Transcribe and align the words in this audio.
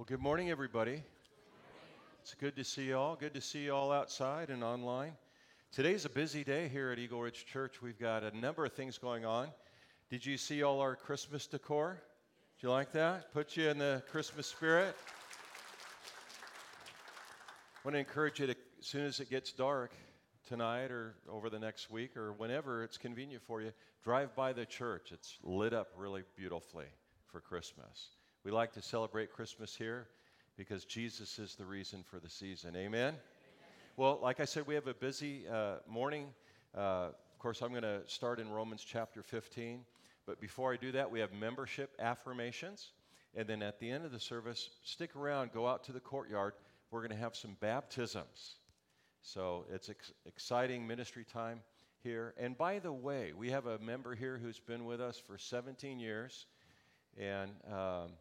Well, 0.00 0.06
good 0.08 0.22
morning, 0.22 0.48
everybody. 0.48 1.02
It's 2.22 2.32
good 2.32 2.56
to 2.56 2.64
see 2.64 2.84
you 2.84 2.96
all. 2.96 3.16
Good 3.16 3.34
to 3.34 3.40
see 3.42 3.64
you 3.64 3.74
all 3.74 3.92
outside 3.92 4.48
and 4.48 4.64
online. 4.64 5.12
Today's 5.72 6.06
a 6.06 6.08
busy 6.08 6.42
day 6.42 6.68
here 6.68 6.90
at 6.90 6.98
Eagle 6.98 7.20
Ridge 7.20 7.44
Church. 7.44 7.82
We've 7.82 7.98
got 7.98 8.24
a 8.24 8.34
number 8.34 8.64
of 8.64 8.72
things 8.72 8.96
going 8.96 9.26
on. 9.26 9.48
Did 10.08 10.24
you 10.24 10.38
see 10.38 10.62
all 10.62 10.80
our 10.80 10.96
Christmas 10.96 11.46
decor? 11.46 12.00
Did 12.56 12.62
you 12.62 12.70
like 12.70 12.92
that? 12.92 13.30
Put 13.34 13.58
you 13.58 13.68
in 13.68 13.76
the 13.76 14.02
Christmas 14.10 14.46
spirit. 14.46 14.96
I 17.76 17.80
want 17.84 17.94
to 17.94 17.98
encourage 17.98 18.40
you 18.40 18.46
to, 18.46 18.52
as 18.52 18.86
soon 18.86 19.04
as 19.04 19.20
it 19.20 19.28
gets 19.28 19.52
dark 19.52 19.92
tonight 20.48 20.90
or 20.90 21.14
over 21.28 21.50
the 21.50 21.58
next 21.58 21.90
week 21.90 22.16
or 22.16 22.32
whenever 22.32 22.84
it's 22.84 22.96
convenient 22.96 23.42
for 23.46 23.60
you, 23.60 23.70
drive 24.02 24.34
by 24.34 24.54
the 24.54 24.64
church. 24.64 25.12
It's 25.12 25.36
lit 25.42 25.74
up 25.74 25.88
really 25.94 26.22
beautifully 26.38 26.86
for 27.30 27.42
Christmas. 27.42 28.19
We 28.42 28.50
like 28.50 28.72
to 28.72 28.80
celebrate 28.80 29.30
Christmas 29.30 29.76
here 29.76 30.06
because 30.56 30.86
Jesus 30.86 31.38
is 31.38 31.56
the 31.56 31.66
reason 31.66 32.02
for 32.02 32.18
the 32.18 32.30
season. 32.30 32.74
Amen? 32.74 33.08
Amen. 33.08 33.14
Well, 33.98 34.18
like 34.22 34.40
I 34.40 34.46
said, 34.46 34.66
we 34.66 34.74
have 34.74 34.86
a 34.86 34.94
busy 34.94 35.46
uh, 35.46 35.76
morning. 35.86 36.28
Uh, 36.74 37.08
of 37.10 37.38
course, 37.38 37.60
I'm 37.60 37.68
going 37.68 37.82
to 37.82 38.00
start 38.06 38.40
in 38.40 38.48
Romans 38.48 38.82
chapter 38.82 39.22
15. 39.22 39.84
But 40.24 40.40
before 40.40 40.72
I 40.72 40.76
do 40.76 40.90
that, 40.92 41.10
we 41.10 41.20
have 41.20 41.34
membership 41.34 41.90
affirmations. 41.98 42.92
And 43.34 43.46
then 43.46 43.62
at 43.62 43.78
the 43.78 43.90
end 43.90 44.06
of 44.06 44.10
the 44.10 44.18
service, 44.18 44.70
stick 44.84 45.14
around, 45.16 45.52
go 45.52 45.66
out 45.66 45.84
to 45.84 45.92
the 45.92 46.00
courtyard. 46.00 46.54
We're 46.90 47.00
going 47.00 47.10
to 47.10 47.22
have 47.22 47.36
some 47.36 47.58
baptisms. 47.60 48.54
So 49.20 49.66
it's 49.70 49.90
ex- 49.90 50.12
exciting 50.24 50.86
ministry 50.86 51.26
time 51.30 51.60
here. 52.02 52.32
And 52.38 52.56
by 52.56 52.78
the 52.78 52.92
way, 52.92 53.34
we 53.36 53.50
have 53.50 53.66
a 53.66 53.78
member 53.80 54.14
here 54.14 54.40
who's 54.42 54.58
been 54.58 54.86
with 54.86 55.02
us 55.02 55.18
for 55.18 55.36
17 55.36 56.00
years. 56.00 56.46
And 57.18 57.50
um, 57.70 58.12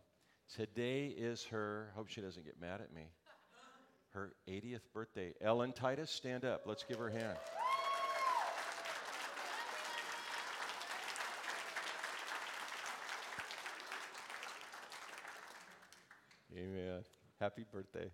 Today 0.56 1.14
is 1.16 1.44
her, 1.52 1.92
hope 1.96 2.08
she 2.08 2.22
doesn't 2.22 2.44
get 2.44 2.60
mad 2.60 2.82
at 2.82 2.92
me, 2.92 3.04
her 4.14 4.34
80th 4.48 4.82
birthday. 4.92 5.36
Ellen 5.42 5.74
Titus, 5.74 6.10
stand 6.10 6.44
up. 6.44 6.64
Let's 6.66 6.84
give 6.84 6.98
her 6.98 7.10
a 7.10 7.12
hand. 7.12 7.38
Amen. 16.58 17.04
Happy 17.40 17.64
birthday. 17.72 18.10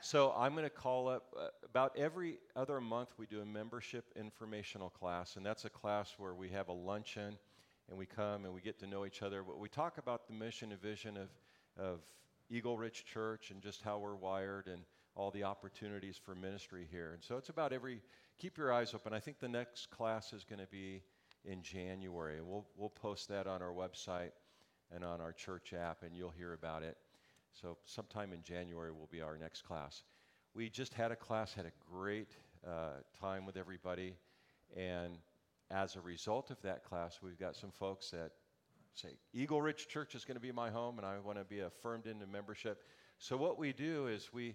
So 0.00 0.32
I'm 0.34 0.52
going 0.52 0.64
to 0.64 0.70
call 0.70 1.08
up 1.08 1.26
uh, 1.38 1.48
about 1.62 1.92
every 1.94 2.38
other 2.56 2.80
month 2.80 3.12
we 3.18 3.26
do 3.26 3.42
a 3.42 3.44
membership 3.44 4.06
informational 4.16 4.88
class, 4.88 5.36
and 5.36 5.44
that's 5.44 5.66
a 5.66 5.70
class 5.70 6.14
where 6.16 6.32
we 6.32 6.48
have 6.48 6.68
a 6.68 6.72
luncheon 6.72 7.36
and 7.88 7.98
we 7.98 8.06
come 8.06 8.44
and 8.44 8.54
we 8.54 8.60
get 8.60 8.78
to 8.80 8.86
know 8.86 9.04
each 9.04 9.22
other. 9.22 9.42
But 9.42 9.58
we 9.58 9.68
talk 9.68 9.98
about 9.98 10.26
the 10.26 10.32
mission 10.32 10.72
and 10.72 10.80
vision 10.80 11.16
of, 11.16 11.28
of 11.76 12.00
Eagle 12.50 12.76
Ridge 12.76 13.04
Church 13.04 13.50
and 13.50 13.62
just 13.62 13.82
how 13.82 13.98
we're 13.98 14.14
wired 14.14 14.66
and 14.66 14.82
all 15.14 15.30
the 15.30 15.44
opportunities 15.44 16.16
for 16.16 16.34
ministry 16.34 16.86
here. 16.90 17.12
And 17.12 17.22
so 17.22 17.36
it's 17.36 17.50
about 17.50 17.72
every, 17.72 18.00
keep 18.38 18.56
your 18.56 18.72
eyes 18.72 18.94
open. 18.94 19.12
I 19.12 19.20
think 19.20 19.38
the 19.38 19.48
next 19.48 19.90
class 19.90 20.32
is 20.32 20.44
going 20.44 20.60
to 20.60 20.66
be 20.66 21.02
in 21.44 21.62
January. 21.62 22.40
We'll, 22.40 22.66
we'll 22.76 22.88
post 22.88 23.28
that 23.28 23.46
on 23.46 23.62
our 23.62 23.72
website 23.72 24.30
and 24.94 25.04
on 25.04 25.20
our 25.20 25.32
church 25.32 25.72
app, 25.72 26.02
and 26.02 26.16
you'll 26.16 26.30
hear 26.30 26.52
about 26.52 26.82
it. 26.82 26.96
So 27.60 27.76
sometime 27.84 28.32
in 28.32 28.42
January 28.42 28.92
will 28.92 29.08
be 29.10 29.20
our 29.20 29.36
next 29.36 29.62
class. 29.62 30.02
We 30.54 30.68
just 30.68 30.94
had 30.94 31.10
a 31.12 31.16
class, 31.16 31.52
had 31.52 31.66
a 31.66 31.72
great 31.90 32.30
uh, 32.66 33.00
time 33.18 33.44
with 33.44 33.56
everybody, 33.56 34.14
and 34.76 35.18
as 35.72 35.96
a 35.96 36.00
result 36.00 36.50
of 36.50 36.60
that 36.62 36.84
class, 36.84 37.20
we've 37.22 37.38
got 37.38 37.56
some 37.56 37.70
folks 37.70 38.10
that 38.10 38.32
say, 38.94 39.08
Eagle 39.32 39.62
Ridge 39.62 39.88
Church 39.88 40.14
is 40.14 40.24
going 40.24 40.34
to 40.34 40.40
be 40.40 40.52
my 40.52 40.70
home, 40.70 40.98
and 40.98 41.06
I 41.06 41.18
want 41.18 41.38
to 41.38 41.44
be 41.44 41.60
affirmed 41.60 42.06
into 42.06 42.26
membership. 42.26 42.82
So, 43.18 43.38
what 43.38 43.58
we 43.58 43.72
do 43.72 44.06
is 44.06 44.30
we, 44.32 44.54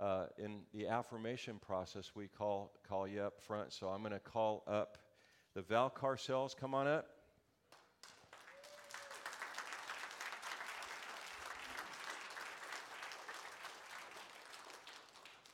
uh, 0.00 0.26
in 0.38 0.60
the 0.72 0.88
affirmation 0.88 1.58
process, 1.58 2.12
we 2.14 2.28
call, 2.28 2.72
call 2.88 3.06
you 3.06 3.20
up 3.20 3.42
front. 3.42 3.74
So, 3.74 3.88
I'm 3.88 4.00
going 4.00 4.12
to 4.12 4.18
call 4.18 4.64
up 4.66 4.96
the 5.54 5.60
Valcarcels. 5.60 6.56
Come 6.56 6.74
on 6.74 6.86
up. 6.86 7.06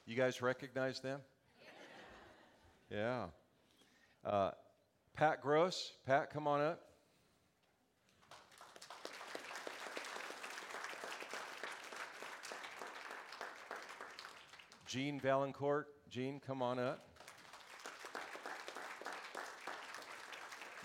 You 0.06 0.16
guys 0.16 0.40
recognize 0.42 1.00
them? 1.00 1.20
Yeah. 2.90 3.28
Uh, 4.22 4.50
Pat 5.14 5.42
Gross. 5.42 5.92
Pat, 6.06 6.30
come 6.30 6.48
on 6.48 6.60
up. 6.60 6.80
Jean 14.86 15.20
Valancourt. 15.20 15.86
Jean, 16.10 16.40
come 16.40 16.62
on 16.62 16.78
up. 16.78 17.06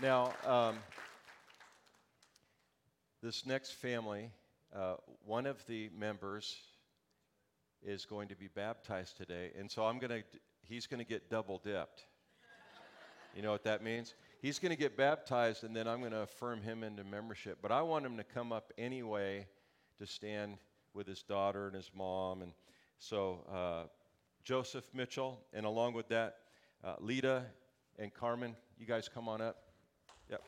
Now, 0.02 0.34
um, 0.46 0.78
this 3.24 3.46
next 3.46 3.72
family, 3.72 4.30
uh, 4.76 4.96
one 5.26 5.46
of 5.46 5.66
the 5.68 5.90
members 5.98 6.56
is 7.82 8.06
going 8.06 8.28
to 8.28 8.36
be 8.36 8.48
baptized 8.48 9.18
today, 9.18 9.52
and 9.58 9.72
so 9.72 9.86
I'm 9.86 10.00
going 10.00 10.22
to, 10.22 10.24
he's 10.62 10.86
going 10.86 11.00
to 11.00 11.06
get 11.06 11.30
double 11.30 11.60
dipped. 11.64 12.04
You 13.38 13.44
know 13.44 13.52
what 13.52 13.66
that 13.66 13.84
means? 13.84 14.16
He's 14.42 14.58
going 14.58 14.72
to 14.72 14.76
get 14.76 14.98
baptized, 14.98 15.64
and 15.64 15.76
then 15.76 15.88
I'm 15.88 16.00
going 16.00 16.12
to 16.12 16.22
affirm 16.22 16.60
him 16.64 16.84
into 16.84 17.04
membership. 17.04 17.60
But 17.62 17.72
I 17.72 17.84
want 17.84 18.04
him 18.04 18.18
to 18.18 18.24
come 18.24 18.52
up 18.52 18.74
anyway 18.80 19.46
to 20.00 20.08
stand 20.08 20.58
with 20.96 21.06
his 21.06 21.22
daughter 21.22 21.68
and 21.68 21.76
his 21.76 21.92
mom. 21.96 22.42
And 22.42 22.52
so, 22.98 23.46
uh, 23.54 23.84
Joseph 24.44 24.90
Mitchell, 24.92 25.40
and 25.54 25.68
along 25.68 25.94
with 25.94 26.08
that, 26.08 26.38
uh, 26.84 26.96
Lita 27.00 27.44
and 28.00 28.12
Carmen, 28.12 28.56
you 28.80 28.88
guys 28.88 29.08
come 29.08 29.30
on 29.30 29.40
up. 29.40 29.58
Yep. 30.32 30.42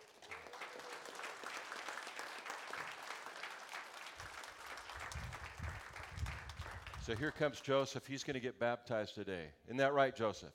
So 7.06 7.16
here 7.16 7.30
comes 7.30 7.62
Joseph. 7.62 8.08
He's 8.08 8.24
going 8.24 8.34
to 8.34 8.40
get 8.40 8.60
baptized 8.60 9.14
today. 9.14 9.46
Isn't 9.68 9.78
that 9.78 9.94
right, 9.94 10.16
Joseph? 10.16 10.54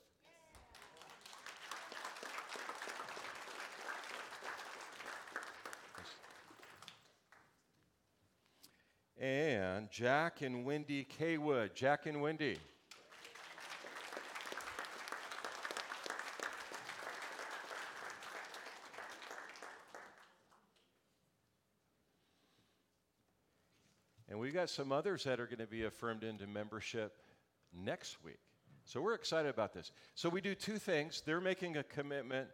and 9.25 9.84
Jack 9.95 10.41
and 10.41 10.65
Wendy 10.65 11.07
Kaywood. 11.17 11.73
Jack 11.73 12.05
and 12.05 12.21
Wendy. 12.21 12.57
And 24.27 24.37
we've 24.37 24.53
got 24.53 24.69
some 24.69 24.91
others 24.91 25.23
that 25.23 25.39
are 25.39 25.45
going 25.45 25.59
to 25.59 25.65
be 25.65 25.85
affirmed 25.85 26.25
into 26.25 26.45
membership 26.45 27.15
next 27.73 28.21
week. 28.21 28.39
So 28.83 28.99
we're 28.99 29.13
excited 29.13 29.47
about 29.47 29.73
this. 29.73 29.93
So 30.13 30.27
we 30.27 30.41
do 30.41 30.55
two 30.55 30.77
things. 30.77 31.23
They're 31.25 31.39
making 31.39 31.77
a 31.77 31.83
commitment 31.83 32.49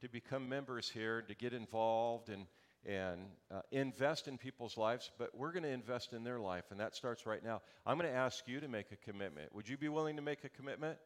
to 0.00 0.08
become 0.08 0.48
members 0.48 0.88
here, 0.88 1.20
to 1.20 1.34
get 1.34 1.52
involved 1.52 2.30
and 2.30 2.46
and 2.86 3.20
uh, 3.52 3.60
invest 3.72 4.28
in 4.28 4.38
people's 4.38 4.76
lives, 4.76 5.10
but 5.18 5.36
we're 5.36 5.52
going 5.52 5.64
to 5.64 5.68
invest 5.68 6.12
in 6.12 6.22
their 6.22 6.38
life, 6.38 6.64
and 6.70 6.78
that 6.80 6.94
starts 6.94 7.26
right 7.26 7.42
now. 7.44 7.60
I'm 7.84 7.98
going 7.98 8.10
to 8.10 8.16
ask 8.16 8.46
you 8.46 8.60
to 8.60 8.68
make 8.68 8.92
a 8.92 8.96
commitment. 8.96 9.54
Would 9.54 9.68
you 9.68 9.76
be 9.76 9.88
willing 9.88 10.16
to 10.16 10.22
make 10.22 10.44
a 10.44 10.48
commitment? 10.48 10.98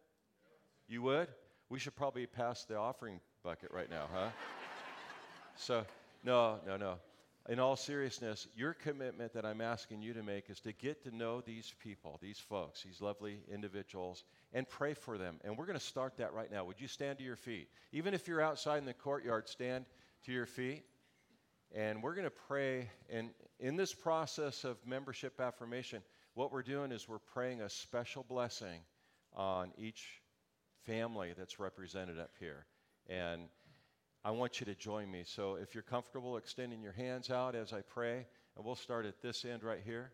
You 0.88 1.02
would? 1.02 1.28
We 1.70 1.78
should 1.78 1.96
probably 1.96 2.26
pass 2.26 2.64
the 2.64 2.76
offering 2.76 3.20
bucket 3.42 3.70
right 3.72 3.88
now, 3.88 4.08
huh? 4.12 4.28
so, 5.56 5.84
no, 6.24 6.58
no, 6.66 6.76
no. 6.76 6.96
In 7.48 7.58
all 7.58 7.74
seriousness, 7.74 8.46
your 8.54 8.74
commitment 8.74 9.32
that 9.32 9.46
I'm 9.46 9.62
asking 9.62 10.02
you 10.02 10.12
to 10.12 10.22
make 10.22 10.50
is 10.50 10.60
to 10.60 10.72
get 10.72 11.02
to 11.04 11.16
know 11.16 11.40
these 11.40 11.74
people, 11.82 12.18
these 12.20 12.38
folks, 12.38 12.82
these 12.82 13.00
lovely 13.00 13.38
individuals, 13.50 14.24
and 14.52 14.68
pray 14.68 14.92
for 14.92 15.16
them. 15.16 15.40
And 15.42 15.56
we're 15.56 15.66
going 15.66 15.78
to 15.78 15.84
start 15.84 16.18
that 16.18 16.34
right 16.34 16.50
now. 16.52 16.64
Would 16.64 16.80
you 16.80 16.86
stand 16.86 17.18
to 17.18 17.24
your 17.24 17.36
feet? 17.36 17.68
Even 17.92 18.12
if 18.12 18.28
you're 18.28 18.42
outside 18.42 18.78
in 18.78 18.84
the 18.84 18.92
courtyard, 18.92 19.48
stand 19.48 19.86
to 20.26 20.32
your 20.32 20.46
feet. 20.46 20.84
And 21.74 22.02
we're 22.02 22.14
going 22.14 22.26
to 22.26 22.30
pray. 22.48 22.90
And 23.08 23.30
in 23.58 23.76
this 23.76 23.94
process 23.94 24.64
of 24.64 24.76
membership 24.86 25.40
affirmation, 25.40 26.02
what 26.34 26.52
we're 26.52 26.62
doing 26.62 26.92
is 26.92 27.08
we're 27.08 27.18
praying 27.18 27.60
a 27.60 27.70
special 27.70 28.24
blessing 28.28 28.80
on 29.34 29.72
each 29.78 30.20
family 30.86 31.32
that's 31.36 31.60
represented 31.60 32.18
up 32.18 32.32
here. 32.40 32.66
And 33.08 33.42
I 34.24 34.32
want 34.32 34.60
you 34.60 34.66
to 34.66 34.74
join 34.74 35.10
me. 35.10 35.22
So 35.24 35.54
if 35.54 35.74
you're 35.74 35.82
comfortable 35.82 36.36
extending 36.36 36.82
your 36.82 36.92
hands 36.92 37.30
out 37.30 37.54
as 37.54 37.72
I 37.72 37.80
pray, 37.80 38.26
and 38.56 38.64
we'll 38.64 38.74
start 38.74 39.06
at 39.06 39.22
this 39.22 39.44
end 39.44 39.62
right 39.62 39.80
here. 39.84 40.12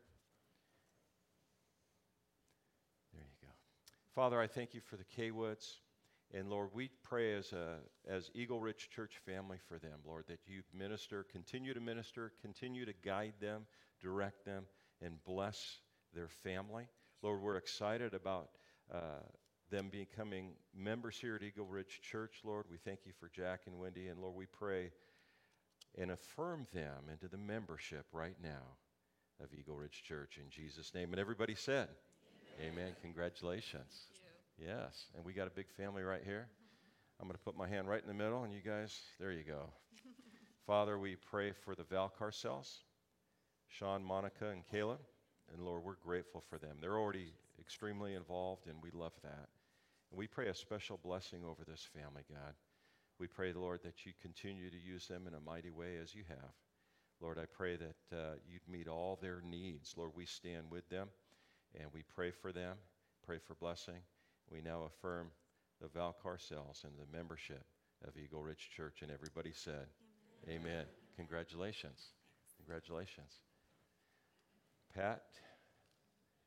There 3.12 3.22
you 3.22 3.48
go. 3.48 3.52
Father, 4.14 4.40
I 4.40 4.46
thank 4.46 4.74
you 4.74 4.80
for 4.80 4.96
the 4.96 5.04
K-Woods. 5.04 5.80
And 6.34 6.50
Lord, 6.50 6.70
we 6.72 6.90
pray 7.02 7.34
as, 7.34 7.52
a, 7.52 7.76
as 8.08 8.30
Eagle 8.34 8.60
Ridge 8.60 8.88
Church 8.90 9.18
family 9.24 9.58
for 9.68 9.78
them, 9.78 10.00
Lord, 10.04 10.24
that 10.28 10.40
you 10.46 10.62
minister, 10.74 11.24
continue 11.30 11.72
to 11.72 11.80
minister, 11.80 12.32
continue 12.42 12.84
to 12.84 12.92
guide 13.04 13.34
them, 13.40 13.66
direct 14.00 14.44
them, 14.44 14.64
and 15.00 15.22
bless 15.24 15.78
their 16.14 16.28
family. 16.28 16.88
Lord, 17.22 17.40
we're 17.40 17.56
excited 17.56 18.12
about 18.12 18.50
uh, 18.92 19.22
them 19.70 19.88
becoming 19.90 20.52
members 20.74 21.16
here 21.16 21.36
at 21.36 21.42
Eagle 21.42 21.66
Ridge 21.66 22.00
Church. 22.02 22.40
Lord, 22.44 22.66
we 22.70 22.78
thank 22.78 23.00
you 23.04 23.12
for 23.18 23.28
Jack 23.28 23.62
and 23.66 23.78
Wendy. 23.78 24.08
And 24.08 24.20
Lord, 24.20 24.34
we 24.34 24.46
pray 24.46 24.90
and 25.96 26.10
affirm 26.10 26.66
them 26.72 27.04
into 27.10 27.28
the 27.28 27.38
membership 27.38 28.06
right 28.12 28.36
now 28.42 28.76
of 29.42 29.48
Eagle 29.58 29.76
Ridge 29.76 30.02
Church 30.02 30.38
in 30.42 30.50
Jesus' 30.50 30.94
name. 30.94 31.12
And 31.12 31.20
everybody 31.20 31.54
said, 31.54 31.88
Amen. 32.60 32.72
Amen. 32.72 32.96
Congratulations. 33.02 34.06
Yes. 34.58 35.06
And 35.14 35.24
we 35.24 35.32
got 35.32 35.46
a 35.46 35.50
big 35.50 35.70
family 35.76 36.02
right 36.02 36.22
here. 36.24 36.48
I'm 37.20 37.26
going 37.26 37.36
to 37.36 37.44
put 37.44 37.56
my 37.56 37.68
hand 37.68 37.88
right 37.88 38.00
in 38.00 38.08
the 38.08 38.14
middle, 38.14 38.44
and 38.44 38.52
you 38.52 38.60
guys, 38.60 38.98
there 39.18 39.32
you 39.32 39.42
go. 39.42 39.70
Father, 40.66 40.98
we 40.98 41.16
pray 41.16 41.52
for 41.52 41.74
the 41.74 41.84
Valcarcels, 41.84 42.78
Sean, 43.68 44.04
Monica, 44.04 44.48
and 44.48 44.66
Caleb. 44.66 45.00
And 45.52 45.64
Lord, 45.64 45.82
we're 45.84 45.94
grateful 45.94 46.42
for 46.50 46.58
them. 46.58 46.76
They're 46.80 46.98
already 46.98 47.32
extremely 47.60 48.14
involved, 48.14 48.66
and 48.66 48.76
we 48.82 48.90
love 48.92 49.12
that. 49.22 49.48
And 50.10 50.18
we 50.18 50.26
pray 50.26 50.48
a 50.48 50.54
special 50.54 50.98
blessing 51.02 51.44
over 51.44 51.62
this 51.66 51.88
family, 51.94 52.22
God. 52.28 52.54
We 53.18 53.26
pray, 53.26 53.52
Lord, 53.52 53.80
that 53.84 54.04
you 54.04 54.12
continue 54.20 54.70
to 54.70 54.76
use 54.76 55.06
them 55.06 55.26
in 55.26 55.34
a 55.34 55.40
mighty 55.40 55.70
way 55.70 55.96
as 56.02 56.14
you 56.14 56.24
have. 56.28 56.52
Lord, 57.20 57.38
I 57.38 57.46
pray 57.46 57.76
that 57.76 58.16
uh, 58.16 58.34
you'd 58.46 58.68
meet 58.68 58.88
all 58.88 59.18
their 59.20 59.40
needs. 59.40 59.94
Lord, 59.96 60.10
we 60.14 60.26
stand 60.26 60.66
with 60.70 60.86
them 60.90 61.08
and 61.80 61.88
we 61.94 62.02
pray 62.14 62.30
for 62.30 62.52
them, 62.52 62.76
pray 63.24 63.38
for 63.38 63.54
blessing. 63.54 64.00
We 64.50 64.60
now 64.60 64.84
affirm 64.84 65.28
the 65.80 65.88
Valcarcels 65.88 66.84
and 66.84 66.92
the 66.98 67.16
membership 67.16 67.64
of 68.06 68.16
Eagle 68.16 68.42
Ridge 68.42 68.70
Church. 68.74 69.02
And 69.02 69.10
everybody 69.10 69.52
said, 69.52 69.86
Amen. 70.48 70.60
Amen. 70.60 70.84
Congratulations. 71.16 72.12
Congratulations. 72.56 73.40
Pat, 74.94 75.22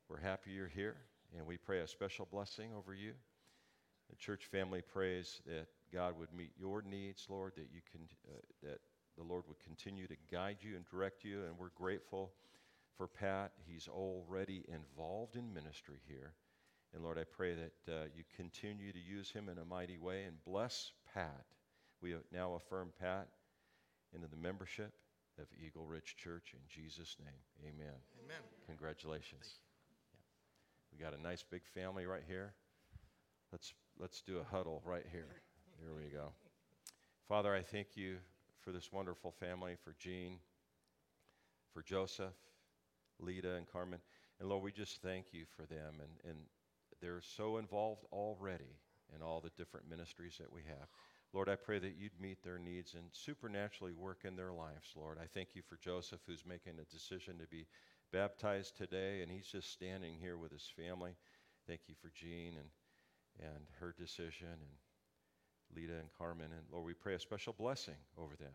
we're 0.09 0.19
happy 0.19 0.51
you're 0.51 0.67
here, 0.67 0.95
and 1.37 1.45
we 1.45 1.57
pray 1.57 1.79
a 1.79 1.87
special 1.87 2.27
blessing 2.31 2.71
over 2.75 2.93
you. 2.93 3.13
The 4.09 4.15
church 4.15 4.45
family 4.45 4.81
prays 4.81 5.41
that 5.45 5.67
God 5.93 6.17
would 6.17 6.33
meet 6.33 6.51
your 6.57 6.81
needs, 6.81 7.27
Lord, 7.29 7.53
that 7.57 7.67
you 7.71 7.81
can, 7.91 8.01
uh, 8.27 8.39
that 8.63 8.79
the 9.17 9.23
Lord 9.23 9.43
would 9.47 9.59
continue 9.59 10.07
to 10.07 10.15
guide 10.31 10.57
you 10.61 10.75
and 10.75 10.85
direct 10.89 11.23
you, 11.23 11.43
and 11.43 11.57
we're 11.59 11.69
grateful 11.75 12.31
for 12.97 13.07
Pat. 13.07 13.51
He's 13.67 13.87
already 13.87 14.65
involved 14.67 15.35
in 15.35 15.53
ministry 15.53 15.99
here. 16.07 16.33
And 16.93 17.03
Lord, 17.03 17.19
I 17.19 17.23
pray 17.23 17.53
that 17.55 17.93
uh, 17.93 18.05
you 18.15 18.23
continue 18.35 18.91
to 18.91 18.99
use 18.99 19.31
him 19.31 19.47
in 19.49 19.57
a 19.59 19.65
mighty 19.65 19.97
way 19.97 20.23
and 20.23 20.43
bless 20.43 20.91
Pat. 21.13 21.45
We 22.01 22.15
now 22.33 22.55
affirm 22.55 22.91
Pat 22.99 23.27
into 24.13 24.27
the 24.27 24.37
membership 24.37 24.93
of 25.39 25.45
Eagle 25.63 25.85
Ridge 25.85 26.15
Church 26.17 26.53
in 26.53 26.59
Jesus' 26.67 27.15
name. 27.19 27.41
Amen. 27.61 27.93
Amen. 28.23 28.41
Congratulations. 28.65 29.59
Yeah. 30.13 30.97
We 30.97 31.03
got 31.03 31.17
a 31.17 31.21
nice 31.21 31.43
big 31.43 31.61
family 31.73 32.05
right 32.05 32.23
here. 32.27 32.53
Let's 33.51 33.73
let's 33.99 34.21
do 34.21 34.37
a 34.39 34.43
huddle 34.43 34.81
right 34.85 35.05
here. 35.11 35.41
Here 35.79 35.93
we 35.95 36.09
go. 36.11 36.31
Father, 37.27 37.53
I 37.53 37.61
thank 37.61 37.95
you 37.95 38.17
for 38.61 38.71
this 38.71 38.91
wonderful 38.91 39.31
family, 39.31 39.75
for 39.83 39.95
Jean, 39.99 40.39
for 41.73 41.81
Joseph, 41.81 42.33
Lita, 43.19 43.55
and 43.55 43.67
Carmen. 43.71 43.99
And 44.39 44.49
Lord, 44.49 44.63
we 44.63 44.71
just 44.71 45.01
thank 45.01 45.27
you 45.31 45.45
for 45.55 45.63
them. 45.63 45.95
And, 46.01 46.31
and 46.31 46.39
they're 47.01 47.21
so 47.21 47.57
involved 47.57 48.05
already 48.11 48.77
in 49.15 49.21
all 49.21 49.41
the 49.41 49.51
different 49.57 49.89
ministries 49.89 50.37
that 50.39 50.51
we 50.51 50.61
have. 50.67 50.87
Lord, 51.33 51.49
I 51.49 51.55
pray 51.55 51.77
that 51.79 51.95
you'd 51.97 52.19
meet 52.19 52.43
their 52.43 52.57
needs 52.57 52.95
and 52.95 53.03
supernaturally 53.11 53.93
work 53.93 54.21
in 54.23 54.35
their 54.35 54.51
lives, 54.51 54.93
Lord. 54.95 55.17
I 55.21 55.27
thank 55.27 55.49
you 55.55 55.61
for 55.61 55.77
Joseph, 55.77 56.21
who's 56.25 56.45
making 56.45 56.73
a 56.79 56.91
decision 56.91 57.37
to 57.37 57.47
be 57.47 57.67
baptized 58.11 58.77
today, 58.77 59.21
and 59.21 59.31
he's 59.31 59.45
just 59.45 59.71
standing 59.71 60.15
here 60.19 60.37
with 60.37 60.51
his 60.51 60.67
family. 60.75 61.11
Thank 61.67 61.81
you 61.87 61.95
for 62.01 62.11
Jean 62.15 62.55
and, 62.57 63.47
and 63.47 63.65
her 63.79 63.93
decision, 63.97 64.47
and 64.47 65.75
Lita 65.75 65.93
and 65.99 66.09
Carmen. 66.17 66.51
And 66.51 66.65
Lord, 66.71 66.85
we 66.85 66.93
pray 66.93 67.13
a 67.13 67.19
special 67.19 67.53
blessing 67.53 67.97
over 68.17 68.35
them. 68.35 68.53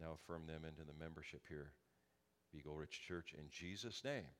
Now 0.00 0.12
affirm 0.14 0.46
them 0.46 0.64
into 0.64 0.84
the 0.86 0.98
membership 0.98 1.42
here, 1.48 1.72
Eagle 2.56 2.74
Ridge 2.74 3.02
Church, 3.06 3.34
in 3.36 3.44
Jesus' 3.50 4.02
name. 4.04 4.30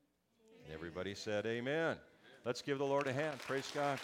And 0.65 0.73
everybody 0.73 1.15
said, 1.15 1.47
Amen. 1.47 1.97
Let's 2.45 2.61
give 2.61 2.79
the 2.79 2.85
Lord 2.85 3.07
a 3.07 3.13
hand. 3.13 3.39
Praise 3.47 3.71
God. 3.73 4.01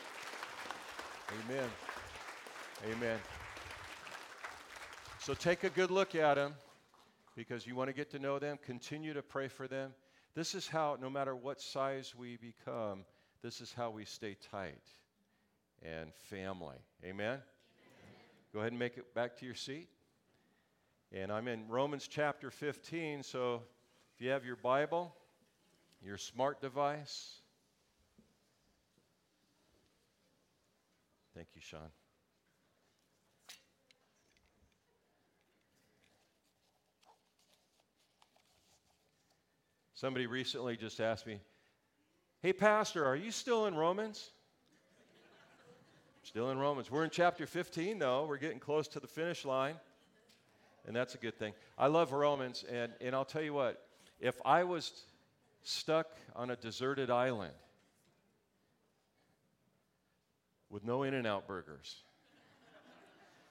Amen. 1.45 1.69
Amen. 2.89 3.19
So 5.19 5.35
take 5.35 5.65
a 5.65 5.71
good 5.71 5.91
look 5.91 6.15
at 6.15 6.35
them 6.35 6.55
because 7.35 7.67
you 7.67 7.75
want 7.75 7.89
to 7.89 7.93
get 7.93 8.11
to 8.13 8.21
know 8.21 8.39
them. 8.39 8.57
Continue 8.65 9.13
to 9.13 9.23
pray 9.23 9.49
for 9.49 9.67
them. 9.67 9.93
This 10.37 10.55
is 10.55 10.69
how, 10.69 10.97
no 11.01 11.11
matter 11.11 11.35
what 11.35 11.61
size 11.61 12.15
we 12.17 12.37
become, 12.37 13.05
this 13.43 13.61
is 13.61 13.73
how 13.73 13.91
we 13.91 14.05
stay 14.05 14.37
tight 14.53 14.87
and 15.83 16.15
family. 16.31 16.77
Amen? 17.05 17.41
Go 18.53 18.61
ahead 18.61 18.71
and 18.71 18.79
make 18.79 18.99
it 18.99 19.15
back 19.17 19.37
to 19.39 19.47
your 19.47 19.57
seat. 19.57 19.89
And 21.13 21.33
I'm 21.33 21.49
in 21.49 21.67
Romans 21.69 22.07
chapter 22.07 22.53
15, 22.53 23.25
so 23.25 23.63
if 24.15 24.25
you 24.25 24.31
have 24.31 24.45
your 24.45 24.57
Bible, 24.57 25.13
your 26.01 26.19
smart 26.19 26.61
device, 26.61 27.41
thank 31.39 31.51
you, 31.55 31.61
Sean. 31.61 31.79
Somebody 39.95 40.27
recently 40.27 40.77
just 40.77 41.01
asked 41.01 41.29
me, 41.29 41.39
Hey, 42.43 42.53
Pastor, 42.53 43.05
are 43.05 43.15
you 43.15 43.31
still 43.31 43.67
in 43.67 43.77
Romans? 43.77 44.31
Still 46.25 46.51
in 46.51 46.59
Romans. 46.59 46.91
We're 46.91 47.05
in 47.05 47.11
chapter 47.11 47.47
15, 47.47 48.01
though. 48.01 48.27
We're 48.27 48.39
getting 48.39 48.59
close 48.59 48.89
to 48.89 48.99
the 48.99 49.07
finish 49.07 49.45
line. 49.45 49.77
And 50.89 50.97
that's 50.97 51.15
a 51.15 51.19
good 51.19 51.39
thing. 51.39 51.53
I 51.79 51.87
love 51.87 52.11
Romans, 52.11 52.65
and, 52.69 52.91
and 53.01 53.15
I'll 53.15 53.25
tell 53.25 53.43
you 53.43 53.55
what, 53.55 53.87
if 54.19 54.41
I 54.45 54.65
was 54.65 55.05
stuck 55.63 56.09
on 56.35 56.51
a 56.51 56.57
deserted 56.57 57.11
island 57.11 57.55
with 60.71 60.85
no 60.85 61.03
In 61.03 61.15
N 61.15 61.27
Out 61.27 61.47
burgers, 61.47 62.03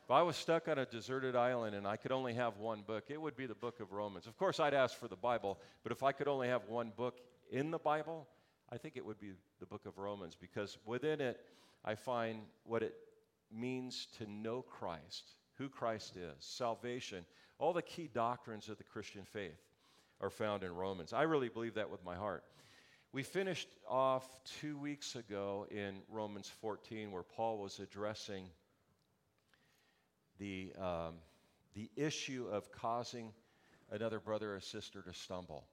if 0.04 0.12
I 0.12 0.22
was 0.22 0.38
stuck 0.38 0.70
on 0.70 0.78
a 0.78 0.86
deserted 0.86 1.36
island 1.36 1.76
and 1.76 1.86
I 1.86 1.98
could 1.98 2.14
only 2.14 2.34
have 2.34 2.58
one 2.58 2.82
book, 2.82 3.06
it 3.10 3.22
would 3.22 3.36
be 3.36 3.46
the 3.46 3.56
book 3.56 3.82
of 3.82 3.92
Romans. 3.92 4.26
Of 4.26 4.38
course, 4.38 4.60
I'd 4.60 4.74
ask 4.74 4.98
for 4.98 5.10
the 5.10 5.18
Bible, 5.18 5.60
but 5.84 5.92
if 5.92 6.02
I 6.02 6.14
could 6.14 6.30
only 6.30 6.48
have 6.48 6.62
one 6.70 6.94
book 6.96 7.20
in 7.52 7.72
the 7.72 7.78
Bible, 7.78 8.26
I 8.72 8.78
think 8.78 8.96
it 8.96 9.06
would 9.06 9.20
be 9.20 9.32
the 9.60 9.66
book 9.66 9.86
of 9.86 9.98
Romans 9.98 10.38
because 10.40 10.78
within 10.86 11.20
it, 11.20 11.42
I 11.84 11.96
find 11.96 12.40
what 12.64 12.84
it 12.84 12.96
means 13.52 14.08
to 14.18 14.30
know 14.30 14.62
Christ, 14.62 15.36
who 15.58 15.68
Christ 15.68 16.16
is, 16.16 16.36
salvation, 16.40 17.26
all 17.60 17.74
the 17.74 17.82
key 17.82 18.10
doctrines 18.14 18.70
of 18.70 18.78
the 18.78 18.84
Christian 18.84 19.24
faith 19.24 19.60
are 20.22 20.30
found 20.30 20.64
in 20.64 20.74
Romans. 20.74 21.14
I 21.14 21.24
really 21.24 21.50
believe 21.50 21.76
that 21.76 21.90
with 21.90 22.04
my 22.06 22.16
heart. 22.16 22.44
We 23.14 23.24
finished 23.24 23.70
off 23.88 24.26
two 24.60 24.78
weeks 24.78 25.16
ago 25.16 25.66
in 25.72 26.02
Romans 26.10 26.52
14, 26.60 27.10
where 27.12 27.24
Paul 27.24 27.58
was 27.58 27.80
addressing 27.80 28.50
the, 30.40 30.74
um, 30.78 31.16
the 31.74 31.90
issue 31.96 32.48
of 32.52 32.70
causing 32.74 33.32
another 33.92 34.20
brother 34.20 34.56
or 34.56 34.60
sister 34.60 35.02
to 35.02 35.14
stumble. 35.14 35.68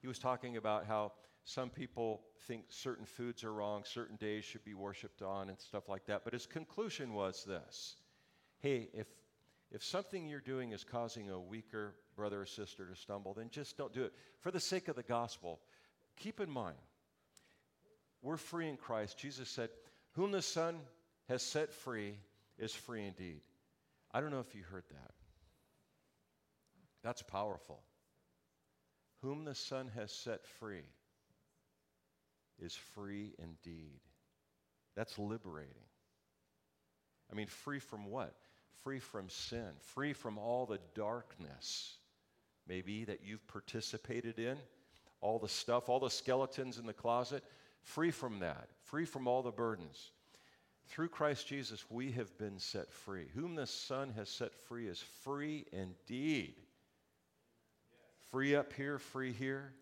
He 0.00 0.08
was 0.08 0.18
talking 0.18 0.56
about 0.56 0.86
how 0.86 1.12
some 1.44 1.68
people 1.68 2.22
think 2.46 2.64
certain 2.70 3.04
foods 3.04 3.44
are 3.44 3.52
wrong, 3.52 3.82
certain 3.84 4.16
days 4.16 4.44
should 4.44 4.64
be 4.64 4.74
worshiped 4.74 5.20
on, 5.20 5.50
and 5.50 5.60
stuff 5.60 5.90
like 5.90 6.06
that. 6.06 6.22
But 6.24 6.32
his 6.32 6.46
conclusion 6.46 7.12
was 7.12 7.44
this 7.44 7.96
hey, 8.60 8.88
if, 8.94 9.08
if 9.72 9.82
something 9.84 10.28
you're 10.28 10.40
doing 10.40 10.70
is 10.70 10.84
causing 10.84 11.28
a 11.30 11.38
weaker 11.38 11.96
brother 12.14 12.42
or 12.42 12.46
sister 12.46 12.86
to 12.86 12.94
stumble, 12.94 13.34
then 13.34 13.50
just 13.50 13.76
don't 13.76 13.92
do 13.92 14.04
it. 14.04 14.14
For 14.38 14.52
the 14.52 14.60
sake 14.60 14.86
of 14.86 14.94
the 14.94 15.02
gospel, 15.02 15.60
keep 16.16 16.40
in 16.40 16.50
mind, 16.50 16.76
we're 18.22 18.36
free 18.36 18.68
in 18.68 18.76
Christ. 18.76 19.18
Jesus 19.18 19.48
said, 19.48 19.70
Whom 20.12 20.32
the 20.32 20.42
Son 20.42 20.76
has 21.28 21.42
set 21.42 21.72
free 21.72 22.14
is 22.58 22.72
free 22.72 23.04
indeed. 23.06 23.40
I 24.12 24.20
don't 24.20 24.30
know 24.30 24.40
if 24.40 24.54
you 24.54 24.62
heard 24.70 24.84
that. 24.90 25.12
That's 27.02 27.22
powerful. 27.22 27.80
Whom 29.22 29.44
the 29.44 29.54
Son 29.54 29.90
has 29.94 30.12
set 30.12 30.46
free 30.46 30.84
is 32.60 32.74
free 32.74 33.34
indeed. 33.38 34.00
That's 34.94 35.18
liberating. 35.18 35.74
I 37.30 37.34
mean, 37.34 37.46
free 37.46 37.78
from 37.78 38.06
what? 38.06 38.34
Free 38.82 38.98
from 38.98 39.28
sin, 39.28 39.70
free 39.94 40.12
from 40.12 40.38
all 40.38 40.66
the 40.66 40.80
darkness, 40.94 41.96
maybe 42.68 43.04
that 43.04 43.20
you've 43.24 43.46
participated 43.46 44.38
in, 44.38 44.56
all 45.22 45.38
the 45.38 45.48
stuff, 45.48 45.88
all 45.88 46.00
the 46.00 46.10
skeletons 46.10 46.78
in 46.78 46.84
the 46.84 46.92
closet, 46.92 47.42
free 47.80 48.10
from 48.10 48.40
that, 48.40 48.68
free 48.82 49.06
from 49.06 49.26
all 49.26 49.42
the 49.42 49.50
burdens. 49.50 50.10
Through 50.88 51.08
Christ 51.08 51.46
Jesus, 51.46 51.86
we 51.88 52.12
have 52.12 52.36
been 52.36 52.58
set 52.58 52.92
free. 52.92 53.28
Whom 53.34 53.54
the 53.54 53.66
Son 53.66 54.12
has 54.16 54.28
set 54.28 54.54
free 54.54 54.88
is 54.88 55.02
free 55.22 55.64
indeed. 55.72 56.56
Free 58.30 58.54
up 58.54 58.72
here, 58.72 58.98
free 58.98 59.32
here. 59.32 59.72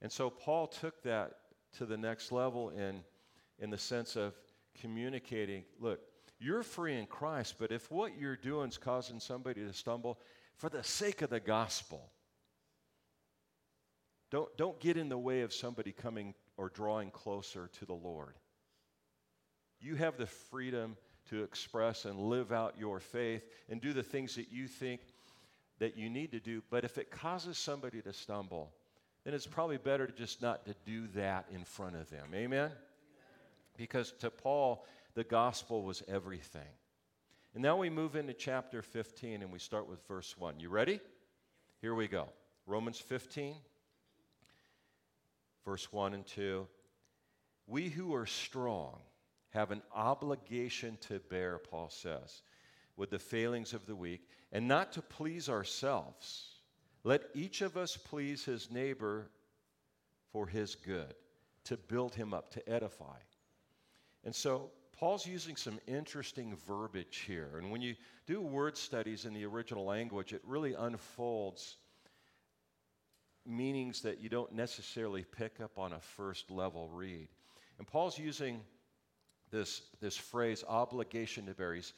And 0.00 0.10
so 0.10 0.30
Paul 0.30 0.68
took 0.68 1.02
that 1.02 1.32
to 1.76 1.86
the 1.86 1.98
next 1.98 2.32
level 2.32 2.70
in, 2.70 3.02
in 3.58 3.68
the 3.68 3.78
sense 3.78 4.16
of 4.16 4.34
communicating 4.80 5.64
look, 5.78 6.00
you're 6.38 6.62
free 6.62 6.96
in 6.96 7.04
Christ, 7.04 7.56
but 7.58 7.70
if 7.70 7.90
what 7.90 8.18
you're 8.18 8.36
doing 8.36 8.70
is 8.70 8.78
causing 8.78 9.20
somebody 9.20 9.60
to 9.60 9.72
stumble, 9.74 10.18
for 10.56 10.70
the 10.70 10.82
sake 10.82 11.20
of 11.20 11.28
the 11.28 11.40
gospel, 11.40 12.10
don't, 14.30 14.54
don't 14.56 14.78
get 14.80 14.96
in 14.96 15.08
the 15.08 15.18
way 15.18 15.42
of 15.42 15.52
somebody 15.52 15.92
coming 15.92 16.34
or 16.56 16.68
drawing 16.68 17.10
closer 17.10 17.68
to 17.78 17.86
the 17.86 17.94
Lord. 17.94 18.34
You 19.80 19.96
have 19.96 20.16
the 20.16 20.26
freedom 20.26 20.96
to 21.30 21.42
express 21.42 22.04
and 22.04 22.18
live 22.18 22.52
out 22.52 22.74
your 22.78 23.00
faith 23.00 23.42
and 23.68 23.80
do 23.80 23.92
the 23.92 24.02
things 24.02 24.34
that 24.36 24.50
you 24.50 24.66
think 24.68 25.00
that 25.78 25.96
you 25.96 26.10
need 26.10 26.32
to 26.32 26.40
do. 26.40 26.62
But 26.70 26.84
if 26.84 26.98
it 26.98 27.10
causes 27.10 27.58
somebody 27.58 28.02
to 28.02 28.12
stumble, 28.12 28.72
then 29.24 29.34
it's 29.34 29.46
probably 29.46 29.78
better 29.78 30.06
to 30.06 30.12
just 30.12 30.42
not 30.42 30.64
to 30.66 30.74
do 30.84 31.06
that 31.14 31.46
in 31.52 31.64
front 31.64 31.96
of 31.96 32.08
them. 32.10 32.28
Amen? 32.34 32.70
Because 33.76 34.12
to 34.20 34.30
Paul, 34.30 34.84
the 35.14 35.24
gospel 35.24 35.82
was 35.82 36.02
everything. 36.08 36.68
And 37.54 37.62
now 37.62 37.76
we 37.76 37.90
move 37.90 38.14
into 38.14 38.32
chapter 38.32 38.82
15 38.82 39.42
and 39.42 39.50
we 39.50 39.58
start 39.58 39.88
with 39.88 40.06
verse 40.06 40.36
1. 40.38 40.60
You 40.60 40.68
ready? 40.68 41.00
Here 41.80 41.94
we 41.94 42.06
go. 42.06 42.28
Romans 42.66 42.98
15, 42.98 43.54
verse 45.64 45.92
1 45.92 46.14
and 46.14 46.26
2. 46.26 46.66
We 47.66 47.88
who 47.88 48.14
are 48.14 48.26
strong 48.26 49.00
have 49.50 49.70
an 49.70 49.82
obligation 49.94 50.96
to 51.08 51.18
bear, 51.18 51.58
Paul 51.58 51.88
says, 51.90 52.42
with 52.96 53.10
the 53.10 53.18
failings 53.18 53.74
of 53.74 53.86
the 53.86 53.96
weak, 53.96 54.28
and 54.52 54.66
not 54.66 54.92
to 54.92 55.02
please 55.02 55.48
ourselves. 55.48 56.60
Let 57.04 57.22
each 57.34 57.62
of 57.62 57.76
us 57.76 57.96
please 57.96 58.44
his 58.44 58.70
neighbor 58.70 59.30
for 60.32 60.46
his 60.46 60.74
good, 60.74 61.14
to 61.64 61.76
build 61.76 62.14
him 62.14 62.34
up, 62.34 62.50
to 62.52 62.68
edify. 62.68 63.16
And 64.24 64.34
so 64.34 64.70
Paul's 64.92 65.26
using 65.26 65.56
some 65.56 65.80
interesting 65.86 66.54
verbiage 66.68 67.24
here. 67.26 67.52
And 67.56 67.70
when 67.70 67.80
you 67.80 67.94
do 68.26 68.40
word 68.40 68.76
studies 68.76 69.24
in 69.24 69.32
the 69.32 69.46
original 69.46 69.84
language, 69.84 70.32
it 70.32 70.42
really 70.44 70.74
unfolds 70.74 71.78
meanings 73.46 74.02
that 74.02 74.20
you 74.20 74.28
don't 74.28 74.52
necessarily 74.52 75.24
pick 75.24 75.60
up 75.60 75.78
on 75.78 75.92
a 75.92 76.00
first 76.00 76.50
level 76.50 76.88
read. 76.88 77.28
And 77.78 77.86
Paul's 77.86 78.18
using 78.18 78.60
this, 79.50 79.82
this 80.00 80.16
phrase, 80.16 80.64
obligation 80.68 81.46
to 81.46 81.54
bear. 81.54 81.74
He's, 81.74 81.92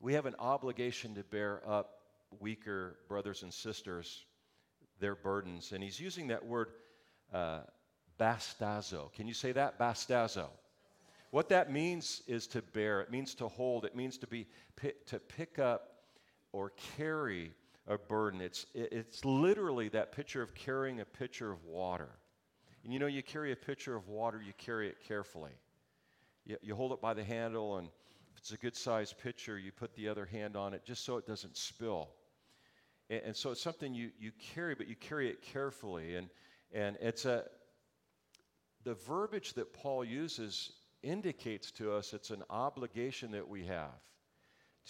we 0.00 0.14
have 0.14 0.26
an 0.26 0.34
obligation 0.38 1.14
to 1.14 1.22
bear 1.22 1.62
up 1.66 2.00
weaker 2.40 2.96
brothers 3.08 3.42
and 3.42 3.52
sisters, 3.52 4.24
their 4.98 5.14
burdens. 5.14 5.72
And 5.72 5.82
he's 5.82 6.00
using 6.00 6.28
that 6.28 6.44
word 6.44 6.68
uh, 7.32 7.60
bastazo. 8.18 9.12
Can 9.12 9.26
you 9.26 9.34
say 9.34 9.52
that? 9.52 9.78
Bastazo. 9.78 10.48
What 11.30 11.48
that 11.50 11.70
means 11.70 12.22
is 12.26 12.46
to 12.48 12.62
bear, 12.62 13.00
it 13.00 13.10
means 13.10 13.34
to 13.34 13.48
hold, 13.48 13.84
it 13.84 13.94
means 13.94 14.16
to, 14.18 14.26
be, 14.26 14.46
to 15.06 15.18
pick 15.18 15.58
up 15.58 15.96
or 16.52 16.72
carry 16.96 17.52
a 17.86 17.98
burden. 17.98 18.40
It's, 18.40 18.66
it's 18.74 19.24
literally 19.24 19.88
that 19.90 20.12
picture 20.12 20.42
of 20.42 20.54
carrying 20.54 21.00
a 21.00 21.04
pitcher 21.04 21.52
of 21.52 21.64
water. 21.64 22.10
And 22.84 22.92
you 22.92 22.98
know, 22.98 23.06
you 23.06 23.22
carry 23.22 23.52
a 23.52 23.56
pitcher 23.56 23.96
of 23.96 24.08
water, 24.08 24.40
you 24.44 24.52
carry 24.58 24.88
it 24.88 24.98
carefully. 25.06 25.52
You, 26.44 26.56
you 26.62 26.74
hold 26.74 26.92
it 26.92 27.00
by 27.00 27.14
the 27.14 27.24
handle, 27.24 27.78
and 27.78 27.88
if 28.32 28.38
it's 28.38 28.52
a 28.52 28.56
good 28.56 28.76
sized 28.76 29.18
pitcher, 29.18 29.58
you 29.58 29.72
put 29.72 29.94
the 29.94 30.08
other 30.08 30.24
hand 30.24 30.56
on 30.56 30.74
it 30.74 30.84
just 30.84 31.04
so 31.04 31.16
it 31.16 31.26
doesn't 31.26 31.56
spill. 31.56 32.10
And, 33.10 33.22
and 33.26 33.36
so 33.36 33.50
it's 33.50 33.62
something 33.62 33.94
you, 33.94 34.10
you 34.18 34.32
carry, 34.54 34.74
but 34.74 34.88
you 34.88 34.96
carry 34.96 35.28
it 35.28 35.42
carefully. 35.42 36.16
And, 36.16 36.28
and 36.72 36.96
it's 37.00 37.24
a, 37.24 37.44
the 38.84 38.94
verbiage 38.94 39.54
that 39.54 39.72
Paul 39.72 40.04
uses 40.04 40.72
indicates 41.02 41.70
to 41.72 41.92
us 41.92 42.12
it's 42.12 42.30
an 42.30 42.42
obligation 42.50 43.30
that 43.32 43.48
we 43.48 43.64
have 43.64 44.00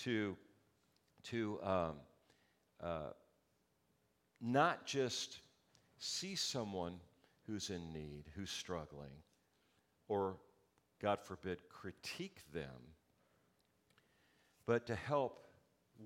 to, 0.02 0.36
to 1.24 1.58
um, 1.62 1.94
uh, 2.82 3.10
not 4.40 4.86
just 4.86 5.40
see 5.98 6.34
someone 6.34 7.00
who's 7.46 7.70
in 7.70 7.92
need, 7.92 8.24
who's 8.34 8.50
struggling, 8.50 9.12
or, 10.08 10.36
God 11.00 11.20
forbid, 11.20 11.58
critique 11.68 12.40
them, 12.52 12.94
but 14.66 14.86
to 14.86 14.94
help 14.94 15.48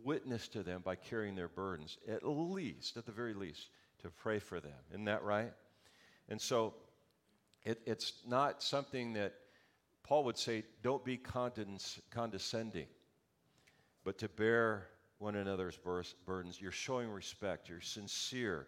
witness 0.05 0.49
to 0.49 0.63
them 0.63 0.83
by 0.85 0.95
carrying 0.95 1.35
their 1.35 1.49
burdens, 1.49 1.99
at 2.09 2.21
least, 2.25 2.97
at 2.97 3.07
the 3.07 3.13
very 3.13 3.35
least, 3.35 3.69
to 4.03 4.09
pray 4.11 4.39
for 4.39 4.61
them. 4.61 4.73
Isn't 4.91 5.07
that 5.07 5.23
right? 5.23 5.53
And 6.29 6.41
so 6.41 6.75
it, 7.65 7.81
it's 7.87 8.13
not 8.27 8.63
something 8.63 9.15
that 9.15 9.35
Paul 10.05 10.25
would 10.25 10.39
say, 10.39 10.65
don't 10.83 11.05
be 11.05 11.17
condescending, 11.17 12.87
but 14.05 14.19
to 14.19 14.29
bear 14.29 14.89
one 15.21 15.37
another's 15.37 15.79
burdens. 16.27 16.61
You're 16.61 16.73
showing 16.73 17.11
respect, 17.11 17.69
you're 17.69 17.81
sincere. 17.81 18.67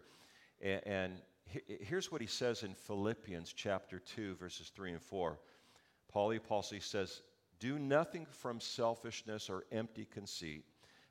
And, 0.61 1.13
here's 1.67 2.11
what 2.11 2.21
he 2.21 2.27
says 2.27 2.63
in 2.63 2.73
Philippians 2.73 3.51
chapter 3.51 3.99
2, 3.99 4.35
verses 4.35 4.71
3 4.73 4.93
and 4.93 5.01
4. 5.01 5.37
Paul 6.09 6.29
the 6.29 6.37
Apostle 6.37 6.79
says, 6.79 7.21
Do 7.59 7.77
nothing 7.79 8.25
from 8.25 8.61
selfishness 8.61 9.49
or 9.49 9.65
empty 9.71 10.05
conceit, 10.05 10.63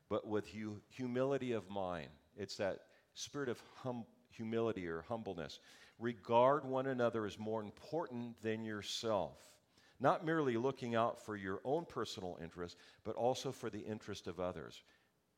but 0.09 0.25
with 0.27 0.47
hu- 0.47 0.81
humility 0.89 1.51
of 1.51 1.69
mind. 1.69 2.07
It's 2.35 2.55
that 2.55 2.79
spirit 3.13 3.49
of 3.49 3.61
hum- 3.83 4.05
humility 4.31 4.87
or 4.87 5.01
humbleness. 5.01 5.59
Regard 5.99 6.65
one 6.65 6.87
another 6.87 7.25
as 7.25 7.37
more 7.37 7.61
important 7.61 8.41
than 8.41 8.63
yourself, 8.65 9.37
not 9.99 10.25
merely 10.25 10.57
looking 10.57 10.95
out 10.95 11.23
for 11.23 11.35
your 11.35 11.59
own 11.63 11.85
personal 11.85 12.39
interest, 12.41 12.77
but 13.03 13.15
also 13.15 13.51
for 13.51 13.69
the 13.69 13.79
interest 13.79 14.27
of 14.27 14.39
others 14.39 14.81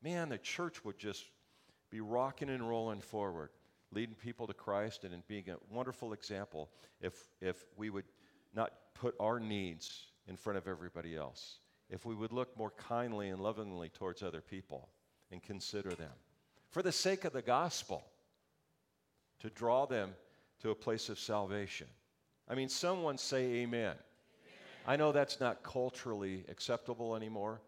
man, 0.06 0.28
the 0.28 0.38
church 0.38 0.84
would 0.84 0.96
just 0.98 1.24
be 1.90 2.00
rocking 2.00 2.48
and 2.48 2.68
rolling 2.68 3.00
forward, 3.00 3.50
leading 3.90 4.14
people 4.14 4.46
to 4.46 4.54
Christ 4.54 5.02
and 5.02 5.12
in 5.12 5.20
being 5.26 5.50
a 5.50 5.56
wonderful 5.68 6.12
example 6.12 6.70
if, 7.00 7.28
if 7.40 7.56
we 7.76 7.90
would 7.90 8.04
not 8.54 8.70
put 8.94 9.16
our 9.18 9.40
needs 9.40 10.06
in 10.28 10.36
front 10.36 10.58
of 10.58 10.68
everybody 10.68 11.16
else, 11.16 11.58
if 11.90 12.06
we 12.06 12.14
would 12.14 12.32
look 12.32 12.56
more 12.56 12.70
kindly 12.70 13.30
and 13.30 13.40
lovingly 13.40 13.88
towards 13.88 14.22
other 14.22 14.40
people 14.40 14.90
and 15.32 15.42
consider 15.42 15.90
them 15.90 16.12
for 16.70 16.82
the 16.82 16.92
sake 16.92 17.24
of 17.24 17.32
the 17.32 17.42
gospel 17.42 18.04
to 19.40 19.50
draw 19.50 19.86
them 19.86 20.14
to 20.60 20.70
a 20.70 20.74
place 20.74 21.08
of 21.08 21.18
salvation. 21.18 21.88
I 22.48 22.54
mean, 22.54 22.68
someone 22.68 23.18
say 23.18 23.42
amen. 23.56 23.96
amen. 23.96 23.96
I 24.86 24.94
know 24.94 25.10
that's 25.10 25.40
not 25.40 25.64
culturally 25.64 26.44
acceptable 26.48 27.16
anymore 27.16 27.60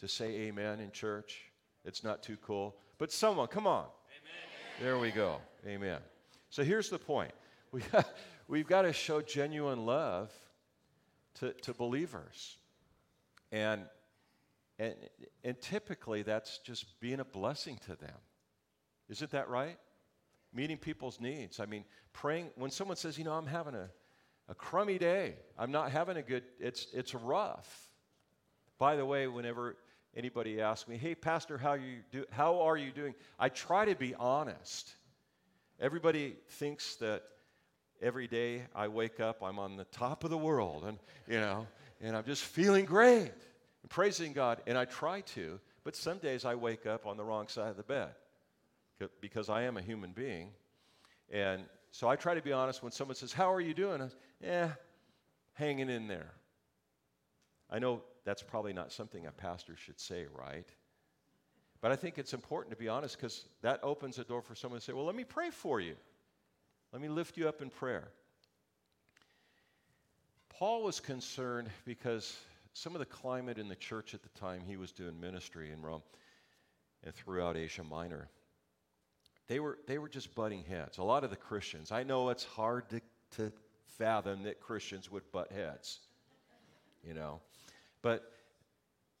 to 0.00 0.06
say 0.06 0.26
amen 0.42 0.80
in 0.80 0.90
church. 0.90 1.52
It's 1.86 2.02
not 2.02 2.22
too 2.22 2.36
cool. 2.42 2.76
But 2.98 3.12
someone, 3.12 3.46
come 3.46 3.66
on. 3.66 3.84
Amen. 3.84 4.82
There 4.82 4.98
we 4.98 5.10
go. 5.10 5.36
Amen. 5.66 6.00
So 6.50 6.64
here's 6.64 6.90
the 6.90 6.98
point 6.98 7.32
we 7.72 7.82
we've 8.48 8.66
got 8.66 8.82
to 8.82 8.92
show 8.92 9.22
genuine 9.22 9.86
love 9.86 10.32
to, 11.36 11.52
to 11.52 11.72
believers. 11.72 12.58
And, 13.52 13.82
and, 14.78 14.94
and 15.44 15.60
typically, 15.60 16.22
that's 16.22 16.58
just 16.58 16.98
being 17.00 17.20
a 17.20 17.24
blessing 17.24 17.78
to 17.86 17.96
them. 17.96 18.16
Isn't 19.08 19.30
that 19.30 19.48
right? 19.48 19.78
Meeting 20.52 20.78
people's 20.78 21.20
needs. 21.20 21.60
I 21.60 21.66
mean, 21.66 21.84
praying, 22.12 22.50
when 22.56 22.70
someone 22.70 22.96
says, 22.96 23.16
you 23.18 23.24
know, 23.24 23.32
I'm 23.32 23.46
having 23.46 23.74
a, 23.74 23.88
a 24.48 24.54
crummy 24.54 24.98
day, 24.98 25.36
I'm 25.58 25.70
not 25.70 25.92
having 25.92 26.16
a 26.16 26.22
good, 26.22 26.42
it's, 26.58 26.88
it's 26.92 27.14
rough. 27.14 27.90
By 28.78 28.96
the 28.96 29.06
way, 29.06 29.26
whenever 29.26 29.76
anybody 30.16 30.60
asks 30.60 30.88
me, 30.88 30.96
hey, 30.96 31.14
Pastor, 31.14 31.58
how, 31.58 31.74
you 31.74 31.98
do, 32.10 32.24
how 32.30 32.62
are 32.62 32.76
you 32.76 32.90
doing? 32.90 33.14
I 33.38 33.48
try 33.50 33.84
to 33.84 33.94
be 33.94 34.14
honest. 34.14 34.94
Everybody 35.78 36.36
thinks 36.48 36.96
that 36.96 37.22
every 38.00 38.26
day 38.26 38.62
I 38.74 38.88
wake 38.88 39.20
up, 39.20 39.42
I'm 39.42 39.58
on 39.58 39.76
the 39.76 39.84
top 39.84 40.24
of 40.24 40.30
the 40.30 40.38
world, 40.38 40.84
and, 40.84 40.98
you 41.28 41.38
know, 41.38 41.66
and 42.00 42.16
I'm 42.16 42.24
just 42.24 42.44
feeling 42.44 42.84
great, 42.86 43.30
and 43.82 43.90
praising 43.90 44.32
God, 44.32 44.62
and 44.66 44.76
I 44.76 44.86
try 44.86 45.20
to, 45.20 45.60
but 45.84 45.94
some 45.94 46.18
days 46.18 46.44
I 46.44 46.54
wake 46.54 46.86
up 46.86 47.06
on 47.06 47.16
the 47.16 47.24
wrong 47.24 47.48
side 47.48 47.68
of 47.68 47.76
the 47.76 47.82
bed 47.82 48.10
because 49.20 49.48
I 49.48 49.62
am 49.62 49.76
a 49.76 49.82
human 49.82 50.12
being. 50.12 50.48
And 51.30 51.64
so 51.90 52.08
I 52.08 52.16
try 52.16 52.34
to 52.34 52.42
be 52.42 52.52
honest 52.52 52.82
when 52.82 52.92
someone 52.92 53.14
says, 53.14 53.32
How 53.32 53.52
are 53.52 53.60
you 53.60 53.74
doing? 53.74 54.02
I 54.02 54.08
Yeah, 54.40 54.72
hanging 55.52 55.90
in 55.90 56.08
there. 56.08 56.32
I 57.70 57.78
know 57.78 58.02
that's 58.26 58.42
probably 58.42 58.74
not 58.74 58.92
something 58.92 59.24
a 59.24 59.32
pastor 59.32 59.74
should 59.76 59.98
say, 59.98 60.26
right? 60.38 60.68
But 61.80 61.92
I 61.92 61.96
think 61.96 62.18
it's 62.18 62.34
important 62.34 62.72
to 62.72 62.76
be 62.76 62.88
honest 62.88 63.16
because 63.16 63.46
that 63.62 63.80
opens 63.82 64.18
a 64.18 64.24
door 64.24 64.42
for 64.42 64.54
someone 64.54 64.80
to 64.80 64.84
say, 64.84 64.92
Well, 64.92 65.06
let 65.06 65.14
me 65.14 65.24
pray 65.24 65.48
for 65.48 65.80
you. 65.80 65.94
Let 66.92 67.00
me 67.00 67.08
lift 67.08 67.38
you 67.38 67.48
up 67.48 67.62
in 67.62 67.70
prayer. 67.70 68.08
Paul 70.50 70.82
was 70.82 71.00
concerned 71.00 71.70
because 71.86 72.36
some 72.74 72.94
of 72.94 72.98
the 72.98 73.06
climate 73.06 73.58
in 73.58 73.68
the 73.68 73.76
church 73.76 74.12
at 74.12 74.22
the 74.22 74.28
time 74.38 74.60
he 74.66 74.76
was 74.76 74.92
doing 74.92 75.18
ministry 75.18 75.72
in 75.72 75.80
Rome 75.80 76.02
and 77.04 77.14
throughout 77.14 77.56
Asia 77.56 77.82
Minor, 77.82 78.28
they 79.48 79.60
were, 79.60 79.78
they 79.86 79.98
were 79.98 80.08
just 80.08 80.34
butting 80.34 80.64
heads. 80.64 80.98
A 80.98 81.02
lot 81.02 81.24
of 81.24 81.30
the 81.30 81.36
Christians, 81.36 81.92
I 81.92 82.02
know 82.02 82.28
it's 82.30 82.44
hard 82.44 82.88
to 82.90 83.00
to 83.36 83.52
fathom 83.98 84.42
that 84.44 84.60
Christians 84.60 85.10
would 85.10 85.30
butt 85.32 85.52
heads, 85.52 86.00
you 87.02 87.14
know. 87.14 87.40
But, 88.02 88.32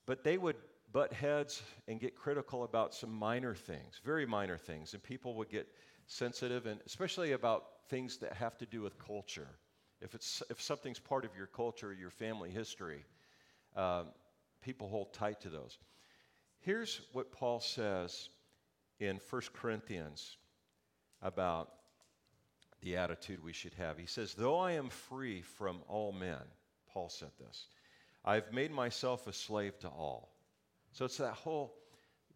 but 0.06 0.24
they 0.24 0.38
would 0.38 0.56
butt 0.92 1.12
heads 1.12 1.62
and 1.88 2.00
get 2.00 2.14
critical 2.14 2.64
about 2.64 2.94
some 2.94 3.12
minor 3.12 3.54
things, 3.54 4.00
very 4.04 4.26
minor 4.26 4.56
things, 4.56 4.94
and 4.94 5.02
people 5.02 5.34
would 5.34 5.50
get 5.50 5.68
sensitive, 6.06 6.66
and 6.66 6.80
especially 6.86 7.32
about 7.32 7.64
things 7.88 8.18
that 8.18 8.32
have 8.32 8.56
to 8.58 8.66
do 8.66 8.82
with 8.82 8.98
culture. 8.98 9.48
If, 10.00 10.14
it's, 10.14 10.42
if 10.50 10.60
something's 10.60 10.98
part 10.98 11.24
of 11.24 11.30
your 11.36 11.46
culture, 11.46 11.92
your 11.92 12.10
family 12.10 12.50
history, 12.50 13.04
um, 13.76 14.06
people 14.62 14.88
hold 14.88 15.12
tight 15.12 15.40
to 15.42 15.48
those. 15.48 15.78
Here's 16.60 17.00
what 17.12 17.32
Paul 17.32 17.60
says 17.60 18.28
in 18.98 19.20
1 19.30 19.42
Corinthians 19.52 20.36
about 21.22 21.72
the 22.82 22.96
attitude 22.96 23.42
we 23.42 23.52
should 23.52 23.74
have. 23.74 23.98
He 23.98 24.06
says, 24.06 24.34
Though 24.34 24.58
I 24.58 24.72
am 24.72 24.88
free 24.88 25.42
from 25.42 25.82
all 25.88 26.12
men, 26.12 26.42
Paul 26.92 27.08
said 27.08 27.30
this, 27.38 27.68
I've 28.26 28.52
made 28.52 28.72
myself 28.72 29.26
a 29.28 29.32
slave 29.32 29.78
to 29.80 29.88
all. 29.88 30.32
So 30.92 31.04
it's 31.04 31.18
that 31.18 31.34
whole 31.34 31.74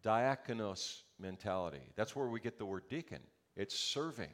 diakonos 0.03 1.01
mentality. 1.19 1.81
That's 1.95 2.15
where 2.15 2.27
we 2.27 2.39
get 2.39 2.57
the 2.57 2.65
word 2.65 2.83
deacon, 2.89 3.19
it's 3.55 3.77
serving. 3.77 4.31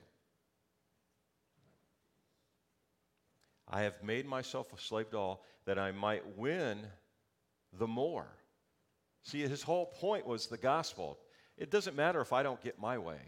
I 3.70 3.82
have 3.82 4.02
made 4.02 4.26
myself 4.26 4.72
a 4.72 4.80
slave 4.80 5.10
to 5.10 5.18
all 5.18 5.46
that 5.66 5.78
I 5.78 5.92
might 5.92 6.38
win 6.38 6.80
the 7.74 7.88
more. 7.88 8.28
See, 9.24 9.42
his 9.42 9.62
whole 9.62 9.88
point 9.88 10.26
was 10.26 10.48
the 10.48 10.58
gospel. 10.58 11.20
It 11.58 11.70
doesn't 11.70 11.96
matter 11.96 12.22
if 12.22 12.32
I 12.32 12.44
don't 12.44 12.62
get 12.62 12.80
my 12.80 12.98
way, 12.98 13.20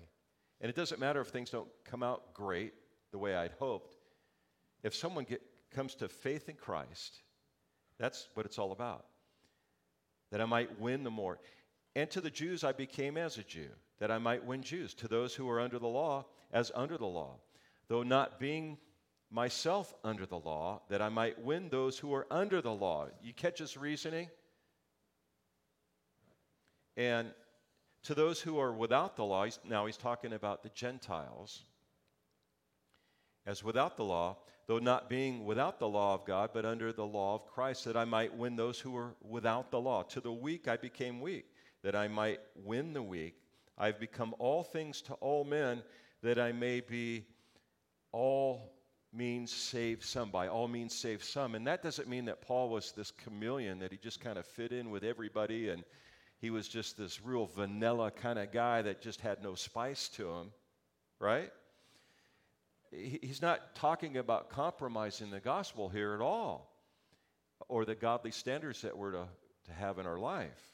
and 0.62 0.70
it 0.70 0.76
doesn't 0.76 1.02
matter 1.02 1.20
if 1.20 1.28
things 1.28 1.50
don't 1.50 1.68
come 1.84 2.04
out 2.04 2.34
great 2.34 2.74
the 3.12 3.18
way 3.18 3.36
I'd 3.36 3.52
hoped. 3.60 3.98
If 4.82 4.96
someone 4.96 5.26
get, 5.26 5.42
comes 5.72 5.94
to 5.96 6.08
faith 6.08 6.48
in 6.48 6.56
Christ, 6.56 7.22
that's 8.00 8.30
what 8.34 8.46
it's 8.46 8.58
all 8.58 8.72
about. 8.72 9.06
That 10.32 10.42
I 10.42 10.46
might 10.46 10.80
win 10.80 11.04
the 11.04 11.12
more. 11.12 11.40
And 11.96 12.10
to 12.12 12.22
the 12.22 12.30
Jews, 12.30 12.64
I 12.64 12.72
became 12.72 13.18
as 13.18 13.38
a 13.38 13.44
Jew, 13.44 13.70
that 14.00 14.12
I 14.12 14.18
might 14.18 14.46
win 14.46 14.64
Jews. 14.64 14.94
To 14.96 15.08
those 15.08 15.36
who 15.36 15.50
are 15.50 15.60
under 15.60 15.80
the 15.80 15.88
law, 15.88 16.26
as 16.52 16.72
under 16.76 16.98
the 16.98 17.06
law. 17.06 17.36
Though 17.88 18.04
not 18.04 18.40
being 18.40 18.78
myself 19.32 19.94
under 20.04 20.26
the 20.26 20.40
law, 20.40 20.82
that 20.90 21.02
I 21.02 21.10
might 21.10 21.44
win 21.44 21.70
those 21.70 21.98
who 21.98 22.14
are 22.14 22.28
under 22.32 22.62
the 22.62 22.74
law. 22.74 23.08
You 23.22 23.34
catch 23.34 23.60
his 23.60 23.78
reasoning? 23.78 24.30
And 26.96 27.30
to 28.04 28.16
those 28.16 28.40
who 28.40 28.60
are 28.60 28.72
without 28.72 29.16
the 29.16 29.26
law, 29.26 29.46
he's, 29.46 29.60
now 29.68 29.86
he's 29.86 29.98
talking 29.98 30.34
about 30.34 30.64
the 30.64 30.70
Gentiles, 30.70 31.64
as 33.46 33.64
without 33.64 33.98
the 33.98 34.04
law, 34.04 34.38
though 34.70 34.78
not 34.78 35.10
being 35.10 35.46
without 35.46 35.80
the 35.80 35.90
law 35.90 36.14
of 36.14 36.24
God, 36.26 36.52
but 36.54 36.64
under 36.64 36.94
the 36.94 37.04
law 37.04 37.34
of 37.34 37.48
Christ, 37.48 37.86
that 37.86 37.98
I 37.98 38.06
might 38.06 38.38
win 38.38 38.56
those 38.56 38.80
who 38.80 38.92
were 38.92 39.16
without 39.28 39.72
the 39.72 39.82
law. 39.82 40.04
To 40.04 40.22
the 40.22 40.32
weak 40.32 40.68
I 40.68 40.78
became 40.78 41.22
weak, 41.22 41.48
that 41.82 41.96
I 41.96 42.08
might 42.08 42.40
win 42.56 42.94
the 42.94 43.02
weak. 43.02 43.42
I've 43.80 44.00
become 44.00 44.36
all 44.38 44.64
things 44.64 45.02
to 45.04 45.14
all 45.16 45.44
men, 45.44 45.82
that 46.22 46.38
I 46.38 46.52
may 46.52 46.82
be 46.82 47.26
all 48.12 48.76
means 49.12 49.52
save 49.52 50.06
some. 50.06 50.30
By 50.30 50.50
all 50.50 50.68
means 50.68 50.94
save 50.94 51.24
some. 51.24 51.56
And 51.56 51.66
that 51.66 51.82
doesn't 51.82 52.08
mean 52.08 52.26
that 52.26 52.40
Paul 52.40 52.70
was 52.70 52.92
this 52.92 53.10
chameleon, 53.10 53.80
that 53.80 53.92
he 53.92 53.98
just 53.98 54.20
kind 54.20 54.38
of 54.38 54.46
fit 54.46 54.72
in 54.72 54.92
with 54.92 55.04
everybody 55.04 55.70
and 55.70 55.84
he 56.38 56.52
was 56.52 56.68
just 56.68 56.96
this 56.96 57.24
real 57.24 57.48
vanilla 57.48 58.12
kind 58.12 58.38
of 58.38 58.52
guy 58.52 58.84
that 58.84 59.02
just 59.02 59.20
had 59.20 59.42
no 59.42 59.56
spice 59.56 60.10
to 60.10 60.30
him, 60.30 60.52
right? 61.20 61.52
He's 62.92 63.42
not 63.42 63.76
talking 63.76 64.18
about 64.18 64.50
compromising 64.50 65.30
the 65.30 65.40
gospel 65.40 65.90
here 65.90 66.14
at 66.14 66.22
all 66.22 66.72
or 67.68 67.86
the 67.86 67.96
godly 67.96 68.32
standards 68.32 68.82
that 68.82 68.98
we're 68.98 69.12
to, 69.12 69.28
to 69.66 69.74
have 69.74 70.00
in 70.00 70.08
our 70.08 70.18
life. 70.18 70.74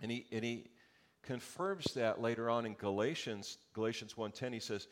And 0.00 0.10
he, 0.10 0.26
and 0.32 0.44
he 0.44 0.70
confirms 1.22 1.94
that 1.94 2.20
later 2.20 2.50
on 2.50 2.66
in 2.66 2.74
Galatians, 2.74 3.58
Galatians 3.74 4.14
1.10, 4.14 4.52
he 4.52 4.60
says, 4.60 4.88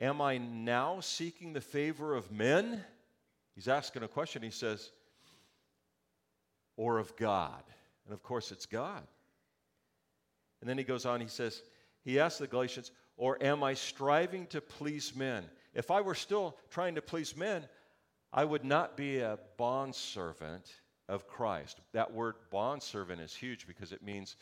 Am 0.00 0.20
I 0.20 0.38
now 0.38 1.00
seeking 1.00 1.52
the 1.52 1.60
favor 1.60 2.14
of 2.14 2.32
men? 2.32 2.82
He's 3.54 3.68
asking 3.68 4.02
a 4.02 4.08
question. 4.08 4.42
He 4.42 4.50
says, 4.50 4.90
or 6.76 6.98
of 6.98 7.16
God? 7.16 7.62
And 8.04 8.12
of 8.12 8.22
course, 8.22 8.50
it's 8.50 8.66
God. 8.66 9.02
And 10.60 10.68
then 10.68 10.78
he 10.78 10.84
goes 10.84 11.06
on, 11.06 11.20
he 11.20 11.28
says, 11.28 11.62
he 12.04 12.18
asks 12.18 12.38
the 12.38 12.46
Galatians, 12.46 12.90
or 13.16 13.42
am 13.42 13.62
I 13.62 13.74
striving 13.74 14.46
to 14.48 14.60
please 14.60 15.14
men? 15.14 15.44
If 15.74 15.90
I 15.90 16.00
were 16.00 16.14
still 16.14 16.56
trying 16.70 16.94
to 16.96 17.02
please 17.02 17.36
men, 17.36 17.64
I 18.32 18.44
would 18.44 18.64
not 18.64 18.96
be 18.96 19.18
a 19.18 19.38
bondservant 19.56 20.72
of 21.08 21.28
Christ. 21.28 21.78
That 21.92 22.12
word 22.12 22.34
bondservant 22.50 23.20
is 23.20 23.34
huge 23.34 23.66
because 23.66 23.92
it 23.92 24.02
means 24.02 24.36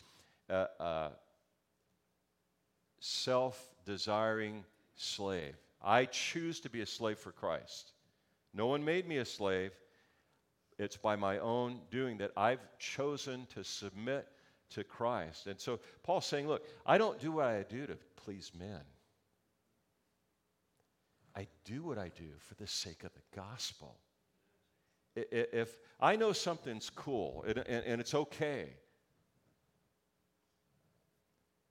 uh, 0.49 0.65
uh, 0.79 1.09
self 2.99 3.69
desiring 3.85 4.63
slave. 4.95 5.55
I 5.81 6.05
choose 6.05 6.59
to 6.61 6.69
be 6.69 6.81
a 6.81 6.85
slave 6.85 7.19
for 7.19 7.31
Christ. 7.31 7.91
No 8.53 8.67
one 8.67 8.85
made 8.85 9.07
me 9.07 9.17
a 9.17 9.25
slave. 9.25 9.71
It's 10.79 10.97
by 10.97 11.15
my 11.15 11.39
own 11.39 11.81
doing 11.91 12.17
that 12.17 12.31
I've 12.35 12.65
chosen 12.79 13.45
to 13.53 13.63
submit 13.63 14.27
to 14.73 14.83
Christ. 14.83 15.47
And 15.47 15.59
so 15.59 15.79
Paul's 16.03 16.25
saying, 16.25 16.47
look, 16.47 16.65
I 16.85 16.97
don't 16.97 17.19
do 17.19 17.31
what 17.31 17.45
I 17.45 17.63
do 17.63 17.85
to 17.87 17.97
please 18.15 18.51
men. 18.57 18.81
I 21.35 21.47
do 21.65 21.83
what 21.83 21.97
I 21.97 22.11
do 22.15 22.29
for 22.39 22.55
the 22.55 22.67
sake 22.67 23.03
of 23.03 23.11
the 23.13 23.35
gospel. 23.35 23.97
If 25.15 25.77
I 25.99 26.15
know 26.15 26.31
something's 26.31 26.89
cool 26.89 27.43
and, 27.47 28.01
it's 28.01 28.13
okay, 28.15 28.69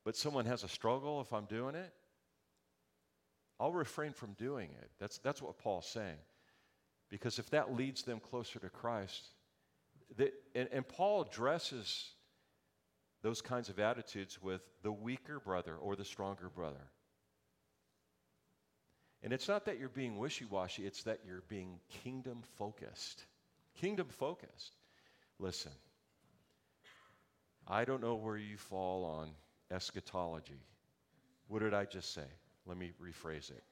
but 0.05 0.17
someone 0.17 0.47
has 0.47 0.65
a 0.65 0.69
struggle 0.69 1.21
if 1.21 1.33
I'm 1.33 1.47
doing 1.47 1.75
it, 1.75 1.93
I'll 3.59 3.73
refrain 3.73 4.12
from 4.12 4.33
doing 4.33 4.71
it. 4.81 4.91
That's, 4.99 5.19
that's 5.19 5.41
what 5.41 5.59
Paul's 5.59 5.87
saying. 5.87 6.19
Because 7.11 7.38
if 7.38 7.51
that 7.51 7.77
leads 7.77 8.03
them 8.03 8.19
closer 8.19 8.59
to 8.59 8.69
Christ, 8.69 9.29
they, 10.17 10.31
and, 10.55 10.69
and 10.73 10.87
Paul 10.87 11.23
addresses 11.23 12.11
those 13.23 13.41
kinds 13.41 13.69
of 13.69 13.79
attitudes 13.79 14.41
with 14.43 14.61
the 14.83 14.93
weaker 14.93 15.39
brother 15.41 15.77
or 15.77 15.97
the 15.97 16.05
stronger 16.05 16.49
brother. 16.49 16.91
And 19.23 19.33
it's 19.33 19.49
not 19.49 19.67
that 19.67 19.79
you're 19.79 19.89
being 19.89 20.19
wishy 20.19 20.45
washy, 20.45 20.85
it's 20.85 21.05
that 21.05 21.21
you're 21.25 21.45
being 21.49 21.79
kingdom 22.03 22.43
focused. 22.59 23.25
Kingdom 23.81 24.09
focused. 24.09 24.77
Listen, 25.39 25.73
I 27.67 27.85
don't 27.85 28.03
know 28.03 28.17
where 28.17 28.37
you 28.37 28.57
fall 28.57 29.05
on 29.05 29.31
eschatology. 29.71 30.61
What 31.47 31.61
did 31.61 31.75
I 31.75 31.85
just 31.85 32.13
say? 32.13 32.27
Let 32.67 32.77
me 32.77 32.93
rephrase 33.01 33.51
it. 33.51 33.63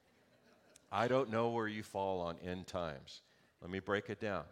I 0.91 1.07
don't 1.07 1.29
know 1.29 1.49
where 1.49 1.67
you 1.67 1.83
fall 1.83 2.21
on 2.21 2.37
end 2.45 2.67
times. 2.67 3.21
Let 3.61 3.71
me 3.71 3.79
break 3.79 4.09
it 4.09 4.19
down. 4.19 4.43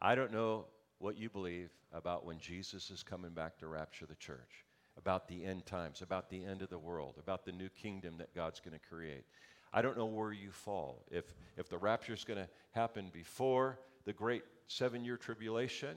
I 0.00 0.14
don't 0.14 0.32
know 0.32 0.66
what 0.98 1.16
you 1.16 1.28
believe 1.28 1.70
about 1.92 2.24
when 2.24 2.38
Jesus 2.38 2.90
is 2.90 3.02
coming 3.02 3.32
back 3.32 3.58
to 3.58 3.66
rapture 3.66 4.06
the 4.06 4.14
church, 4.14 4.64
about 4.96 5.28
the 5.28 5.44
end 5.44 5.66
times, 5.66 6.02
about 6.02 6.30
the 6.30 6.44
end 6.44 6.62
of 6.62 6.70
the 6.70 6.78
world, 6.78 7.16
about 7.18 7.44
the 7.44 7.52
new 7.52 7.68
kingdom 7.68 8.14
that 8.18 8.34
God's 8.34 8.60
going 8.60 8.78
to 8.78 8.88
create. 8.88 9.24
I 9.72 9.82
don't 9.82 9.98
know 9.98 10.06
where 10.06 10.32
you 10.32 10.50
fall. 10.50 11.04
If, 11.10 11.24
if 11.56 11.68
the 11.68 11.78
rapture 11.78 12.14
is 12.14 12.24
going 12.24 12.38
to 12.38 12.48
happen 12.70 13.10
before 13.12 13.78
the 14.04 14.12
great 14.12 14.44
seven 14.68 15.04
year 15.04 15.16
tribulation, 15.16 15.96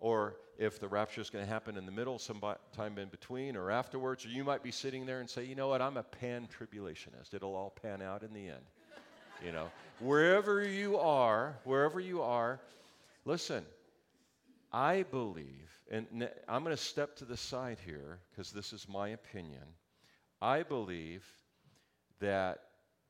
or 0.00 0.36
if 0.58 0.78
the 0.78 0.88
rapture 0.88 1.20
is 1.20 1.30
going 1.30 1.44
to 1.44 1.50
happen 1.50 1.76
in 1.76 1.86
the 1.86 1.92
middle, 1.92 2.18
sometime 2.18 2.98
in 2.98 3.08
between, 3.08 3.56
or 3.56 3.70
afterwards, 3.70 4.24
or 4.24 4.28
you 4.28 4.44
might 4.44 4.62
be 4.62 4.70
sitting 4.70 5.06
there 5.06 5.20
and 5.20 5.28
say, 5.28 5.44
you 5.44 5.54
know 5.54 5.68
what, 5.68 5.82
I'm 5.82 5.96
a 5.96 6.02
pan 6.02 6.48
tribulationist. 6.48 7.34
It'll 7.34 7.54
all 7.54 7.70
pan 7.70 8.02
out 8.02 8.22
in 8.22 8.32
the 8.32 8.48
end. 8.48 8.64
You 9.44 9.52
know, 9.52 9.70
wherever 10.00 10.62
you 10.62 10.98
are, 10.98 11.56
wherever 11.64 12.00
you 12.00 12.22
are, 12.22 12.60
listen, 13.24 13.64
I 14.72 15.04
believe, 15.04 15.70
and 15.90 16.28
I'm 16.48 16.62
going 16.62 16.76
to 16.76 16.82
step 16.82 17.16
to 17.16 17.24
the 17.24 17.36
side 17.36 17.78
here 17.84 18.18
because 18.30 18.52
this 18.52 18.72
is 18.72 18.86
my 18.88 19.08
opinion. 19.08 19.64
I 20.42 20.62
believe 20.62 21.24
that 22.20 22.58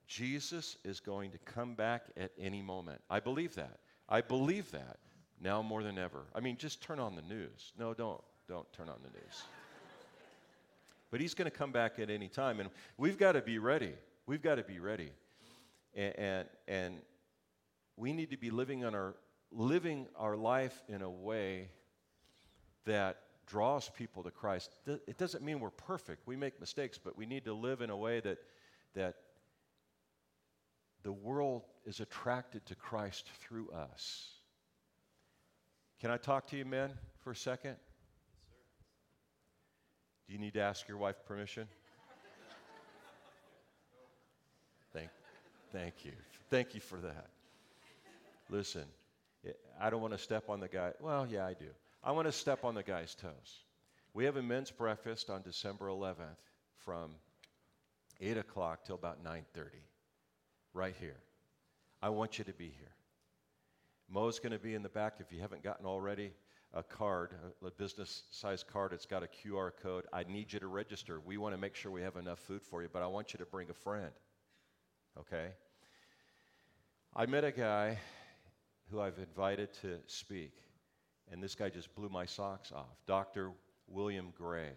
Jesus 0.07 0.77
is 0.85 1.01
going 1.01 1.33
to 1.33 1.38
come 1.38 1.75
back 1.75 2.05
at 2.16 2.33
any 2.38 2.62
moment. 2.62 3.01
I 3.11 3.21
believe 3.21 3.55
that. 3.57 3.79
I 4.09 4.21
believe 4.21 4.71
that 4.71 4.99
now 5.40 5.62
more 5.62 5.83
than 5.83 5.99
ever. 5.99 6.23
I 6.35 6.40
mean, 6.40 6.57
just 6.57 6.83
turn 6.83 6.99
on 6.99 7.14
the 7.14 7.23
news. 7.23 7.73
No, 7.79 7.92
don't. 7.94 8.23
Don't 8.49 8.71
turn 8.73 8.88
on 8.88 8.99
the 9.03 9.11
news. 9.11 9.42
but 11.11 11.21
he's 11.21 11.35
going 11.35 11.51
to 11.51 11.57
come 11.57 11.73
back 11.73 11.99
at 11.99 12.09
any 12.09 12.29
time, 12.29 12.61
and 12.61 12.71
we've 12.97 13.18
got 13.18 13.33
to 13.33 13.42
be 13.42 13.59
ready. 13.59 13.92
We've 14.27 14.42
got 14.42 14.55
to 14.55 14.62
be 14.62 14.79
ready. 14.79 15.11
And, 15.94 16.18
and, 16.18 16.49
and 16.66 16.94
we 17.97 18.12
need 18.12 18.31
to 18.31 18.38
be 18.38 18.51
living 18.51 18.85
on 18.85 18.94
our 18.94 19.14
living 19.51 20.07
our 20.17 20.37
life 20.37 20.83
in 20.89 21.03
a 21.03 21.11
way 21.11 21.71
that 22.85 23.19
draws 23.47 23.89
people 23.89 24.23
to 24.23 24.31
Christ. 24.31 24.77
It 24.87 25.17
doesn't 25.17 25.43
mean 25.43 25.61
we're 25.61 25.71
perfect. 25.71 26.27
We 26.27 26.37
make 26.37 26.61
mistakes, 26.61 26.99
but 26.99 27.17
we 27.17 27.27
need 27.27 27.45
to 27.47 27.55
live 27.55 27.81
in 27.81 27.91
a 27.91 27.97
way 27.97 28.21
that, 28.21 28.39
that 28.95 29.17
the 31.03 31.13
world 31.13 31.63
is 31.87 32.01
attracted 32.01 32.67
to 32.67 32.75
Christ 32.75 33.29
through 33.41 33.71
us. 33.71 34.29
Can 36.01 36.11
I 36.11 36.17
talk 36.17 36.47
to 36.49 36.57
you, 36.57 36.65
men, 36.65 36.91
for 37.19 37.33
a 37.33 37.37
second? 37.37 37.77
Do 40.27 40.35
you 40.35 40.39
need 40.39 40.55
to 40.55 40.61
ask 40.61 40.87
your 40.87 40.99
wife 40.99 41.17
permission? 41.27 41.67
thank, 44.93 45.09
thank 45.73 46.05
you. 46.05 46.13
Thank 46.51 46.75
you 46.75 46.81
for 46.81 46.97
that. 46.99 47.27
Listen, 48.51 48.85
I 49.81 49.91
don't 49.91 50.01
want 50.01 50.13
to 50.13 50.19
step 50.19 50.49
on 50.49 50.61
the 50.61 50.69
guy. 50.69 50.93
Well, 51.01 51.27
yeah, 51.27 51.47
I 51.47 51.55
do. 51.55 51.69
I 52.03 52.13
want 52.13 52.27
to 52.27 52.33
step 52.33 52.65
on 52.65 52.75
the 52.75 52.83
guy's 52.83 53.15
toes. 53.15 53.65
We 54.15 54.25
have 54.25 54.37
a 54.37 54.43
men's 54.43 54.71
breakfast 54.71 55.31
on 55.31 55.43
December 55.43 55.87
11th 55.87 56.39
from 56.77 57.13
8 58.21 58.39
o'clock 58.39 58.85
till 58.85 58.95
about 58.95 59.25
9.30, 59.25 59.67
right 60.73 60.95
here. 60.99 61.17
I 62.01 62.09
want 62.09 62.39
you 62.39 62.45
to 62.45 62.53
be 62.53 62.67
here. 62.67 62.95
Mo's 64.09 64.39
going 64.39 64.53
to 64.53 64.59
be 64.59 64.75
in 64.75 64.83
the 64.83 64.89
back 64.89 65.17
if 65.21 65.33
you 65.33 65.41
haven't 65.41 65.63
gotten 65.63 65.87
already 65.87 66.33
a 66.75 66.83
card, 66.83 67.33
a, 67.65 67.71
business 67.71 68.25
size 68.31 68.63
card. 68.63 68.93
It's 68.93 69.07
got 69.07 69.23
a 69.23 69.27
QR 69.27 69.71
code. 69.83 70.07
I 70.13 70.25
need 70.25 70.53
you 70.53 70.61
to 70.61 70.67
register. 70.67 71.21
We 71.21 71.37
want 71.37 71.55
to 71.55 71.61
make 71.61 71.75
sure 71.75 71.91
we 71.91 72.03
have 72.03 72.17
enough 72.17 72.39
food 72.39 72.63
for 72.63 72.83
you, 72.83 72.89
but 72.93 73.03
I 73.03 73.07
want 73.07 73.33
you 73.33 73.39
to 73.39 73.47
bring 73.47 73.71
a 73.71 73.75
friend. 73.75 74.11
Okay? 75.19 75.49
I 77.15 77.27
met 77.27 77.45
a 77.45 77.53
guy 77.53 77.99
who 78.90 79.01
I've 79.01 79.18
invited 79.18 79.72
to 79.83 79.98
speak, 80.07 80.53
and 81.31 81.42
this 81.42 81.55
guy 81.55 81.68
just 81.68 81.94
blew 81.94 82.09
my 82.09 82.24
socks 82.24 82.72
off 82.72 82.96
Dr. 83.07 83.53
William 83.87 84.33
Gray. 84.37 84.72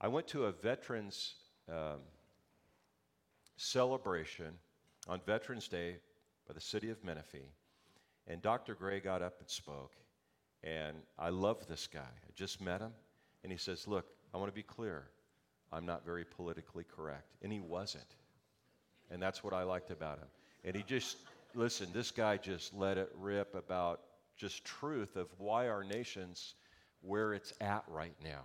I 0.00 0.08
went 0.08 0.26
to 0.28 0.46
a 0.46 0.52
veterans 0.52 1.34
um, 1.68 2.00
celebration 3.56 4.54
on 5.08 5.20
Veterans 5.26 5.68
Day 5.68 5.96
by 6.46 6.54
the 6.54 6.60
city 6.60 6.90
of 6.90 7.02
Menifee, 7.04 7.50
and 8.26 8.40
Dr. 8.42 8.74
Gray 8.74 9.00
got 9.00 9.22
up 9.22 9.40
and 9.40 9.48
spoke. 9.48 9.92
And 10.64 10.96
I 11.18 11.30
love 11.30 11.66
this 11.68 11.88
guy. 11.88 12.00
I 12.00 12.30
just 12.34 12.60
met 12.60 12.80
him, 12.80 12.92
and 13.42 13.50
he 13.50 13.58
says, 13.58 13.88
Look, 13.88 14.06
I 14.32 14.38
want 14.38 14.48
to 14.48 14.54
be 14.54 14.62
clear. 14.62 15.04
I'm 15.72 15.86
not 15.86 16.04
very 16.04 16.24
politically 16.24 16.84
correct. 16.84 17.34
And 17.42 17.52
he 17.52 17.60
wasn't. 17.60 18.14
And 19.10 19.20
that's 19.20 19.42
what 19.42 19.52
I 19.52 19.62
liked 19.62 19.90
about 19.90 20.18
him. 20.18 20.28
And 20.64 20.76
he 20.76 20.82
just, 20.82 21.16
listen, 21.54 21.88
this 21.92 22.10
guy 22.10 22.36
just 22.36 22.74
let 22.74 22.98
it 22.98 23.10
rip 23.18 23.54
about 23.54 24.00
just 24.36 24.64
truth 24.64 25.16
of 25.16 25.28
why 25.38 25.68
our 25.68 25.84
nation's 25.84 26.54
where 27.00 27.34
it's 27.34 27.52
at 27.60 27.84
right 27.88 28.14
now 28.22 28.42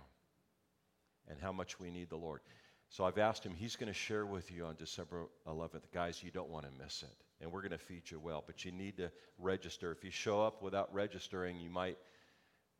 and 1.28 1.38
how 1.40 1.52
much 1.52 1.78
we 1.78 1.90
need 1.90 2.10
the 2.10 2.16
Lord. 2.16 2.40
So 2.88 3.04
I've 3.04 3.18
asked 3.18 3.44
him, 3.44 3.54
he's 3.54 3.76
going 3.76 3.88
to 3.88 3.98
share 3.98 4.24
with 4.24 4.50
you 4.50 4.64
on 4.64 4.74
December 4.76 5.26
11th. 5.46 5.82
Guys, 5.92 6.22
you 6.22 6.30
don't 6.30 6.48
want 6.48 6.64
to 6.64 6.82
miss 6.82 7.02
it. 7.02 7.14
And 7.40 7.52
we're 7.52 7.60
going 7.60 7.72
to 7.72 7.78
feed 7.78 8.10
you 8.10 8.18
well, 8.18 8.42
but 8.46 8.64
you 8.64 8.72
need 8.72 8.96
to 8.96 9.10
register. 9.38 9.92
If 9.92 10.02
you 10.02 10.10
show 10.10 10.42
up 10.42 10.62
without 10.62 10.92
registering, 10.92 11.60
you 11.60 11.70
might, 11.70 11.98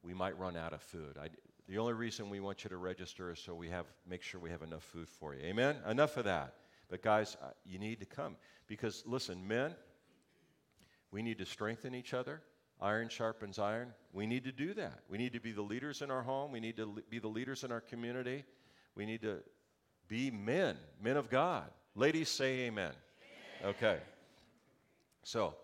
we 0.03 0.15
might 0.15 0.37
run 0.39 0.57
out 0.57 0.73
of 0.73 0.83
food. 0.83 1.17
I, 1.21 1.29
the 1.69 1.79
only 1.79 1.93
reason 1.93 2.31
we 2.31 2.41
want 2.41 2.65
you 2.65 2.71
to 2.71 2.79
register 2.79 3.31
is 3.31 3.39
so 3.39 3.55
we 3.55 3.69
have, 3.69 3.87
make 4.09 4.23
sure 4.23 4.41
we 4.41 4.51
have 4.51 4.63
enough 4.63 4.83
food 4.83 5.09
for 5.09 5.35
you. 5.35 5.43
Amen? 5.43 5.77
Enough 5.87 6.17
of 6.17 6.25
that. 6.25 6.55
But 6.89 7.03
guys, 7.03 7.37
uh, 7.43 7.49
you 7.67 7.79
need 7.79 8.01
to 8.01 8.07
come. 8.07 8.37
Because 8.67 9.05
listen, 9.07 9.47
men, 9.47 9.75
we 11.11 11.23
need 11.23 11.39
to 11.39 11.47
strengthen 11.47 11.95
each 11.95 12.15
other. 12.15 12.43
Iron 12.81 13.09
sharpens 13.09 13.59
iron. 13.59 13.93
We 14.13 14.27
need 14.27 14.45
to 14.45 14.53
do 14.53 14.73
that. 14.75 15.01
We 15.09 15.19
need 15.19 15.33
to 15.33 15.41
be 15.41 15.53
the 15.53 15.63
leaders 15.63 16.01
in 16.01 16.11
our 16.11 16.23
home. 16.23 16.53
We 16.53 16.61
need 16.61 16.77
to 16.77 17.03
be 17.11 17.19
the 17.19 17.29
leaders 17.29 17.65
in 17.65 17.73
our 17.73 17.81
community. 17.81 18.45
We 18.95 19.05
need 19.05 19.23
to 19.23 19.39
be 20.07 20.31
men, 20.31 20.77
men 21.03 21.17
of 21.17 21.29
God. 21.29 21.71
Ladies, 21.95 22.29
say 22.29 22.61
amen. 22.61 22.93
amen. 23.63 23.75
Okay. 23.75 23.99
So, 25.25 25.55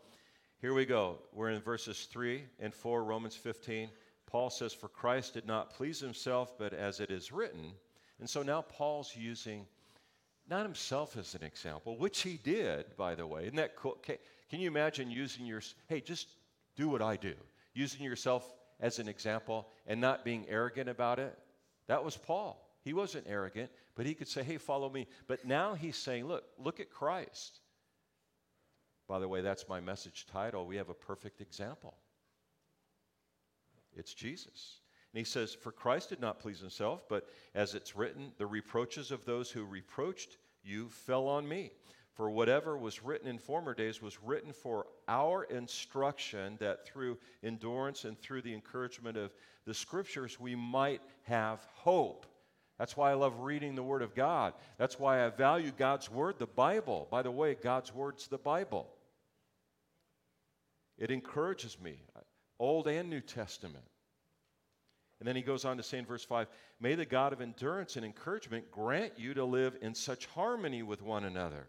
here 0.60 0.74
we 0.74 0.86
go. 0.86 1.18
We're 1.32 1.50
in 1.50 1.60
verses 1.60 2.08
3 2.10 2.42
and 2.58 2.74
4, 2.74 3.04
Romans 3.04 3.36
15. 3.36 3.90
Paul 4.26 4.50
says, 4.50 4.72
For 4.72 4.88
Christ 4.88 5.34
did 5.34 5.46
not 5.46 5.70
please 5.70 6.00
himself, 6.00 6.58
but 6.58 6.72
as 6.72 6.98
it 6.98 7.10
is 7.10 7.30
written. 7.30 7.72
And 8.18 8.28
so 8.28 8.42
now 8.42 8.62
Paul's 8.62 9.14
using 9.14 9.66
not 10.48 10.62
himself 10.62 11.16
as 11.16 11.34
an 11.34 11.42
example, 11.42 11.96
which 11.96 12.20
he 12.20 12.36
did, 12.36 12.96
by 12.96 13.14
the 13.14 13.26
way. 13.26 13.42
Isn't 13.44 13.56
that 13.56 13.76
cool? 13.76 13.98
Can, 14.02 14.16
can 14.50 14.60
you 14.60 14.68
imagine 14.68 15.10
using 15.10 15.46
your, 15.46 15.62
hey, 15.88 16.00
just 16.00 16.28
do 16.76 16.88
what 16.88 17.02
I 17.02 17.16
do, 17.16 17.34
using 17.72 18.02
yourself 18.02 18.44
as 18.80 18.98
an 18.98 19.08
example 19.08 19.68
and 19.86 20.00
not 20.00 20.24
being 20.24 20.44
arrogant 20.48 20.88
about 20.88 21.18
it? 21.18 21.38
That 21.86 22.04
was 22.04 22.16
Paul. 22.16 22.60
He 22.82 22.92
wasn't 22.92 23.26
arrogant, 23.26 23.70
but 23.94 24.04
he 24.04 24.14
could 24.14 24.28
say, 24.28 24.42
hey, 24.42 24.58
follow 24.58 24.90
me. 24.90 25.06
But 25.26 25.46
now 25.46 25.74
he's 25.74 25.96
saying, 25.96 26.26
look, 26.26 26.44
look 26.58 26.80
at 26.80 26.90
Christ. 26.90 27.60
By 29.08 29.18
the 29.18 29.28
way, 29.28 29.40
that's 29.40 29.68
my 29.68 29.80
message 29.80 30.26
title. 30.30 30.66
We 30.66 30.76
have 30.76 30.90
a 30.90 30.94
perfect 30.94 31.40
example. 31.40 31.94
It's 33.96 34.12
Jesus. 34.12 34.80
And 35.14 35.20
he 35.20 35.24
says, 35.24 35.54
For 35.54 35.70
Christ 35.70 36.08
did 36.08 36.20
not 36.20 36.40
please 36.40 36.58
himself, 36.58 37.08
but 37.08 37.28
as 37.54 37.76
it's 37.76 37.94
written, 37.94 38.32
the 38.36 38.46
reproaches 38.46 39.12
of 39.12 39.24
those 39.24 39.48
who 39.48 39.64
reproached 39.64 40.38
you 40.64 40.88
fell 40.88 41.28
on 41.28 41.46
me. 41.46 41.70
For 42.14 42.28
whatever 42.30 42.76
was 42.76 43.04
written 43.04 43.28
in 43.28 43.38
former 43.38 43.74
days 43.74 44.02
was 44.02 44.20
written 44.20 44.52
for 44.52 44.86
our 45.06 45.44
instruction, 45.44 46.56
that 46.58 46.84
through 46.84 47.18
endurance 47.44 48.04
and 48.04 48.18
through 48.18 48.42
the 48.42 48.54
encouragement 48.54 49.16
of 49.16 49.32
the 49.64 49.74
scriptures 49.74 50.40
we 50.40 50.56
might 50.56 51.00
have 51.22 51.64
hope. 51.74 52.26
That's 52.80 52.96
why 52.96 53.12
I 53.12 53.14
love 53.14 53.38
reading 53.38 53.76
the 53.76 53.84
Word 53.84 54.02
of 54.02 54.16
God. 54.16 54.54
That's 54.78 54.98
why 54.98 55.24
I 55.24 55.30
value 55.30 55.70
God's 55.78 56.10
Word, 56.10 56.40
the 56.40 56.46
Bible. 56.46 57.06
By 57.08 57.22
the 57.22 57.30
way, 57.30 57.54
God's 57.54 57.94
Word's 57.94 58.26
the 58.26 58.38
Bible. 58.38 58.88
It 60.98 61.12
encourages 61.12 61.80
me, 61.80 62.00
Old 62.58 62.88
and 62.88 63.08
New 63.08 63.20
Testament. 63.20 63.84
And 65.24 65.28
then 65.30 65.36
he 65.36 65.42
goes 65.42 65.64
on 65.64 65.78
to 65.78 65.82
say 65.82 65.96
in 65.96 66.04
verse 66.04 66.22
5 66.22 66.48
May 66.80 66.96
the 66.96 67.06
God 67.06 67.32
of 67.32 67.40
endurance 67.40 67.96
and 67.96 68.04
encouragement 68.04 68.70
grant 68.70 69.14
you 69.16 69.32
to 69.32 69.44
live 69.46 69.74
in 69.80 69.94
such 69.94 70.26
harmony 70.26 70.82
with 70.82 71.00
one 71.00 71.24
another, 71.24 71.66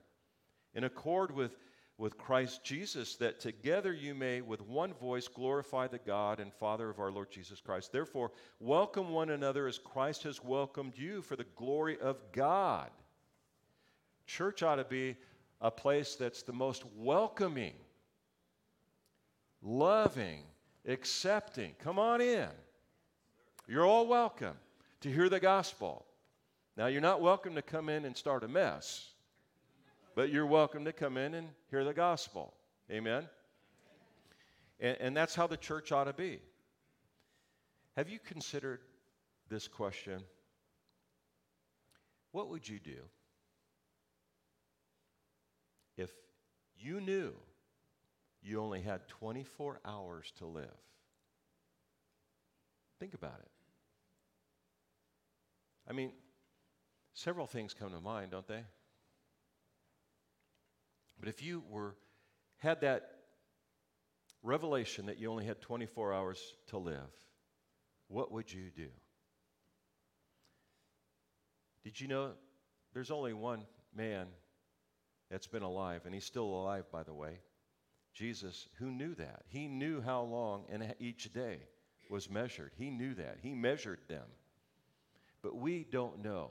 in 0.74 0.84
accord 0.84 1.34
with, 1.34 1.56
with 1.98 2.18
Christ 2.18 2.66
Jesus, 2.66 3.16
that 3.16 3.40
together 3.40 3.94
you 3.94 4.14
may 4.14 4.42
with 4.42 4.60
one 4.60 4.94
voice 4.94 5.30
glorify 5.30 5.88
the 5.88 6.00
God 6.00 6.42
and 6.42 6.54
Father 6.54 6.90
of 6.90 7.00
our 7.00 7.14
Lord 7.14 7.32
Jesus 7.32 7.62
Christ. 7.62 7.94
Therefore, 7.94 8.34
welcome 8.60 9.12
one 9.12 9.30
another 9.30 9.68
as 9.68 9.78
Christ 9.78 10.24
has 10.24 10.44
welcomed 10.44 10.98
you 10.98 11.22
for 11.22 11.38
the 11.38 11.46
glory 11.56 11.98
of 12.02 12.18
God. 12.34 12.90
Church 14.28 14.64
ought 14.64 14.76
to 14.76 14.84
be 14.84 15.16
a 15.62 15.72
place 15.72 16.16
that's 16.16 16.42
the 16.42 16.52
most 16.52 16.84
welcoming 16.94 17.76
loving, 19.62 20.44
accepting. 20.86 21.74
Come 21.82 21.98
on 22.00 22.20
in. 22.20 22.50
You're 23.68 23.86
all 23.86 24.08
welcome 24.08 24.56
to 25.02 25.12
hear 25.12 25.30
the 25.30 25.40
gospel. 25.40 26.06
Now, 26.78 26.88
you're 26.88 27.02
not 27.02 27.22
welcome 27.22 27.56
to 27.56 27.62
come 27.62 27.90
in 27.90 28.06
and 28.06 28.16
start 28.16 28.44
a 28.44 28.48
mess, 28.48 29.10
but 30.16 30.30
you're 30.30 30.46
welcome 30.46 30.86
to 30.86 30.94
come 30.94 31.18
in 31.18 31.34
and 31.34 31.48
hear 31.72 31.84
the 31.84 31.94
gospel. 31.94 32.54
Amen? 32.92 33.28
And, 34.80 34.98
and 35.00 35.18
that's 35.18 35.36
how 35.36 35.48
the 35.48 35.58
church 35.58 35.92
ought 35.92 36.04
to 36.06 36.14
be. 36.14 36.40
Have 37.96 38.10
you 38.10 38.20
considered 38.20 38.82
this 39.50 39.68
question? 39.68 40.22
What 42.32 42.50
would 42.50 42.68
you 42.68 42.80
do 42.80 43.00
if 45.96 46.12
you 46.78 47.00
knew 47.00 47.34
you 48.46 48.62
only 48.62 48.82
had 48.82 49.08
24 49.08 49.80
hours 49.84 50.32
to 50.38 50.46
live. 50.46 50.70
Think 53.00 53.16
about 53.16 53.40
it. 53.42 53.55
I 55.88 55.94
mean, 55.94 56.12
several 57.14 57.48
things 57.48 57.74
come 57.74 57.92
to 57.92 58.00
mind, 58.00 58.32
don't 58.32 58.48
they? 58.48 58.64
But 61.20 61.30
if 61.30 61.42
you 61.42 61.64
were 61.70 61.96
had 62.58 62.82
that 62.82 63.12
revelation 64.44 65.08
that 65.08 65.20
you 65.20 65.32
only 65.32 65.46
had 65.46 65.62
24 65.62 66.14
hours 66.14 66.56
to 66.68 66.78
live, 66.78 67.12
what 68.08 68.32
would 68.32 68.52
you 68.52 68.70
do? 68.76 68.88
Did 71.84 72.00
you 72.00 72.08
know 72.08 72.32
there's 72.94 73.12
only 73.12 73.34
one 73.34 73.66
man 73.96 74.28
that's 75.30 75.48
been 75.48 75.64
alive, 75.64 76.02
and 76.06 76.14
he's 76.14 76.26
still 76.26 76.46
alive, 76.46 76.86
by 76.92 77.04
the 77.04 77.14
way, 77.14 77.40
Jesus, 78.14 78.68
who 78.80 78.90
knew 78.90 79.14
that? 79.16 79.44
He 79.48 79.68
knew 79.68 80.02
how 80.02 80.22
long 80.22 80.66
and 80.72 80.96
each 81.00 81.34
day 81.34 81.60
was 82.10 82.30
measured. 82.30 82.72
He 82.78 82.90
knew 82.90 83.14
that. 83.16 83.38
He 83.42 83.54
measured 83.54 84.00
them. 84.08 84.26
But 85.46 85.58
we 85.58 85.86
don't 85.92 86.24
know. 86.24 86.50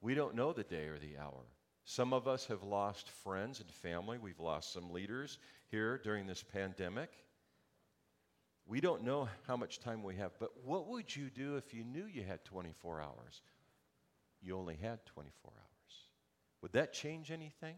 We 0.00 0.14
don't 0.14 0.34
know 0.34 0.54
the 0.54 0.64
day 0.64 0.86
or 0.86 0.98
the 0.98 1.18
hour. 1.18 1.44
Some 1.84 2.14
of 2.14 2.26
us 2.26 2.46
have 2.46 2.62
lost 2.62 3.10
friends 3.22 3.60
and 3.60 3.70
family. 3.70 4.16
We've 4.16 4.40
lost 4.40 4.72
some 4.72 4.90
leaders 4.90 5.38
here 5.70 5.98
during 5.98 6.26
this 6.26 6.42
pandemic. 6.42 7.10
We 8.66 8.80
don't 8.80 9.04
know 9.04 9.28
how 9.46 9.58
much 9.58 9.78
time 9.78 10.02
we 10.02 10.16
have, 10.16 10.32
but 10.40 10.52
what 10.64 10.88
would 10.88 11.14
you 11.14 11.28
do 11.28 11.58
if 11.58 11.74
you 11.74 11.84
knew 11.84 12.06
you 12.06 12.22
had 12.22 12.46
24 12.46 13.02
hours? 13.02 13.42
You 14.40 14.56
only 14.56 14.76
had 14.76 15.04
24 15.04 15.52
hours. 15.54 16.08
Would 16.62 16.72
that 16.72 16.94
change 16.94 17.30
anything? 17.30 17.74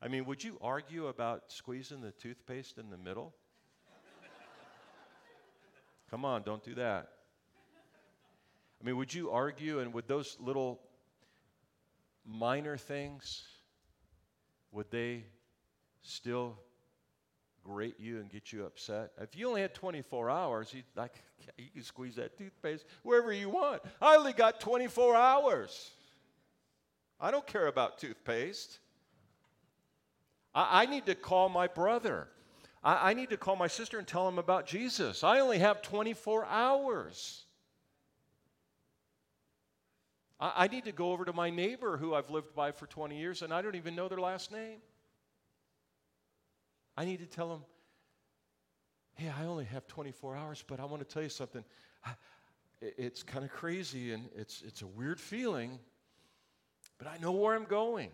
I 0.00 0.06
mean, 0.06 0.24
would 0.26 0.44
you 0.44 0.56
argue 0.62 1.08
about 1.08 1.50
squeezing 1.50 2.00
the 2.00 2.12
toothpaste 2.12 2.78
in 2.78 2.90
the 2.90 2.96
middle? 2.96 3.34
Come 6.12 6.24
on, 6.24 6.44
don't 6.44 6.62
do 6.62 6.76
that. 6.76 7.08
I 8.80 8.84
mean, 8.84 8.96
would 8.96 9.12
you 9.12 9.30
argue, 9.30 9.80
and 9.80 9.92
would 9.94 10.06
those 10.06 10.36
little 10.40 10.80
minor 12.24 12.76
things, 12.76 13.44
would 14.72 14.90
they 14.90 15.24
still 16.02 16.58
grate 17.64 17.98
you 17.98 18.20
and 18.20 18.30
get 18.30 18.52
you 18.52 18.64
upset? 18.64 19.12
If 19.20 19.36
you 19.36 19.48
only 19.48 19.62
had 19.62 19.74
24 19.74 20.30
hours, 20.30 20.72
you 20.74 20.82
like 20.94 21.14
you 21.56 21.70
can 21.72 21.82
squeeze 21.82 22.16
that 22.16 22.36
toothpaste 22.36 22.84
wherever 23.02 23.32
you 23.32 23.48
want. 23.48 23.82
I 24.00 24.16
only 24.16 24.32
got 24.32 24.60
24 24.60 25.14
hours. 25.14 25.90
I 27.18 27.30
don't 27.30 27.46
care 27.46 27.66
about 27.66 27.98
toothpaste. 27.98 28.78
I, 30.54 30.82
I 30.82 30.86
need 30.86 31.06
to 31.06 31.14
call 31.14 31.48
my 31.48 31.66
brother. 31.66 32.28
I, 32.84 33.10
I 33.10 33.14
need 33.14 33.30
to 33.30 33.36
call 33.36 33.56
my 33.56 33.68
sister 33.68 33.98
and 33.98 34.06
tell 34.06 34.28
him 34.28 34.38
about 34.38 34.66
Jesus. 34.66 35.24
I 35.24 35.40
only 35.40 35.58
have 35.58 35.80
24 35.82 36.44
hours. 36.46 37.45
I, 40.40 40.52
I 40.56 40.66
need 40.68 40.84
to 40.84 40.92
go 40.92 41.12
over 41.12 41.24
to 41.24 41.32
my 41.32 41.50
neighbor 41.50 41.96
who 41.96 42.14
I've 42.14 42.30
lived 42.30 42.54
by 42.54 42.72
for 42.72 42.86
20 42.86 43.18
years 43.18 43.42
and 43.42 43.52
I 43.52 43.62
don't 43.62 43.74
even 43.76 43.94
know 43.94 44.08
their 44.08 44.20
last 44.20 44.52
name. 44.52 44.78
I 46.96 47.04
need 47.04 47.18
to 47.18 47.26
tell 47.26 47.48
them, 47.48 47.60
hey, 49.14 49.28
I 49.28 49.44
only 49.44 49.64
have 49.66 49.86
24 49.86 50.36
hours, 50.36 50.64
but 50.66 50.80
I 50.80 50.84
want 50.84 51.06
to 51.06 51.08
tell 51.08 51.22
you 51.22 51.28
something. 51.28 51.64
It's 52.80 53.22
kind 53.22 53.44
of 53.44 53.50
crazy 53.50 54.12
and 54.12 54.28
it's, 54.34 54.62
it's 54.66 54.82
a 54.82 54.86
weird 54.86 55.20
feeling, 55.20 55.78
but 56.98 57.06
I 57.08 57.18
know 57.18 57.32
where 57.32 57.54
I'm 57.54 57.64
going. 57.64 58.10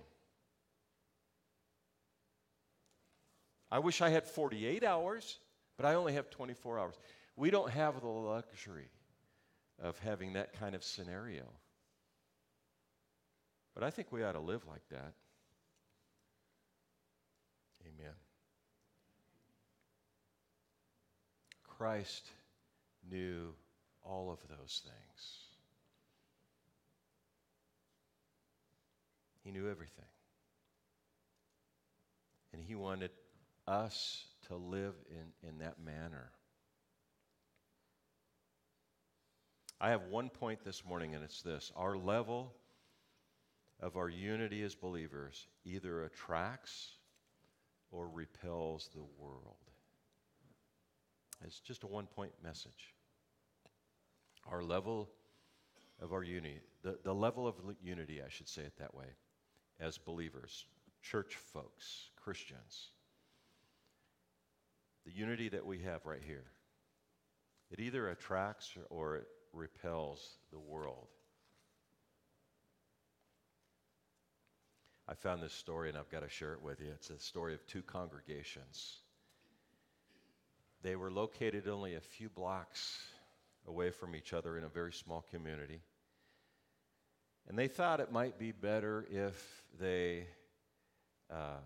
I 3.70 3.78
wish 3.78 4.02
I 4.02 4.10
had 4.10 4.26
48 4.26 4.84
hours, 4.84 5.38
but 5.76 5.86
I 5.86 5.94
only 5.94 6.12
have 6.12 6.28
24 6.30 6.78
hours. 6.78 6.94
We 7.36 7.50
don't 7.50 7.70
have 7.70 8.00
the 8.00 8.06
luxury 8.06 8.90
of 9.82 9.98
having 10.00 10.34
that 10.34 10.52
kind 10.52 10.74
of 10.74 10.84
scenario. 10.84 11.44
But 13.74 13.82
I 13.82 13.90
think 13.90 14.12
we 14.12 14.22
ought 14.22 14.32
to 14.32 14.40
live 14.40 14.62
like 14.68 14.82
that. 14.90 15.12
Amen. 17.86 18.12
Christ 21.64 22.28
knew 23.10 23.54
all 24.04 24.30
of 24.30 24.38
those 24.48 24.82
things. 24.84 25.38
He 29.42 29.50
knew 29.50 29.68
everything. 29.68 30.04
And 32.52 32.62
he 32.62 32.74
wanted 32.74 33.10
us 33.66 34.26
to 34.48 34.56
live 34.56 34.94
in, 35.10 35.48
in 35.48 35.58
that 35.58 35.80
manner. 35.84 36.30
I 39.80 39.90
have 39.90 40.02
one 40.10 40.28
point 40.28 40.64
this 40.64 40.84
morning, 40.84 41.14
and 41.14 41.24
it's 41.24 41.42
this 41.42 41.72
our 41.74 41.96
level 41.96 42.52
of 43.82 43.96
our 43.96 44.08
unity 44.08 44.62
as 44.62 44.74
believers 44.76 45.48
either 45.64 46.04
attracts 46.04 46.92
or 47.90 48.08
repels 48.08 48.88
the 48.94 49.04
world. 49.18 49.56
It's 51.44 51.58
just 51.58 51.82
a 51.82 51.88
one 51.88 52.06
point 52.06 52.32
message. 52.42 52.94
Our 54.48 54.62
level 54.62 55.10
of 56.00 56.12
our 56.12 56.22
unity, 56.22 56.60
the, 56.82 56.98
the 57.02 57.12
level 57.12 57.46
of 57.46 57.56
unity, 57.82 58.22
I 58.24 58.28
should 58.28 58.48
say 58.48 58.62
it 58.62 58.76
that 58.78 58.94
way, 58.94 59.06
as 59.80 59.98
believers, 59.98 60.64
church 61.02 61.36
folks, 61.52 62.10
Christians, 62.16 62.90
the 65.04 65.12
unity 65.12 65.48
that 65.48 65.66
we 65.66 65.78
have 65.80 66.06
right 66.06 66.22
here, 66.24 66.44
it 67.70 67.80
either 67.80 68.08
attracts 68.08 68.74
or 68.90 69.16
it 69.16 69.26
repels 69.52 70.36
the 70.52 70.60
world. 70.60 71.08
I 75.08 75.14
found 75.14 75.42
this 75.42 75.52
story 75.52 75.88
and 75.88 75.98
I've 75.98 76.10
got 76.10 76.20
to 76.20 76.28
share 76.28 76.52
it 76.52 76.62
with 76.62 76.80
you. 76.80 76.90
It's 76.94 77.10
a 77.10 77.18
story 77.18 77.54
of 77.54 77.66
two 77.66 77.82
congregations. 77.82 78.98
They 80.82 80.96
were 80.96 81.10
located 81.10 81.68
only 81.68 81.94
a 81.94 82.00
few 82.00 82.28
blocks 82.28 82.98
away 83.66 83.90
from 83.90 84.16
each 84.16 84.32
other 84.32 84.58
in 84.58 84.64
a 84.64 84.68
very 84.68 84.92
small 84.92 85.24
community. 85.30 85.80
And 87.48 87.58
they 87.58 87.68
thought 87.68 88.00
it 88.00 88.12
might 88.12 88.38
be 88.38 88.52
better 88.52 89.06
if 89.10 89.64
they 89.80 90.26
uh, 91.30 91.60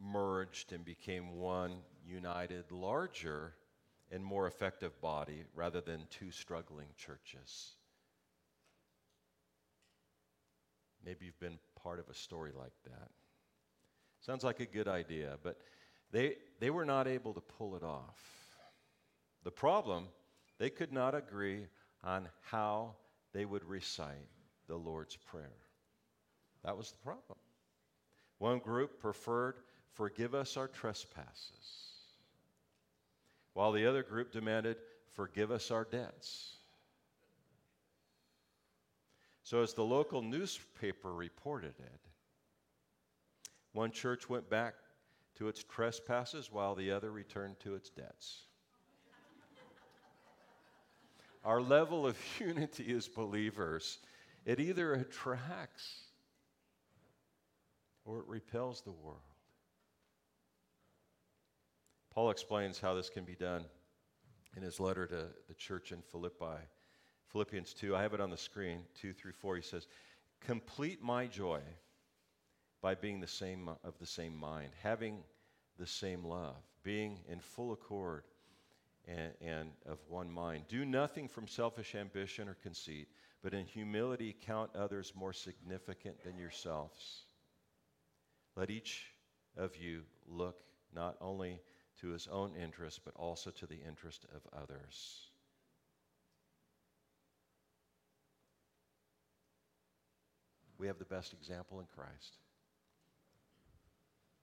merged 0.00 0.72
and 0.72 0.84
became 0.84 1.36
one 1.38 1.78
united, 2.06 2.70
larger, 2.70 3.54
and 4.10 4.24
more 4.24 4.46
effective 4.46 4.98
body 5.00 5.44
rather 5.54 5.80
than 5.80 6.06
two 6.10 6.30
struggling 6.30 6.88
churches. 6.96 7.75
Maybe 11.06 11.26
you've 11.26 11.38
been 11.38 11.60
part 11.80 12.00
of 12.00 12.08
a 12.08 12.14
story 12.14 12.50
like 12.58 12.72
that. 12.84 13.10
Sounds 14.20 14.42
like 14.42 14.58
a 14.58 14.66
good 14.66 14.88
idea, 14.88 15.38
but 15.44 15.56
they, 16.10 16.34
they 16.58 16.68
were 16.70 16.84
not 16.84 17.06
able 17.06 17.32
to 17.34 17.40
pull 17.40 17.76
it 17.76 17.84
off. 17.84 18.20
The 19.44 19.52
problem, 19.52 20.08
they 20.58 20.68
could 20.68 20.92
not 20.92 21.14
agree 21.14 21.66
on 22.02 22.28
how 22.50 22.96
they 23.32 23.44
would 23.44 23.64
recite 23.64 24.28
the 24.66 24.74
Lord's 24.76 25.16
Prayer. 25.16 25.62
That 26.64 26.76
was 26.76 26.90
the 26.90 26.98
problem. 26.98 27.38
One 28.38 28.58
group 28.58 29.00
preferred, 29.00 29.54
Forgive 29.92 30.34
us 30.34 30.58
our 30.58 30.68
trespasses, 30.68 31.94
while 33.54 33.72
the 33.72 33.86
other 33.86 34.02
group 34.02 34.30
demanded, 34.30 34.76
Forgive 35.12 35.50
us 35.50 35.70
our 35.70 35.84
debts. 35.84 36.55
So, 39.46 39.62
as 39.62 39.74
the 39.74 39.84
local 39.84 40.22
newspaper 40.22 41.14
reported 41.14 41.74
it, 41.78 42.00
one 43.70 43.92
church 43.92 44.28
went 44.28 44.50
back 44.50 44.74
to 45.36 45.46
its 45.46 45.62
trespasses 45.62 46.50
while 46.50 46.74
the 46.74 46.90
other 46.90 47.12
returned 47.12 47.60
to 47.60 47.76
its 47.76 47.88
debts. 47.88 48.46
Our 51.44 51.60
level 51.60 52.08
of 52.08 52.18
unity 52.40 52.92
as 52.92 53.06
believers, 53.06 54.00
it 54.44 54.58
either 54.58 54.94
attracts 54.94 55.94
or 58.04 58.18
it 58.18 58.26
repels 58.26 58.80
the 58.80 58.90
world. 58.90 59.20
Paul 62.12 62.30
explains 62.30 62.80
how 62.80 62.94
this 62.94 63.10
can 63.10 63.22
be 63.22 63.36
done 63.36 63.64
in 64.56 64.64
his 64.64 64.80
letter 64.80 65.06
to 65.06 65.28
the 65.46 65.54
church 65.54 65.92
in 65.92 66.02
Philippi. 66.02 66.66
Philippians 67.36 67.74
2, 67.74 67.94
I 67.94 68.00
have 68.00 68.14
it 68.14 68.20
on 68.22 68.30
the 68.30 68.36
screen, 68.38 68.78
2 68.98 69.12
through 69.12 69.32
4. 69.32 69.56
He 69.56 69.62
says, 69.62 69.88
Complete 70.40 71.02
my 71.02 71.26
joy 71.26 71.60
by 72.80 72.94
being 72.94 73.20
the 73.20 73.26
same 73.26 73.68
of 73.84 73.98
the 73.98 74.06
same 74.06 74.34
mind, 74.34 74.70
having 74.82 75.18
the 75.78 75.86
same 75.86 76.24
love, 76.24 76.56
being 76.82 77.18
in 77.28 77.40
full 77.40 77.72
accord 77.72 78.22
and, 79.06 79.32
and 79.42 79.68
of 79.84 79.98
one 80.08 80.30
mind. 80.32 80.64
Do 80.66 80.86
nothing 80.86 81.28
from 81.28 81.46
selfish 81.46 81.94
ambition 81.94 82.48
or 82.48 82.54
conceit, 82.54 83.08
but 83.42 83.52
in 83.52 83.66
humility 83.66 84.34
count 84.46 84.70
others 84.74 85.12
more 85.14 85.34
significant 85.34 86.24
than 86.24 86.38
yourselves. 86.38 87.24
Let 88.56 88.70
each 88.70 89.12
of 89.58 89.76
you 89.76 90.04
look 90.26 90.62
not 90.94 91.18
only 91.20 91.60
to 92.00 92.08
his 92.08 92.28
own 92.28 92.54
interest, 92.56 93.02
but 93.04 93.14
also 93.14 93.50
to 93.50 93.66
the 93.66 93.82
interest 93.86 94.24
of 94.34 94.40
others. 94.58 95.25
We 100.78 100.86
have 100.86 100.98
the 100.98 101.04
best 101.04 101.32
example 101.32 101.80
in 101.80 101.86
Christ. 101.94 102.38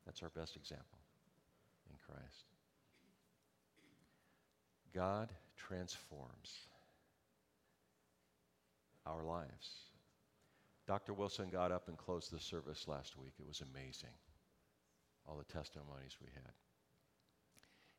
That's 0.06 0.22
our 0.24 0.30
best 0.30 0.56
example 0.56 0.98
in 1.90 1.96
Christ. 2.06 2.46
God 4.94 5.30
transforms 5.56 6.68
our 9.06 9.24
lives. 9.24 9.70
Dr. 10.88 11.14
Wilson 11.14 11.50
got 11.50 11.72
up 11.72 11.88
and 11.88 11.98
closed 11.98 12.32
the 12.32 12.40
service 12.40 12.88
last 12.88 13.18
week. 13.18 13.34
It 13.40 13.48
was 13.48 13.62
amazing, 13.62 14.14
all 15.28 15.38
the 15.38 15.54
testimonies 15.54 16.18
we 16.22 16.30
had. 16.34 16.52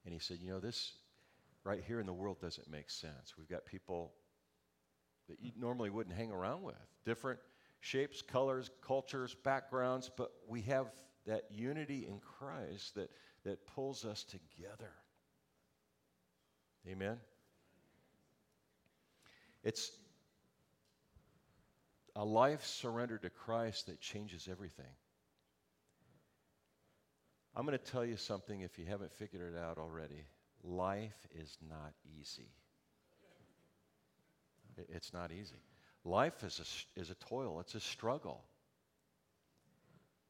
And 0.05 0.13
he 0.13 0.21
said, 0.21 0.39
You 0.41 0.51
know, 0.51 0.61
this 0.61 0.93
right 1.65 1.83
here 1.87 1.99
in 1.99 2.07
the 2.07 2.13
world 2.13 2.41
doesn't 2.41 2.71
make 2.71 2.91
sense. 2.91 3.35
We've 3.39 3.49
got 3.49 3.65
people 3.65 4.13
that 5.29 5.39
you 5.41 5.53
normally 5.59 5.89
wouldn't 5.89 6.15
hang 6.15 6.31
around 6.31 6.63
with, 6.63 6.77
different 7.07 7.41
shapes, 7.85 8.23
colors, 8.23 8.71
cultures, 8.81 9.35
backgrounds, 9.35 10.11
but 10.17 10.33
we 10.49 10.63
have 10.63 10.87
that 11.27 11.45
unity 11.51 12.07
in 12.09 12.19
Christ 12.21 12.95
that, 12.95 13.11
that 13.45 13.67
pulls 13.67 14.05
us 14.05 14.25
together. 14.25 14.93
Amen? 16.89 17.19
It's, 19.63 19.91
a 22.17 22.25
life 22.25 22.65
surrendered 22.65 23.23
to 23.23 23.31
Christ 23.31 23.87
that 23.87 24.01
changes 24.01 24.49
everything. 24.51 24.87
I'm 27.57 27.67
going 27.67 27.79
to 27.79 27.85
tell 27.85 28.05
you 28.05 28.17
something 28.17 28.61
if 28.61 28.79
you 28.79 28.87
haven't 28.87 29.13
figured 29.13 29.55
it 29.55 29.59
out 29.59 29.79
already. 29.79 30.27
Life 30.63 31.27
is 31.35 31.59
not 31.69 31.93
easy. 32.21 32.51
It's 34.89 35.13
not 35.13 35.31
easy. 35.31 35.63
Life 36.05 36.45
is 36.45 36.87
a, 36.97 37.01
is 37.01 37.11
a 37.11 37.15
toil, 37.15 37.61
it's 37.61 37.75
a 37.75 37.81
struggle. 37.81 38.45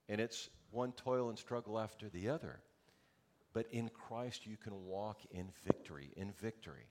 And 0.09 0.21
it's 0.21 0.49
one 0.71 0.93
toil 0.93 1.31
and 1.31 1.39
struggle 1.39 1.79
after 1.79 2.09
the 2.09 2.29
other. 2.29 2.61
But 3.53 3.67
in 3.71 3.89
Christ, 3.89 4.47
you 4.47 4.57
can 4.57 4.85
walk 4.85 5.21
in 5.31 5.49
victory, 5.65 6.11
in 6.17 6.33
victory. 6.33 6.89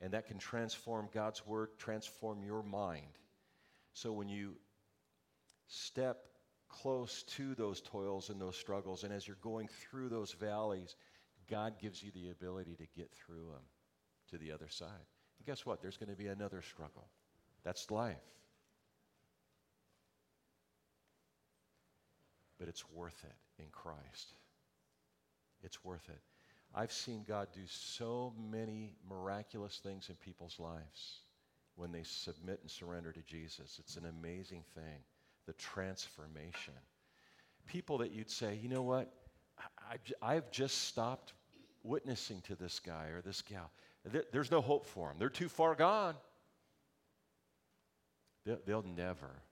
And 0.00 0.12
that 0.12 0.26
can 0.26 0.38
transform 0.38 1.08
God's 1.12 1.46
word, 1.46 1.68
transform 1.78 2.42
your 2.42 2.62
mind. 2.62 3.18
So 3.92 4.12
when 4.12 4.28
you 4.28 4.54
step 5.68 6.26
close 6.68 7.22
to 7.24 7.54
those 7.54 7.80
toils 7.80 8.30
and 8.30 8.40
those 8.40 8.56
struggles, 8.56 9.04
and 9.04 9.12
as 9.12 9.26
you're 9.26 9.36
going 9.42 9.68
through 9.68 10.08
those 10.08 10.32
valleys, 10.32 10.96
God 11.50 11.74
gives 11.80 12.02
you 12.02 12.10
the 12.12 12.30
ability 12.30 12.76
to 12.76 12.86
get 12.96 13.12
through 13.12 13.50
them 13.52 13.62
to 14.30 14.38
the 14.38 14.52
other 14.52 14.68
side. 14.68 14.88
And 15.38 15.46
guess 15.46 15.66
what? 15.66 15.82
There's 15.82 15.96
going 15.96 16.10
to 16.10 16.16
be 16.16 16.28
another 16.28 16.62
struggle. 16.62 17.08
That's 17.64 17.90
life. 17.90 18.16
But 22.58 22.68
it's 22.68 22.84
worth 22.90 23.24
it 23.24 23.62
in 23.62 23.68
Christ. 23.72 24.34
It's 25.62 25.84
worth 25.84 26.08
it. 26.08 26.20
I've 26.74 26.92
seen 26.92 27.24
God 27.26 27.48
do 27.52 27.60
so 27.66 28.32
many 28.50 28.94
miraculous 29.08 29.80
things 29.82 30.08
in 30.08 30.14
people's 30.16 30.58
lives 30.58 31.20
when 31.76 31.92
they 31.92 32.02
submit 32.02 32.60
and 32.62 32.70
surrender 32.70 33.12
to 33.12 33.22
Jesus. 33.22 33.76
It's 33.78 33.96
an 33.96 34.06
amazing 34.06 34.64
thing, 34.74 35.00
the 35.46 35.52
transformation. 35.54 36.74
People 37.66 37.98
that 37.98 38.12
you'd 38.12 38.30
say, 38.30 38.58
you 38.62 38.68
know 38.68 38.82
what, 38.82 39.12
I, 40.22 40.34
have 40.34 40.50
just 40.50 40.84
stopped 40.84 41.34
witnessing 41.82 42.40
to 42.42 42.54
this 42.54 42.78
guy 42.80 43.06
or 43.06 43.20
this 43.20 43.42
gal. 43.42 43.70
There's 44.32 44.50
no 44.50 44.60
hope 44.60 44.86
for 44.86 45.08
them, 45.08 45.16
they're 45.18 45.28
too 45.28 45.48
far 45.48 45.74
gone. 45.74 46.14
They'll 48.44 48.84
never 48.96 49.42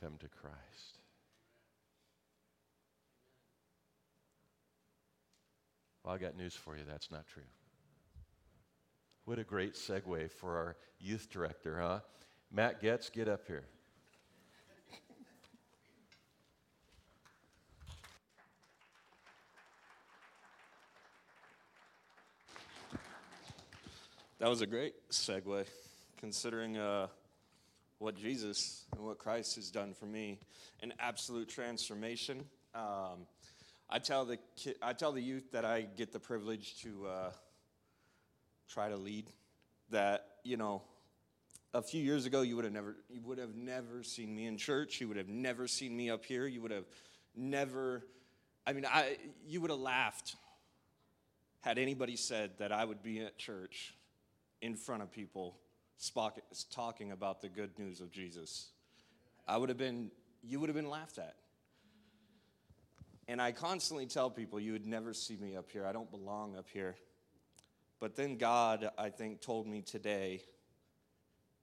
come 0.00 0.16
to 0.18 0.28
Christ. 0.28 0.98
Well, 6.04 6.14
I 6.14 6.18
got 6.18 6.36
news 6.36 6.54
for 6.54 6.76
you. 6.76 6.84
That's 6.88 7.10
not 7.10 7.26
true. 7.26 7.42
What 9.24 9.38
a 9.38 9.44
great 9.44 9.74
segue 9.74 10.30
for 10.30 10.56
our 10.56 10.76
youth 10.98 11.28
director, 11.30 11.78
huh? 11.80 12.00
Matt 12.50 12.80
Getz, 12.80 13.10
get 13.10 13.28
up 13.28 13.46
here. 13.46 13.64
That 24.38 24.48
was 24.48 24.60
a 24.60 24.66
great 24.66 24.94
segue, 25.10 25.66
considering 26.18 26.76
uh, 26.76 27.06
what 27.98 28.16
Jesus 28.16 28.84
and 28.96 29.04
what 29.04 29.18
Christ 29.18 29.56
has 29.56 29.70
done 29.70 29.94
for 29.94 30.06
me 30.06 30.38
an 30.82 30.92
absolute 30.98 31.48
transformation. 31.48 32.44
Um, 32.74 33.26
I 33.90 33.98
tell 33.98 34.24
the 34.24 34.38
ki- 34.56 34.76
I 34.82 34.92
tell 34.92 35.12
the 35.12 35.22
youth 35.22 35.52
that 35.52 35.64
I 35.64 35.82
get 35.96 36.12
the 36.12 36.20
privilege 36.20 36.80
to 36.82 37.06
uh, 37.06 37.30
try 38.68 38.88
to 38.88 38.96
lead. 38.96 39.30
That 39.90 40.26
you 40.44 40.56
know, 40.56 40.82
a 41.72 41.82
few 41.82 42.02
years 42.02 42.26
ago, 42.26 42.42
you 42.42 42.56
would 42.56 42.64
have 42.64 42.74
never 42.74 42.96
you 43.08 43.22
would 43.22 43.38
have 43.38 43.54
never 43.54 44.02
seen 44.02 44.34
me 44.34 44.46
in 44.46 44.58
church. 44.58 45.00
You 45.00 45.08
would 45.08 45.16
have 45.16 45.28
never 45.28 45.66
seen 45.66 45.96
me 45.96 46.10
up 46.10 46.24
here. 46.24 46.46
You 46.46 46.60
would 46.62 46.70
have 46.70 46.86
never. 47.34 48.04
I 48.66 48.74
mean, 48.74 48.84
I 48.86 49.16
you 49.46 49.60
would 49.60 49.70
have 49.70 49.80
laughed 49.80 50.36
had 51.60 51.78
anybody 51.78 52.16
said 52.16 52.52
that 52.58 52.70
I 52.70 52.84
would 52.84 53.02
be 53.02 53.20
at 53.20 53.36
church 53.38 53.94
in 54.60 54.76
front 54.76 55.02
of 55.02 55.10
people 55.10 55.56
talking 56.70 57.12
about 57.12 57.40
the 57.40 57.48
good 57.48 57.78
news 57.78 58.00
of 58.00 58.10
Jesus. 58.10 58.68
I 59.46 59.56
would 59.56 59.68
have 59.68 59.78
been 59.78 60.10
you 60.42 60.60
would 60.60 60.68
have 60.68 60.76
been 60.76 60.90
laughed 60.90 61.18
at. 61.18 61.34
And 63.26 63.42
I 63.42 63.52
constantly 63.52 64.06
tell 64.06 64.30
people, 64.30 64.58
you 64.58 64.72
would 64.72 64.86
never 64.86 65.12
see 65.12 65.36
me 65.36 65.56
up 65.56 65.70
here. 65.70 65.84
I 65.84 65.92
don't 65.92 66.10
belong 66.10 66.56
up 66.56 66.66
here. 66.72 66.96
But 68.00 68.16
then 68.16 68.38
God, 68.38 68.88
I 68.96 69.10
think, 69.10 69.40
told 69.40 69.66
me 69.66 69.82
today, 69.82 70.42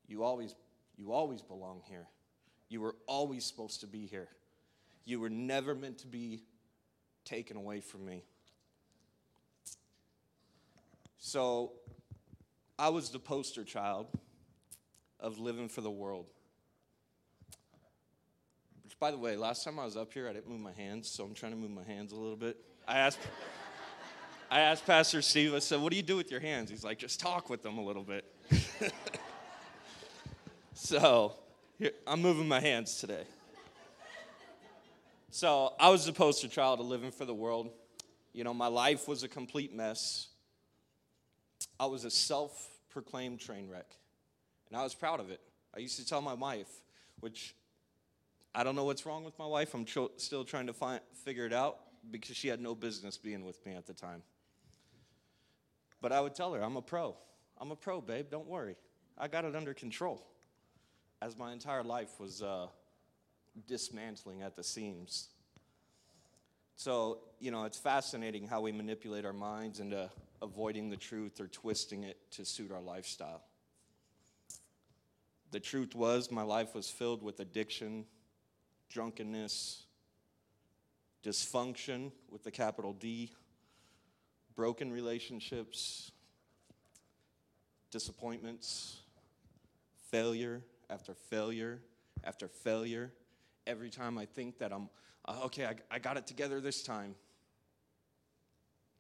you 0.08 0.24
always, 0.24 0.54
you 0.96 1.12
always 1.12 1.42
belong 1.42 1.82
here. 1.86 2.06
You 2.70 2.82
were 2.82 2.96
always 3.08 3.46
supposed 3.46 3.82
to 3.82 3.88
be 3.88 4.06
here. 4.06 4.28
You 5.06 5.20
were 5.20 5.30
never 5.30 5.74
meant 5.74 6.00
to 6.00 6.08
be 6.08 6.44
taken 7.24 7.58
away 7.58 7.80
from 7.80 8.06
me. 8.06 8.24
So 11.18 11.72
I 12.78 12.90
was 12.90 13.10
the 13.10 13.20
poster 13.20 13.64
child 13.64 14.08
of 15.26 15.40
living 15.40 15.68
for 15.68 15.82
the 15.82 15.90
world. 15.90 16.30
Which, 18.84 18.98
by 19.00 19.10
the 19.10 19.18
way, 19.18 19.36
last 19.36 19.64
time 19.64 19.80
I 19.80 19.86
was 19.86 19.98
up 19.98 20.14
here, 20.14 20.30
I 20.30 20.34
didn't 20.34 20.48
move 20.48 20.60
my 20.60 20.72
hands, 20.72 21.10
so 21.10 21.24
I'm 21.24 21.34
trying 21.34 21.52
to 21.52 21.58
move 21.58 21.72
my 21.72 21.84
hands 21.84 22.12
a 22.12 22.16
little 22.16 22.38
bit. 22.38 22.58
I 22.88 23.00
asked, 23.00 23.18
I 24.52 24.60
asked 24.60 24.86
Pastor 24.86 25.24
Steve, 25.24 25.56
I 25.56 25.60
said, 25.60 25.82
What 25.82 25.90
do 25.90 25.98
you 25.98 26.04
do 26.04 26.16
with 26.16 26.30
your 26.30 26.40
hands? 26.40 26.70
He's 26.70 26.84
like, 26.84 27.00
Just 27.00 27.20
talk 27.20 27.50
with 27.50 27.64
them 27.64 27.80
a 27.80 27.84
little 27.84 28.04
bit. 28.04 28.24
so, 30.76 31.34
here, 31.80 31.92
I'm 32.06 32.22
moving 32.22 32.48
my 32.48 32.60
hands 32.60 33.00
today. 33.00 33.24
So, 35.32 35.74
I 35.80 35.90
was 35.90 36.06
the 36.06 36.14
poster 36.14 36.48
child 36.48 36.80
of 36.80 36.86
living 36.86 37.10
for 37.10 37.26
the 37.26 37.34
world. 37.34 37.72
You 38.32 38.44
know, 38.44 38.54
my 38.54 38.68
life 38.68 39.08
was 39.08 39.24
a 39.24 39.28
complete 39.28 39.74
mess. 39.74 40.28
I 41.80 41.88
was 41.88 42.06
a 42.06 42.12
self 42.12 42.70
proclaimed 42.92 43.40
train 43.40 43.68
wreck, 43.68 43.98
and 44.70 44.78
I 44.78 44.84
was 44.84 44.94
proud 44.94 45.20
of 45.20 45.30
it. 45.30 45.42
I 45.76 45.80
used 45.80 45.98
to 45.98 46.06
tell 46.06 46.22
my 46.22 46.34
wife, 46.34 46.70
which 47.20 47.56
I 48.54 48.64
don't 48.64 48.76
know 48.76 48.86
what's 48.86 49.06
wrong 49.06 49.24
with 49.24 49.38
my 49.38 49.46
wife. 49.46 49.74
I'm 49.74 49.86
tr- 49.86 50.14
still 50.18 50.46
trying 50.46 50.68
to 50.68 50.74
find, 50.74 51.02
figure 51.24 51.46
it 51.46 51.54
out 51.54 51.78
because 52.10 52.38
she 52.38 52.48
had 52.48 52.62
no 52.62 52.76
business 52.76 53.18
being 53.18 53.44
with 53.44 53.64
me 53.66 53.74
at 53.74 53.86
the 53.86 53.94
time. 53.94 54.24
But 56.02 56.12
I 56.12 56.22
would 56.22 56.36
tell 56.36 56.54
her, 56.54 56.62
I'm 56.62 56.78
a 56.78 56.82
pro. 56.82 57.16
I'm 57.58 57.72
a 57.72 57.76
pro, 57.76 58.00
babe. 58.00 58.28
Don't 58.30 58.48
worry. 58.48 58.76
I 59.18 59.28
got 59.28 59.46
it 59.46 59.56
under 59.56 59.74
control. 59.74 60.26
As 61.22 61.38
my 61.38 61.52
entire 61.52 61.84
life 61.84 62.20
was 62.20 62.42
uh, 62.42 62.68
dismantling 63.68 64.42
at 64.42 64.56
the 64.56 64.64
seams. 64.64 65.30
So, 66.76 67.20
you 67.40 67.52
know, 67.52 67.64
it's 67.64 67.78
fascinating 67.78 68.48
how 68.48 68.62
we 68.62 68.72
manipulate 68.72 69.26
our 69.26 69.34
minds 69.34 69.80
into 69.80 70.10
avoiding 70.42 70.90
the 70.90 70.98
truth 70.98 71.40
or 71.40 71.48
twisting 71.48 72.04
it 72.04 72.18
to 72.32 72.46
suit 72.46 72.72
our 72.72 72.82
lifestyle. 72.82 73.42
The 75.56 75.62
truth 75.62 75.96
was, 75.96 76.32
my 76.32 76.42
life 76.42 76.76
was 76.76 76.90
filled 76.90 77.24
with 77.24 77.40
addiction, 77.40 78.04
drunkenness, 78.90 79.84
dysfunction 81.24 82.12
with 82.30 82.44
the 82.44 82.52
capital 82.52 82.92
D, 82.92 83.32
broken 84.54 84.92
relationships, 84.92 86.12
disappointments, 87.90 88.98
failure 90.12 90.62
after 90.90 91.14
failure 91.14 91.80
after 92.26 92.50
failure. 92.50 93.14
Every 93.66 93.90
time 93.90 94.18
I 94.18 94.26
think 94.26 94.58
that 94.58 94.74
I'm, 94.74 94.90
uh, 95.24 95.44
okay, 95.46 95.68
I, 95.68 95.76
I 95.90 96.00
got 96.00 96.18
it 96.18 96.28
together 96.28 96.60
this 96.60 96.84
time, 96.84 97.16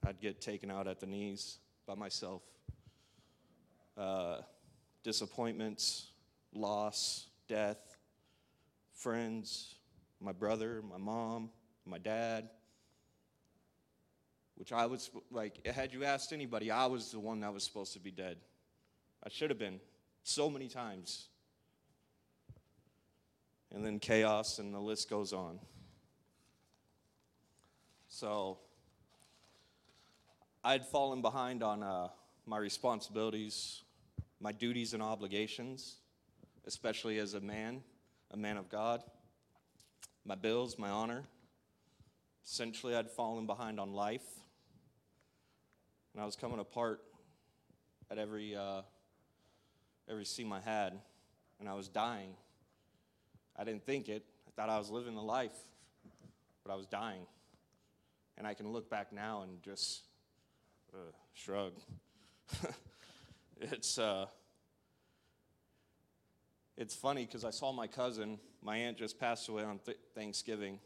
I'd 0.07 0.21
get 0.21 0.39
taken 0.39 0.71
out 0.71 0.87
at 0.87 1.01
the 1.01 1.05
knees 1.05 1.57
by 1.85 1.95
myself. 1.95 2.43
Uh, 3.97 4.37
disappointments, 5.03 6.11
loss, 6.55 7.27
death, 7.47 7.97
friends, 8.93 9.75
my 10.19 10.31
brother, 10.31 10.81
my 10.89 10.97
mom, 10.97 11.49
my 11.85 11.97
dad. 11.97 12.49
Which 14.55 14.71
I 14.71 14.85
was 14.85 15.11
like, 15.31 15.65
had 15.67 15.93
you 15.93 16.05
asked 16.05 16.31
anybody, 16.31 16.71
I 16.71 16.85
was 16.85 17.11
the 17.11 17.19
one 17.19 17.41
that 17.41 17.53
was 17.53 17.63
supposed 17.63 17.93
to 17.93 17.99
be 17.99 18.11
dead. 18.11 18.37
I 19.23 19.29
should 19.29 19.49
have 19.49 19.59
been 19.59 19.81
so 20.23 20.49
many 20.49 20.69
times. 20.69 21.27
And 23.73 23.85
then 23.85 23.99
chaos, 23.99 24.59
and 24.59 24.73
the 24.73 24.79
list 24.79 25.09
goes 25.09 25.33
on. 25.33 25.59
So 28.07 28.59
I'd 30.63 30.85
fallen 30.85 31.21
behind 31.21 31.61
on 31.61 31.83
uh, 31.83 32.07
my 32.45 32.57
responsibilities, 32.57 33.81
my 34.39 34.53
duties 34.53 34.93
and 34.93 35.03
obligations, 35.03 35.97
especially 36.65 37.19
as 37.19 37.33
a 37.33 37.41
man 37.41 37.81
a 38.31 38.37
man 38.37 38.57
of 38.57 38.69
God, 38.69 39.03
my 40.25 40.35
bills, 40.35 40.77
my 40.77 40.89
honor. 40.89 41.23
Essentially, 42.45 42.95
I'd 42.95 43.09
fallen 43.09 43.45
behind 43.45 43.79
on 43.79 43.93
life, 43.93 44.25
and 46.13 46.21
I 46.21 46.25
was 46.25 46.35
coming 46.35 46.59
apart 46.59 47.01
at 48.11 48.17
every 48.17 48.55
uh, 48.55 48.81
every 50.09 50.25
seam 50.25 50.53
I 50.53 50.59
had. 50.59 50.99
and 51.59 51.69
I 51.69 51.73
was 51.73 51.87
dying. 51.87 52.35
I 53.55 53.63
didn't 53.63 53.85
think 53.85 54.09
it. 54.09 54.25
I 54.47 54.51
thought 54.51 54.69
I 54.69 54.77
was 54.77 54.89
living 54.89 55.15
the 55.15 55.21
life, 55.21 55.57
but 56.63 56.73
I 56.73 56.75
was 56.75 56.85
dying. 56.85 57.25
And 58.37 58.45
I 58.45 58.53
can 58.53 58.67
look 58.73 58.89
back 58.89 59.13
now 59.13 59.43
and 59.43 59.63
just 59.63 60.03
uh, 60.93 61.13
shrug. 61.33 61.71
it's 63.61 63.97
uh, 63.97 64.25
it's 66.77 66.95
funny 66.95 67.25
because 67.25 67.45
I 67.45 67.51
saw 67.51 67.71
my 67.71 67.87
cousin. 67.87 68.39
My 68.61 68.77
aunt 68.77 68.97
just 68.97 69.19
passed 69.19 69.47
away 69.47 69.63
on 69.63 69.79
th- 69.79 69.97
Thanksgiving, 70.13 70.79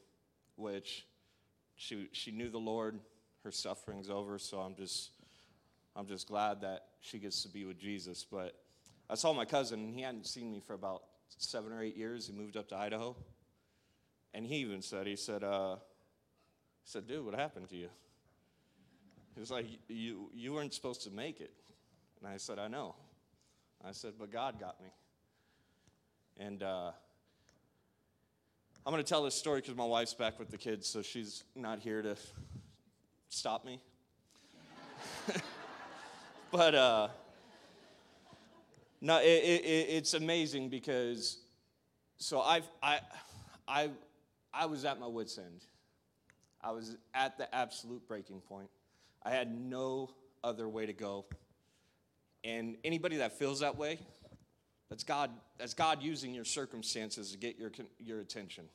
which 0.55 1.05
she 1.75 2.09
she 2.11 2.31
knew 2.31 2.49
the 2.49 2.59
Lord. 2.59 2.99
Her 3.43 3.51
suffering's 3.51 4.09
over, 4.09 4.37
so 4.37 4.59
I'm 4.59 4.75
just 4.75 5.11
I'm 5.95 6.05
just 6.05 6.27
glad 6.27 6.61
that 6.61 6.85
she 6.99 7.17
gets 7.17 7.41
to 7.43 7.49
be 7.49 7.65
with 7.65 7.79
Jesus. 7.79 8.25
But 8.29 8.55
I 9.09 9.15
saw 9.15 9.33
my 9.33 9.45
cousin, 9.45 9.79
and 9.79 9.95
he 9.95 10.01
hadn't 10.01 10.27
seen 10.27 10.51
me 10.51 10.59
for 10.59 10.73
about 10.73 11.03
seven 11.37 11.71
or 11.71 11.81
eight 11.81 11.97
years. 11.97 12.27
He 12.27 12.33
moved 12.33 12.57
up 12.57 12.69
to 12.69 12.75
Idaho, 12.75 13.15
and 14.33 14.45
he 14.45 14.57
even 14.57 14.81
said, 14.81 15.07
he 15.07 15.15
said, 15.15 15.43
uh, 15.43 15.75
he 15.75 16.91
said, 16.91 17.07
dude, 17.07 17.25
what 17.25 17.33
happened 17.33 17.69
to 17.69 17.75
you? 17.75 17.89
He 19.33 19.39
was 19.39 19.49
like, 19.49 19.65
you 19.87 20.29
you 20.33 20.53
weren't 20.53 20.73
supposed 20.73 21.01
to 21.03 21.11
make 21.11 21.39
it, 21.39 21.53
and 22.19 22.31
I 22.31 22.37
said, 22.37 22.59
I 22.59 22.67
know. 22.67 22.95
I 23.83 23.93
said, 23.93 24.13
but 24.19 24.29
God 24.29 24.59
got 24.59 24.79
me. 24.83 24.89
And 26.39 26.63
uh, 26.63 26.91
I'm 28.85 28.93
going 28.93 29.03
to 29.03 29.07
tell 29.07 29.23
this 29.23 29.35
story 29.35 29.59
because 29.59 29.75
my 29.75 29.83
wife's 29.83 30.13
back 30.13 30.39
with 30.39 30.49
the 30.49 30.57
kids, 30.57 30.87
so 30.87 31.01
she's 31.01 31.43
not 31.53 31.79
here 31.79 32.01
to 32.01 32.15
stop 33.27 33.65
me. 33.65 33.81
but 36.51 36.73
uh, 36.73 37.07
no, 39.01 39.19
it, 39.19 39.25
it, 39.25 39.65
it's 39.89 40.13
amazing 40.13 40.69
because 40.69 41.39
so 42.15 42.39
I've, 42.39 42.69
I, 42.81 43.01
I, 43.67 43.89
I 44.53 44.65
was 44.65 44.85
at 44.85 44.97
my 44.97 45.07
wits' 45.07 45.37
end. 45.37 45.65
I 46.61 46.71
was 46.71 46.95
at 47.13 47.37
the 47.37 47.53
absolute 47.53 48.07
breaking 48.07 48.39
point. 48.39 48.69
I 49.23 49.31
had 49.31 49.53
no 49.53 50.09
other 50.41 50.69
way 50.69 50.85
to 50.85 50.93
go. 50.93 51.25
And 52.45 52.77
anybody 52.85 53.17
that 53.17 53.37
feels 53.37 53.59
that 53.59 53.77
way, 53.77 53.99
that's 54.89 55.03
God, 55.03 55.29
that's 55.57 55.73
God 55.73 56.01
using 56.01 56.33
your 56.33 56.45
circumstances 56.45 57.31
to 57.31 57.37
get 57.37 57.57
your, 57.57 57.71
your 57.99 58.21
attention. 58.21 58.65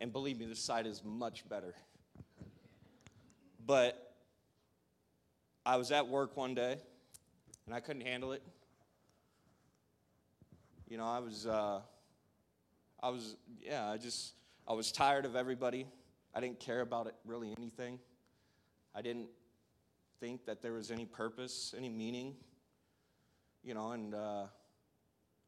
And 0.00 0.12
believe 0.12 0.38
me, 0.38 0.46
this 0.46 0.60
side 0.60 0.86
is 0.86 1.02
much 1.04 1.48
better. 1.48 1.74
But 3.66 4.14
I 5.64 5.76
was 5.76 5.90
at 5.90 6.08
work 6.08 6.36
one 6.36 6.54
day 6.54 6.76
and 7.66 7.74
I 7.74 7.80
couldn't 7.80 8.06
handle 8.06 8.32
it. 8.32 8.42
You 10.88 10.96
know, 10.96 11.06
I 11.06 11.18
was, 11.18 11.46
uh, 11.46 11.80
I 13.02 13.10
was, 13.10 13.36
yeah, 13.60 13.90
I 13.90 13.96
just, 13.96 14.34
I 14.68 14.72
was 14.72 14.92
tired 14.92 15.24
of 15.24 15.36
everybody. 15.36 15.86
I 16.34 16.40
didn't 16.40 16.60
care 16.60 16.80
about 16.80 17.06
it 17.08 17.14
really 17.24 17.52
anything. 17.58 17.98
I 18.94 19.02
didn't 19.02 19.28
think 20.20 20.46
that 20.46 20.62
there 20.62 20.72
was 20.72 20.90
any 20.90 21.04
purpose, 21.04 21.74
any 21.76 21.88
meaning. 21.88 22.36
You 23.66 23.74
know, 23.74 23.90
and 23.90 24.14
uh, 24.14 24.44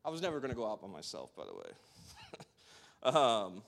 I 0.05 0.11
was 0.11 0.21
never 0.21 0.41
going 0.41 0.51
to 0.51 0.57
go 0.57 0.69
out 0.69 0.83
by 0.83 0.89
myself, 0.89 1.37
by 1.37 1.45
the 1.45 1.55
way. 1.55 3.14
um, 3.16 3.62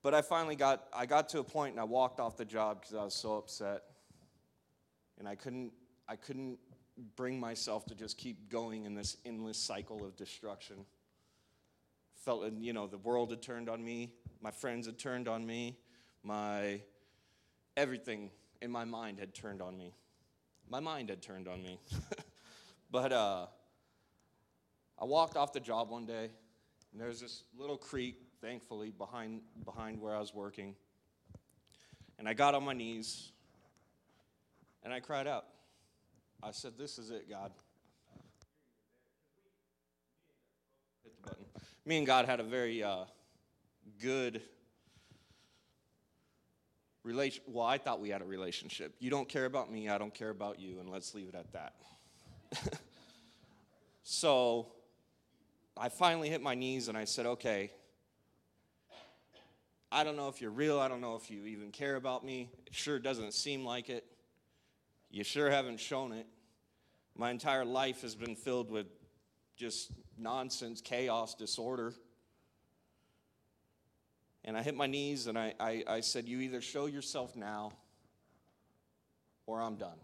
but 0.00 0.14
I 0.14 0.22
finally 0.22 0.54
got, 0.54 0.84
I 0.92 1.06
got 1.06 1.28
to 1.30 1.40
a 1.40 1.44
point 1.44 1.72
and 1.72 1.80
I 1.80 1.84
walked 1.84 2.20
off 2.20 2.36
the 2.36 2.44
job 2.44 2.82
because 2.82 2.94
I 2.94 3.02
was 3.02 3.14
so 3.14 3.34
upset. 3.34 3.82
And 5.18 5.26
I 5.26 5.34
couldn't, 5.34 5.72
I 6.08 6.14
couldn't 6.14 6.60
bring 7.16 7.40
myself 7.40 7.84
to 7.86 7.96
just 7.96 8.16
keep 8.16 8.48
going 8.48 8.84
in 8.84 8.94
this 8.94 9.16
endless 9.26 9.58
cycle 9.58 10.04
of 10.04 10.14
destruction. 10.14 10.86
Felt, 12.14 12.44
you 12.60 12.72
know, 12.72 12.86
the 12.86 12.98
world 12.98 13.30
had 13.30 13.42
turned 13.42 13.68
on 13.68 13.84
me, 13.84 14.12
my 14.40 14.52
friends 14.52 14.86
had 14.86 15.00
turned 15.00 15.26
on 15.26 15.44
me, 15.44 15.76
my 16.22 16.80
everything 17.76 18.30
in 18.60 18.70
my 18.70 18.84
mind 18.84 19.18
had 19.18 19.34
turned 19.34 19.60
on 19.60 19.76
me. 19.76 19.94
My 20.72 20.80
mind 20.80 21.10
had 21.10 21.20
turned 21.20 21.48
on 21.48 21.62
me. 21.62 21.78
but 22.90 23.12
uh, 23.12 23.44
I 24.98 25.04
walked 25.04 25.36
off 25.36 25.52
the 25.52 25.60
job 25.60 25.90
one 25.90 26.06
day, 26.06 26.30
and 26.90 26.98
there's 26.98 27.20
this 27.20 27.44
little 27.54 27.76
creek, 27.76 28.16
thankfully, 28.40 28.88
behind, 28.88 29.42
behind 29.66 30.00
where 30.00 30.16
I 30.16 30.18
was 30.18 30.32
working. 30.32 30.74
And 32.18 32.26
I 32.26 32.32
got 32.32 32.54
on 32.54 32.64
my 32.64 32.72
knees, 32.72 33.32
and 34.82 34.94
I 34.94 35.00
cried 35.00 35.26
out. 35.26 35.44
I 36.42 36.52
said, 36.52 36.78
This 36.78 36.98
is 36.98 37.10
it, 37.10 37.28
God. 37.28 37.52
Hit 41.04 41.14
the 41.22 41.28
button. 41.28 41.44
Me 41.84 41.98
and 41.98 42.06
God 42.06 42.24
had 42.24 42.40
a 42.40 42.44
very 42.44 42.82
uh, 42.82 43.04
good 44.00 44.40
relation. 47.04 47.42
Well, 47.46 47.66
I 47.66 47.78
thought 47.78 48.00
we 48.00 48.10
had 48.10 48.22
a 48.22 48.26
relationship. 48.26 48.94
You 48.98 49.10
don't 49.10 49.28
care 49.28 49.44
about 49.44 49.70
me, 49.70 49.88
I 49.88 49.98
don't 49.98 50.14
care 50.14 50.30
about 50.30 50.58
you, 50.60 50.80
and 50.80 50.90
let's 50.90 51.14
leave 51.14 51.28
it 51.28 51.34
at 51.34 51.52
that. 51.52 51.74
so 54.02 54.68
I 55.76 55.88
finally 55.88 56.28
hit 56.28 56.42
my 56.42 56.54
knees 56.54 56.88
and 56.88 56.96
I 56.96 57.04
said, 57.04 57.26
Okay, 57.26 57.70
I 59.90 60.04
don't 60.04 60.16
know 60.16 60.28
if 60.28 60.40
you're 60.40 60.50
real. 60.50 60.80
I 60.80 60.88
don't 60.88 61.02
know 61.02 61.16
if 61.16 61.30
you 61.30 61.44
even 61.44 61.70
care 61.70 61.96
about 61.96 62.24
me. 62.24 62.48
It 62.66 62.74
sure 62.74 62.98
doesn't 62.98 63.34
seem 63.34 63.64
like 63.64 63.90
it. 63.90 64.04
You 65.10 65.22
sure 65.22 65.50
haven't 65.50 65.80
shown 65.80 66.12
it. 66.12 66.26
My 67.14 67.30
entire 67.30 67.66
life 67.66 68.00
has 68.00 68.14
been 68.14 68.34
filled 68.34 68.70
with 68.70 68.86
just 69.54 69.92
nonsense, 70.16 70.80
chaos, 70.80 71.34
disorder. 71.34 71.92
And 74.44 74.56
I 74.56 74.62
hit 74.62 74.74
my 74.74 74.86
knees 74.86 75.26
and 75.26 75.38
I, 75.38 75.54
I, 75.60 75.84
I 75.86 76.00
said, 76.00 76.26
You 76.26 76.40
either 76.40 76.60
show 76.60 76.86
yourself 76.86 77.36
now 77.36 77.72
or 79.46 79.60
I'm 79.60 79.76
done. 79.76 79.98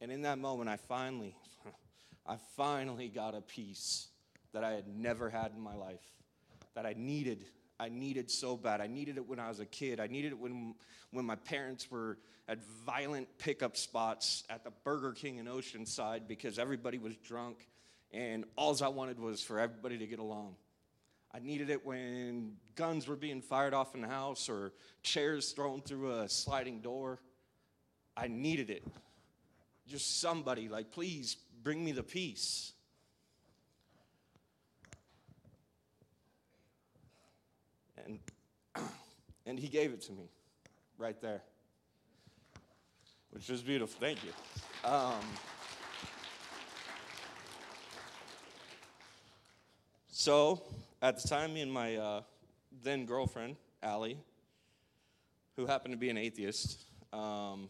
And 0.00 0.10
in 0.10 0.22
that 0.22 0.38
moment, 0.38 0.68
I 0.68 0.76
finally, 0.76 1.36
I 2.26 2.36
finally 2.56 3.08
got 3.08 3.34
a 3.34 3.40
peace 3.40 4.08
that 4.52 4.64
I 4.64 4.72
had 4.72 4.88
never 4.88 5.30
had 5.30 5.52
in 5.56 5.60
my 5.60 5.74
life, 5.74 6.04
that 6.74 6.86
I 6.86 6.94
needed 6.96 7.44
I 7.82 7.88
needed 7.88 8.30
so 8.30 8.56
bad. 8.56 8.80
I 8.80 8.86
needed 8.86 9.16
it 9.16 9.26
when 9.26 9.40
I 9.40 9.48
was 9.48 9.58
a 9.58 9.66
kid. 9.66 9.98
I 9.98 10.06
needed 10.06 10.30
it 10.30 10.38
when, 10.38 10.76
when 11.10 11.24
my 11.24 11.34
parents 11.34 11.90
were 11.90 12.16
at 12.46 12.58
violent 12.86 13.26
pickup 13.38 13.76
spots 13.76 14.44
at 14.48 14.62
the 14.62 14.70
Burger 14.84 15.10
King 15.10 15.38
in 15.38 15.46
Oceanside 15.46 16.28
because 16.28 16.60
everybody 16.60 16.98
was 16.98 17.16
drunk 17.16 17.66
and 18.12 18.44
all 18.56 18.76
I 18.84 18.88
wanted 18.88 19.18
was 19.18 19.42
for 19.42 19.58
everybody 19.58 19.98
to 19.98 20.06
get 20.06 20.20
along. 20.20 20.54
I 21.34 21.38
needed 21.38 21.70
it 21.70 21.84
when 21.86 22.56
guns 22.74 23.08
were 23.08 23.16
being 23.16 23.40
fired 23.40 23.72
off 23.72 23.94
in 23.94 24.02
the 24.02 24.08
house 24.08 24.50
or 24.50 24.72
chairs 25.02 25.52
thrown 25.52 25.80
through 25.80 26.20
a 26.20 26.28
sliding 26.28 26.80
door. 26.80 27.20
I 28.14 28.28
needed 28.28 28.68
it. 28.68 28.86
Just 29.88 30.20
somebody, 30.20 30.68
like, 30.68 30.90
please 30.90 31.36
bring 31.62 31.82
me 31.82 31.92
the 31.92 32.02
peace. 32.02 32.72
And, 38.04 38.18
and 39.46 39.58
he 39.58 39.68
gave 39.68 39.92
it 39.92 40.02
to 40.02 40.12
me 40.12 40.28
right 40.98 41.18
there, 41.22 41.42
which 43.30 43.48
was 43.48 43.62
beautiful. 43.62 43.98
Thank 43.98 44.18
you. 44.22 44.32
Um, 44.84 45.24
so, 50.10 50.62
at 51.02 51.20
the 51.20 51.28
time, 51.28 51.52
me 51.52 51.60
and 51.62 51.72
my 51.72 51.96
uh, 51.96 52.20
then 52.82 53.04
girlfriend, 53.04 53.56
Allie, 53.82 54.18
who 55.56 55.66
happened 55.66 55.92
to 55.92 55.98
be 55.98 56.08
an 56.10 56.16
atheist, 56.16 56.80
um, 57.12 57.68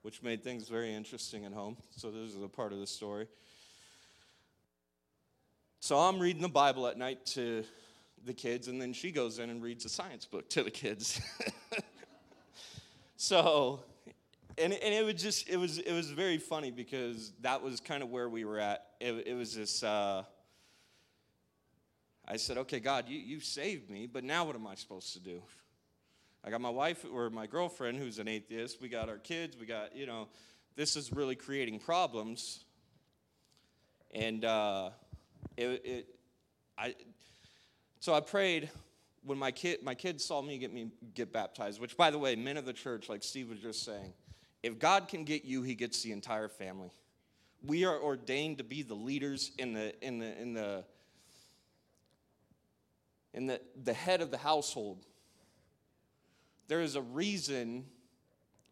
which 0.00 0.22
made 0.22 0.42
things 0.42 0.68
very 0.68 0.92
interesting 0.92 1.44
at 1.44 1.52
home. 1.52 1.76
So, 1.90 2.10
this 2.10 2.34
is 2.34 2.42
a 2.42 2.48
part 2.48 2.72
of 2.72 2.78
the 2.78 2.86
story. 2.86 3.28
So, 5.80 5.98
I'm 5.98 6.18
reading 6.18 6.40
the 6.40 6.48
Bible 6.48 6.86
at 6.86 6.96
night 6.96 7.26
to 7.26 7.62
the 8.24 8.32
kids, 8.32 8.68
and 8.68 8.80
then 8.80 8.94
she 8.94 9.12
goes 9.12 9.38
in 9.38 9.50
and 9.50 9.62
reads 9.62 9.84
a 9.84 9.90
science 9.90 10.24
book 10.24 10.48
to 10.50 10.62
the 10.62 10.70
kids. 10.70 11.20
so, 13.18 13.80
and, 14.56 14.72
and 14.72 14.94
it 14.94 15.04
was 15.04 15.20
just 15.22 15.46
it 15.48 15.58
was 15.58 15.76
it 15.76 15.92
was 15.92 16.10
very 16.10 16.38
funny 16.38 16.70
because 16.70 17.32
that 17.42 17.62
was 17.62 17.80
kind 17.80 18.02
of 18.02 18.08
where 18.08 18.30
we 18.30 18.46
were 18.46 18.58
at. 18.58 18.86
It, 18.98 19.26
it 19.26 19.34
was 19.34 19.54
this. 19.54 19.82
Uh, 19.82 20.24
I 22.26 22.36
said, 22.36 22.58
"Okay, 22.58 22.80
God, 22.80 23.08
you 23.08 23.18
you 23.18 23.40
saved 23.40 23.90
me, 23.90 24.06
but 24.06 24.24
now 24.24 24.44
what 24.44 24.54
am 24.54 24.66
I 24.66 24.74
supposed 24.74 25.12
to 25.14 25.20
do?" 25.20 25.42
I 26.44 26.50
got 26.50 26.60
my 26.60 26.70
wife 26.70 27.04
or 27.12 27.30
my 27.30 27.46
girlfriend 27.46 27.98
who's 27.98 28.18
an 28.18 28.26
atheist. 28.26 28.80
We 28.80 28.88
got 28.88 29.08
our 29.08 29.18
kids. 29.18 29.56
We 29.56 29.66
got 29.66 29.94
you 29.94 30.06
know, 30.06 30.28
this 30.76 30.96
is 30.96 31.12
really 31.12 31.36
creating 31.36 31.78
problems. 31.78 32.64
And 34.12 34.44
uh, 34.44 34.90
it, 35.56 35.82
it 35.84 36.06
I 36.76 36.94
so 38.00 38.14
I 38.14 38.20
prayed 38.20 38.70
when 39.24 39.38
my 39.38 39.50
kid 39.50 39.82
my 39.82 39.94
kids 39.94 40.24
saw 40.24 40.42
me 40.42 40.58
get 40.58 40.72
me 40.72 40.90
get 41.14 41.32
baptized, 41.32 41.80
which 41.80 41.96
by 41.96 42.10
the 42.10 42.18
way, 42.18 42.34
men 42.36 42.56
of 42.56 42.64
the 42.64 42.72
church, 42.72 43.08
like 43.08 43.22
Steve 43.22 43.48
was 43.48 43.60
just 43.60 43.84
saying, 43.84 44.12
if 44.62 44.78
God 44.78 45.08
can 45.08 45.24
get 45.24 45.44
you, 45.44 45.62
he 45.62 45.74
gets 45.74 46.02
the 46.02 46.12
entire 46.12 46.48
family. 46.48 46.90
We 47.64 47.84
are 47.84 48.00
ordained 48.00 48.58
to 48.58 48.64
be 48.64 48.82
the 48.82 48.94
leaders 48.94 49.52
in 49.58 49.72
the 49.72 49.94
in 50.04 50.18
the 50.18 50.40
in 50.40 50.54
the 50.54 50.84
in 53.34 53.46
the, 53.46 53.60
the 53.82 53.92
head 53.92 54.20
of 54.20 54.30
the 54.30 54.38
household. 54.38 55.06
There 56.68 56.80
is 56.80 56.96
a 56.96 57.02
reason 57.02 57.86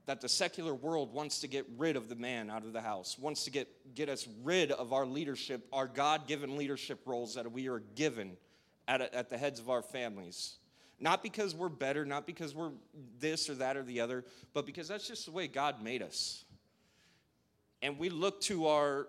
that 0.06 0.20
the 0.20 0.28
secular 0.28 0.74
world 0.74 1.12
wants 1.12 1.40
to 1.40 1.46
get 1.48 1.66
rid 1.78 1.96
of 1.96 2.08
the 2.08 2.16
man 2.16 2.50
out 2.50 2.64
of 2.64 2.72
the 2.72 2.80
house, 2.80 3.18
wants 3.18 3.44
to 3.44 3.50
get, 3.50 3.94
get 3.94 4.08
us 4.08 4.26
rid 4.42 4.72
of 4.72 4.92
our 4.92 5.06
leadership, 5.06 5.66
our 5.72 5.86
God 5.86 6.26
given 6.26 6.56
leadership 6.56 7.00
roles 7.06 7.34
that 7.34 7.50
we 7.52 7.68
are 7.68 7.80
given 7.94 8.36
at, 8.88 9.00
at 9.14 9.30
the 9.30 9.38
heads 9.38 9.60
of 9.60 9.70
our 9.70 9.82
families. 9.82 10.56
Not 10.98 11.22
because 11.22 11.54
we're 11.54 11.68
better, 11.68 12.04
not 12.04 12.26
because 12.26 12.54
we're 12.54 12.72
this 13.18 13.48
or 13.48 13.54
that 13.54 13.76
or 13.76 13.82
the 13.82 14.00
other, 14.00 14.24
but 14.52 14.66
because 14.66 14.88
that's 14.88 15.06
just 15.06 15.26
the 15.26 15.32
way 15.32 15.46
God 15.46 15.82
made 15.82 16.02
us. 16.02 16.44
And 17.80 17.98
we 17.98 18.10
look 18.10 18.40
to 18.42 18.66
our 18.66 19.08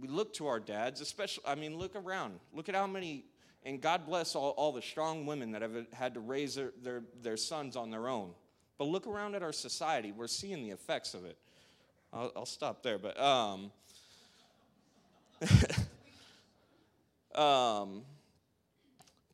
we 0.00 0.06
look 0.06 0.32
to 0.34 0.46
our 0.46 0.60
dads, 0.60 1.00
especially 1.00 1.44
I 1.46 1.56
mean, 1.56 1.76
look 1.76 1.94
around. 1.94 2.38
Look 2.52 2.68
at 2.68 2.74
how 2.74 2.86
many 2.86 3.24
and 3.64 3.80
God 3.80 4.06
bless 4.06 4.34
all, 4.34 4.50
all 4.50 4.72
the 4.72 4.82
strong 4.82 5.26
women 5.26 5.52
that 5.52 5.62
have 5.62 5.86
had 5.92 6.14
to 6.14 6.20
raise 6.20 6.54
their, 6.54 6.72
their, 6.82 7.02
their 7.22 7.36
sons 7.36 7.76
on 7.76 7.90
their 7.90 8.08
own. 8.08 8.30
But 8.78 8.86
look 8.86 9.06
around 9.06 9.34
at 9.34 9.42
our 9.42 9.52
society. 9.52 10.12
We're 10.12 10.28
seeing 10.28 10.62
the 10.62 10.70
effects 10.70 11.14
of 11.14 11.24
it. 11.24 11.36
I'll, 12.12 12.32
I'll 12.36 12.46
stop 12.46 12.82
there. 12.82 12.98
But 12.98 13.20
um, 13.20 13.70
um, 17.40 18.02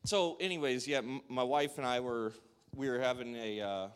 so, 0.03 0.37
anyways, 0.39 0.87
yeah, 0.87 0.97
m- 0.97 1.21
my 1.29 1.43
wife 1.43 1.77
and 1.77 1.85
I 1.85 1.99
were 1.99 2.33
we 2.75 2.89
were 2.89 2.99
having 2.99 3.35
a 3.35 3.61
uh, 3.61 3.87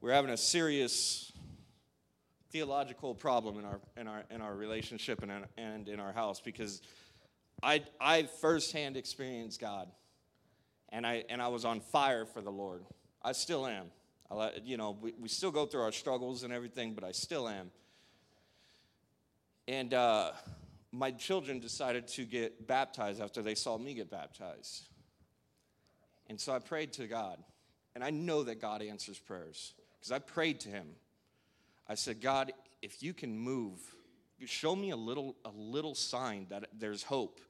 we 0.00 0.08
were 0.08 0.14
having 0.14 0.30
a 0.30 0.36
serious 0.36 1.32
theological 2.50 3.14
problem 3.14 3.58
in 3.58 3.64
our 3.64 3.80
in 3.96 4.06
our 4.06 4.24
in 4.30 4.40
our 4.40 4.54
relationship 4.54 5.22
and 5.22 5.32
and 5.56 5.88
in 5.88 5.98
our 5.98 6.12
house 6.12 6.40
because 6.40 6.82
I 7.64 7.82
I 8.00 8.24
firsthand 8.40 8.96
experienced 8.96 9.60
God, 9.60 9.88
and 10.90 11.06
I 11.06 11.24
and 11.28 11.40
I 11.40 11.48
was 11.48 11.64
on 11.64 11.80
fire 11.80 12.26
for 12.26 12.42
the 12.42 12.52
Lord. 12.52 12.84
I 13.22 13.32
still 13.32 13.66
am. 13.66 13.86
I, 14.30 14.50
you 14.64 14.76
know, 14.76 14.96
we, 15.00 15.14
we 15.18 15.28
still 15.28 15.50
go 15.50 15.64
through 15.64 15.82
our 15.82 15.92
struggles 15.92 16.42
and 16.42 16.52
everything, 16.52 16.94
but 16.94 17.04
I 17.04 17.12
still 17.12 17.48
am. 17.48 17.70
And 19.66 19.94
uh, 19.94 20.32
my 20.92 21.10
children 21.10 21.60
decided 21.60 22.08
to 22.08 22.24
get 22.24 22.66
baptized 22.66 23.20
after 23.20 23.42
they 23.42 23.54
saw 23.54 23.78
me 23.78 23.94
get 23.94 24.10
baptized. 24.10 24.88
And 26.28 26.40
so 26.40 26.52
I 26.52 26.58
prayed 26.58 26.92
to 26.94 27.06
God. 27.06 27.38
And 27.94 28.02
I 28.02 28.10
know 28.10 28.42
that 28.42 28.60
God 28.60 28.82
answers 28.82 29.18
prayers 29.18 29.72
because 29.98 30.10
I 30.10 30.18
prayed 30.18 30.60
to 30.60 30.68
Him. 30.68 30.86
I 31.88 31.94
said, 31.94 32.20
God, 32.20 32.52
if 32.82 33.02
you 33.02 33.14
can 33.14 33.38
move, 33.38 33.78
show 34.44 34.74
me 34.74 34.90
a 34.90 34.96
little, 34.96 35.36
a 35.44 35.50
little 35.50 35.94
sign 35.94 36.46
that 36.50 36.68
there's 36.76 37.02
hope. 37.02 37.40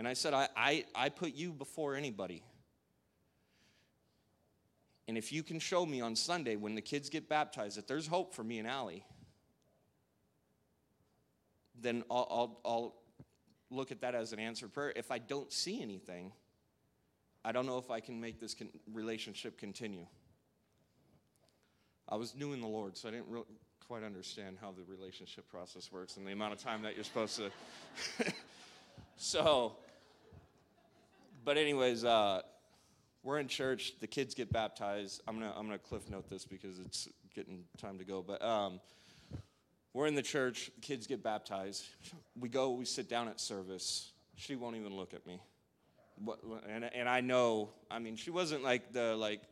And 0.00 0.08
I 0.08 0.14
said, 0.14 0.32
I, 0.32 0.48
I, 0.56 0.84
I 0.94 1.08
put 1.10 1.34
you 1.34 1.52
before 1.52 1.94
anybody. 1.94 2.42
And 5.06 5.18
if 5.18 5.30
you 5.30 5.42
can 5.42 5.58
show 5.58 5.84
me 5.84 6.00
on 6.00 6.16
Sunday 6.16 6.56
when 6.56 6.74
the 6.74 6.80
kids 6.80 7.10
get 7.10 7.28
baptized 7.28 7.76
that 7.76 7.86
there's 7.86 8.06
hope 8.06 8.32
for 8.32 8.42
me 8.42 8.58
and 8.58 8.66
Allie, 8.66 9.04
then 11.78 12.02
I'll, 12.10 12.26
I'll, 12.30 12.60
I'll 12.64 12.94
look 13.68 13.92
at 13.92 14.00
that 14.00 14.14
as 14.14 14.32
an 14.32 14.38
answered 14.38 14.72
prayer. 14.72 14.90
If 14.96 15.10
I 15.10 15.18
don't 15.18 15.52
see 15.52 15.82
anything, 15.82 16.32
I 17.44 17.52
don't 17.52 17.66
know 17.66 17.76
if 17.76 17.90
I 17.90 18.00
can 18.00 18.22
make 18.22 18.40
this 18.40 18.54
con- 18.54 18.70
relationship 18.94 19.58
continue. 19.58 20.06
I 22.08 22.16
was 22.16 22.34
new 22.34 22.54
in 22.54 22.62
the 22.62 22.68
Lord, 22.68 22.96
so 22.96 23.10
I 23.10 23.12
didn't 23.12 23.28
really 23.28 23.44
quite 23.86 24.02
understand 24.02 24.56
how 24.62 24.72
the 24.72 24.82
relationship 24.90 25.46
process 25.50 25.92
works 25.92 26.16
and 26.16 26.26
the 26.26 26.32
amount 26.32 26.54
of 26.54 26.58
time 26.58 26.80
that 26.84 26.94
you're 26.94 27.04
supposed 27.04 27.36
to. 27.36 27.50
so, 29.18 29.76
but 31.44 31.56
anyways, 31.56 32.04
uh, 32.04 32.42
we're 33.22 33.38
in 33.38 33.48
church. 33.48 33.94
The 34.00 34.06
kids 34.06 34.34
get 34.34 34.52
baptized. 34.52 35.22
I'm 35.26 35.38
gonna 35.38 35.52
I'm 35.56 35.66
gonna 35.66 35.78
cliff 35.78 36.08
note 36.10 36.28
this 36.28 36.44
because 36.44 36.78
it's 36.78 37.08
getting 37.34 37.64
time 37.78 37.98
to 37.98 38.04
go. 38.04 38.22
But 38.22 38.42
um, 38.42 38.80
we're 39.92 40.06
in 40.06 40.14
the 40.14 40.22
church. 40.22 40.70
The 40.74 40.80
kids 40.80 41.06
get 41.06 41.22
baptized. 41.22 41.84
We 42.38 42.48
go. 42.48 42.70
We 42.70 42.84
sit 42.84 43.08
down 43.08 43.28
at 43.28 43.40
service. 43.40 44.12
She 44.36 44.56
won't 44.56 44.76
even 44.76 44.94
look 44.96 45.14
at 45.14 45.26
me. 45.26 45.40
And 46.68 46.84
and 46.84 47.08
I 47.08 47.20
know. 47.20 47.70
I 47.90 47.98
mean, 47.98 48.16
she 48.16 48.30
wasn't 48.30 48.62
like 48.62 48.92
the 48.92 49.14
like. 49.16 49.42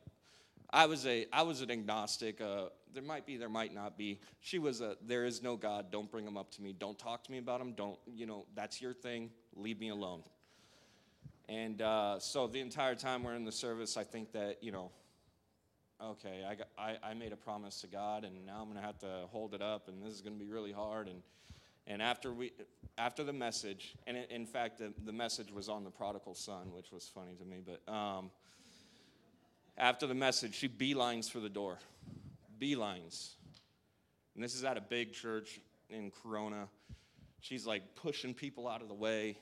I 0.71 0.87
was 0.87 1.07
a 1.07 1.27
I 1.33 1.43
was 1.43 1.61
an 1.61 1.71
agnostic. 1.71 2.41
Uh, 2.41 2.67
there 2.95 3.03
might 3.03 3.27
be, 3.27 3.37
there 3.37 3.49
might 3.49 3.75
not 3.75 3.99
be. 3.99 4.21
She 4.41 4.59
was 4.59 4.81
a 4.81 4.97
there 5.07 5.25
is 5.25 5.43
no 5.43 5.57
God. 5.57 5.91
Don't 5.91 6.11
bring 6.11 6.27
him 6.27 6.37
up 6.37 6.51
to 6.53 6.63
me. 6.63 6.73
Don't 6.73 6.99
talk 6.99 7.25
to 7.25 7.33
me 7.33 7.39
about 7.39 7.61
him. 7.61 7.73
Don't 7.73 7.99
you 8.07 8.27
know 8.27 8.47
that's 8.55 8.81
your 8.81 8.93
thing. 8.93 9.31
Leave 9.55 9.81
me 9.81 9.91
alone. 9.91 10.23
And 11.49 11.81
uh, 11.81 12.19
so 12.19 12.47
the 12.47 12.61
entire 12.61 12.95
time 12.95 13.23
we're 13.23 13.35
in 13.35 13.45
the 13.45 13.53
service, 13.53 13.97
I 13.97 14.05
think 14.05 14.33
that, 14.33 14.63
you 14.63 14.71
know, 14.71 14.91
okay, 16.03 16.45
I, 16.49 16.55
got, 16.55 16.69
I, 16.79 16.97
I 17.03 17.15
made 17.15 17.33
a 17.33 17.37
promise 17.37 17.81
to 17.81 17.87
God, 17.87 18.25
and 18.25 18.45
now 18.45 18.59
I'm 18.61 18.65
going 18.65 18.77
to 18.77 18.83
have 18.83 18.99
to 18.99 19.27
hold 19.31 19.55
it 19.55 19.63
up, 19.63 19.89
and 19.89 20.03
this 20.03 20.13
is 20.13 20.21
going 20.21 20.39
to 20.39 20.45
be 20.45 20.51
really 20.51 20.73
hard. 20.73 21.09
And, 21.09 21.23
and 21.87 22.03
after, 22.03 22.35
we, 22.35 22.53
after 22.99 23.25
the 23.25 23.33
message, 23.33 23.97
and 24.07 24.17
it, 24.19 24.31
in 24.31 24.45
fact, 24.45 24.79
the, 24.79 24.93
the 25.07 25.13
message 25.13 25.51
was 25.51 25.71
on 25.71 25.85
the 25.85 25.91
prodigal 25.91 26.35
son, 26.35 26.71
which 26.73 26.93
was 26.93 27.11
funny 27.13 27.35
to 27.37 27.45
me, 27.47 27.63
but 27.65 27.91
um, 27.91 28.31
after 29.79 30.07
the 30.07 30.15
message, 30.15 30.55
she 30.55 30.69
beelines 30.69 31.31
for 31.31 31.41
the 31.41 31.49
door. 31.49 31.79
Beelines. 32.61 33.31
And 34.35 34.45
this 34.45 34.55
is 34.55 34.65
at 34.65 34.77
a 34.77 34.83
big 34.83 35.13
church 35.13 35.61
in 35.89 36.11
Corona. 36.23 36.69
She's 37.41 37.67
like 37.67 37.95
pushing 37.95 38.35
people 38.35 38.69
out 38.69 38.83
of 38.83 38.89
the 38.89 38.95
way. 38.95 39.39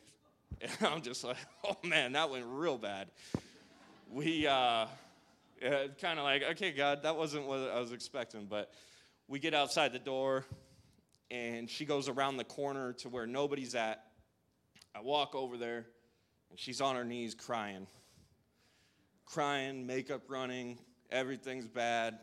And 0.61 0.70
I'm 0.82 1.03
just 1.03 1.24
like, 1.24 1.36
oh 1.64 1.76
man, 1.84 2.12
that 2.12 2.30
went 2.30 2.44
real 2.49 2.78
bad. 2.78 3.09
We 4.11 4.47
uh, 4.47 4.86
kind 5.61 6.18
of 6.18 6.24
like, 6.24 6.42
okay, 6.53 6.72
God, 6.72 7.03
that 7.03 7.16
wasn't 7.16 7.47
what 7.47 7.59
I 7.59 7.80
was 7.80 7.92
expecting. 7.92 8.47
But 8.47 8.72
we 9.28 9.38
get 9.38 9.55
outside 9.55 9.92
the 9.92 9.99
door, 9.99 10.44
and 11.30 11.68
she 11.68 11.84
goes 11.84 12.09
around 12.09 12.36
the 12.36 12.44
corner 12.44 12.92
to 12.94 13.09
where 13.09 13.26
nobody's 13.26 13.74
at. 13.74 14.05
I 14.94 15.01
walk 15.01 15.34
over 15.34 15.57
there, 15.57 15.86
and 16.51 16.59
she's 16.59 16.80
on 16.80 16.97
her 16.97 17.05
knees 17.05 17.34
crying. 17.34 17.86
Crying, 19.24 19.86
makeup 19.86 20.22
running, 20.28 20.78
everything's 21.11 21.66
bad. 21.66 22.18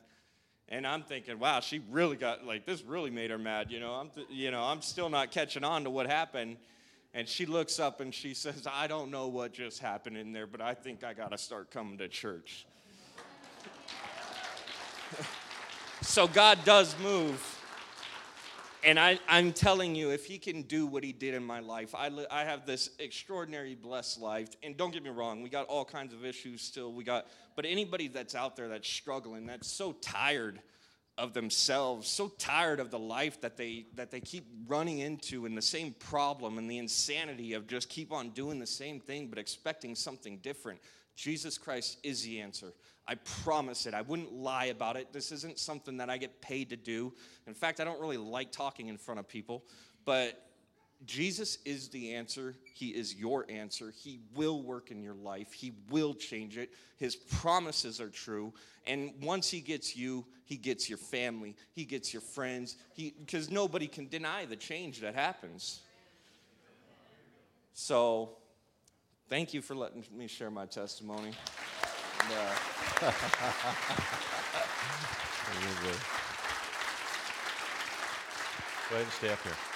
And 0.70 0.88
I'm 0.88 1.04
thinking, 1.04 1.38
wow, 1.38 1.60
she 1.60 1.82
really 1.92 2.16
got 2.16 2.46
like 2.46 2.66
this 2.66 2.82
really 2.84 3.12
made 3.12 3.30
her 3.30 3.38
mad, 3.38 3.70
you 3.70 3.80
know. 3.82 3.94
I'm 3.94 4.10
th- 4.10 4.28
you 4.30 4.50
know, 4.50 4.64
I'm 4.64 4.82
still 4.82 5.10
not 5.10 5.32
catching 5.32 5.64
on 5.64 5.84
to 5.84 5.90
what 5.90 6.08
happened. 6.08 6.58
And 7.14 7.28
she 7.28 7.46
looks 7.46 7.80
up 7.80 8.02
and 8.02 8.14
she 8.14 8.34
says, 8.34 8.68
I 8.72 8.88
don't 8.88 9.12
know 9.12 9.28
what 9.28 9.54
just 9.54 9.80
happened 9.80 10.18
in 10.18 10.34
there, 10.34 10.48
but 10.48 10.62
I 10.62 10.74
think 10.74 11.04
I 11.04 11.14
got 11.14 11.32
to 11.32 11.38
start 11.38 11.70
coming 11.70 12.00
to 12.00 12.08
church. 12.08 12.66
so 16.02 16.28
God 16.28 16.58
does 16.66 16.96
move. 17.00 17.60
And 18.84 19.00
I, 19.00 19.20
am 19.30 19.54
telling 19.54 19.96
you, 19.96 20.10
if 20.10 20.26
He 20.26 20.40
can 20.40 20.64
do 20.64 20.88
what 20.88 21.04
He 21.04 21.14
did 21.14 21.36
in 21.36 21.44
my 21.44 21.60
life, 21.60 21.94
I, 21.96 22.10
li- 22.10 22.26
I 22.30 22.44
have 22.44 22.66
this 22.66 22.90
extraordinary 23.00 23.76
blessed 23.76 24.20
life. 24.20 24.50
And 24.62 24.76
don't 24.76 24.92
get 24.92 25.04
me 25.04 25.12
wrong, 25.12 25.42
we 25.42 25.50
got 25.50 25.68
all 25.68 25.86
kinds 25.86 26.14
of 26.14 26.26
issues 26.26 26.62
still. 26.62 26.92
We 26.92 27.04
got, 27.04 27.28
but 27.56 27.66
anybody 27.66 28.08
that's 28.08 28.36
out 28.36 28.56
there 28.56 28.68
that's 28.68 28.90
struggling, 28.90 29.46
that's 29.46 29.72
so 29.72 29.94
tired 29.94 30.60
of 31.18 31.34
themselves, 31.34 32.08
so 32.08 32.28
tired 32.40 32.80
of 32.80 32.90
the 32.90 33.00
life 33.00 33.40
that 33.42 33.56
they 33.56 33.86
that 33.96 34.10
they 34.10 34.20
keep 34.20 34.46
running 34.68 35.00
into 35.00 35.46
and 35.46 35.56
the 35.56 35.62
same 35.62 35.94
problem 36.00 36.58
and 36.58 36.70
the 36.70 36.78
insanity 36.78 37.54
of 37.54 37.68
just 37.68 37.90
keep 37.90 38.12
on 38.12 38.30
doing 38.32 38.60
the 38.60 38.66
same 38.66 39.00
thing 39.00 39.28
but 39.28 39.38
expecting 39.38 39.96
something 39.96 40.38
different. 40.38 40.80
Jesus 41.16 41.58
Christ 41.58 42.00
is 42.04 42.24
the 42.24 42.40
answer. 42.42 42.74
I 43.08 43.16
promise 43.44 43.86
it. 43.86 43.94
I 43.94 44.02
wouldn't 44.02 44.34
lie 44.34 44.66
about 44.66 44.96
it. 44.96 45.12
This 45.12 45.32
isn't 45.32 45.60
something 45.60 45.98
that 45.98 46.10
I 46.10 46.18
get 46.18 46.42
paid 46.42 46.70
to 46.70 46.78
do. 46.78 47.14
In 47.46 47.54
fact, 47.54 47.80
I 47.80 47.84
don't 47.84 48.00
really 48.00 48.18
like 48.18 48.52
talking 48.52 48.88
in 48.88 48.98
front 48.98 49.20
of 49.20 49.28
people, 49.28 49.66
but 50.06 50.42
Jesus 51.06 51.58
is 51.66 51.90
the 51.90 52.14
answer. 52.14 52.56
He 52.74 52.90
is 52.90 53.16
your 53.16 53.46
answer. 53.50 53.94
He 54.04 54.20
will 54.36 54.62
work 54.62 54.92
in 54.92 55.02
your 55.02 55.16
life. 55.16 55.52
He 55.52 55.74
will 55.90 56.14
change 56.14 56.58
it. 56.58 56.72
His 56.98 57.16
promises 57.16 58.00
are 58.00 58.10
true. 58.10 58.54
And 58.88 59.14
once 59.22 59.50
he 59.50 59.60
gets 59.60 59.96
you, 59.96 60.26
he 60.46 60.56
gets 60.56 60.90
your 60.90 60.98
family. 60.98 61.56
He 61.74 61.86
gets 61.86 62.14
your 62.14 62.22
friends. 62.22 62.78
He 62.94 63.14
because 63.20 63.50
nobody 63.50 63.88
can 63.88 64.08
deny 64.08 64.46
the 64.46 64.56
change 64.56 65.02
that 65.02 65.16
happens. 65.16 65.82
So, 67.74 68.38
thank 69.30 69.54
you 69.54 69.62
for 69.62 69.76
letting 69.76 70.06
me 70.16 70.28
share 70.28 70.52
my 70.52 70.66
testimony. 70.66 71.32
Uh, 72.20 72.56
Go 78.90 78.96
ahead 78.96 79.06
and 79.06 79.14
stay 79.14 79.30
up 79.30 79.42
here. 79.42 79.73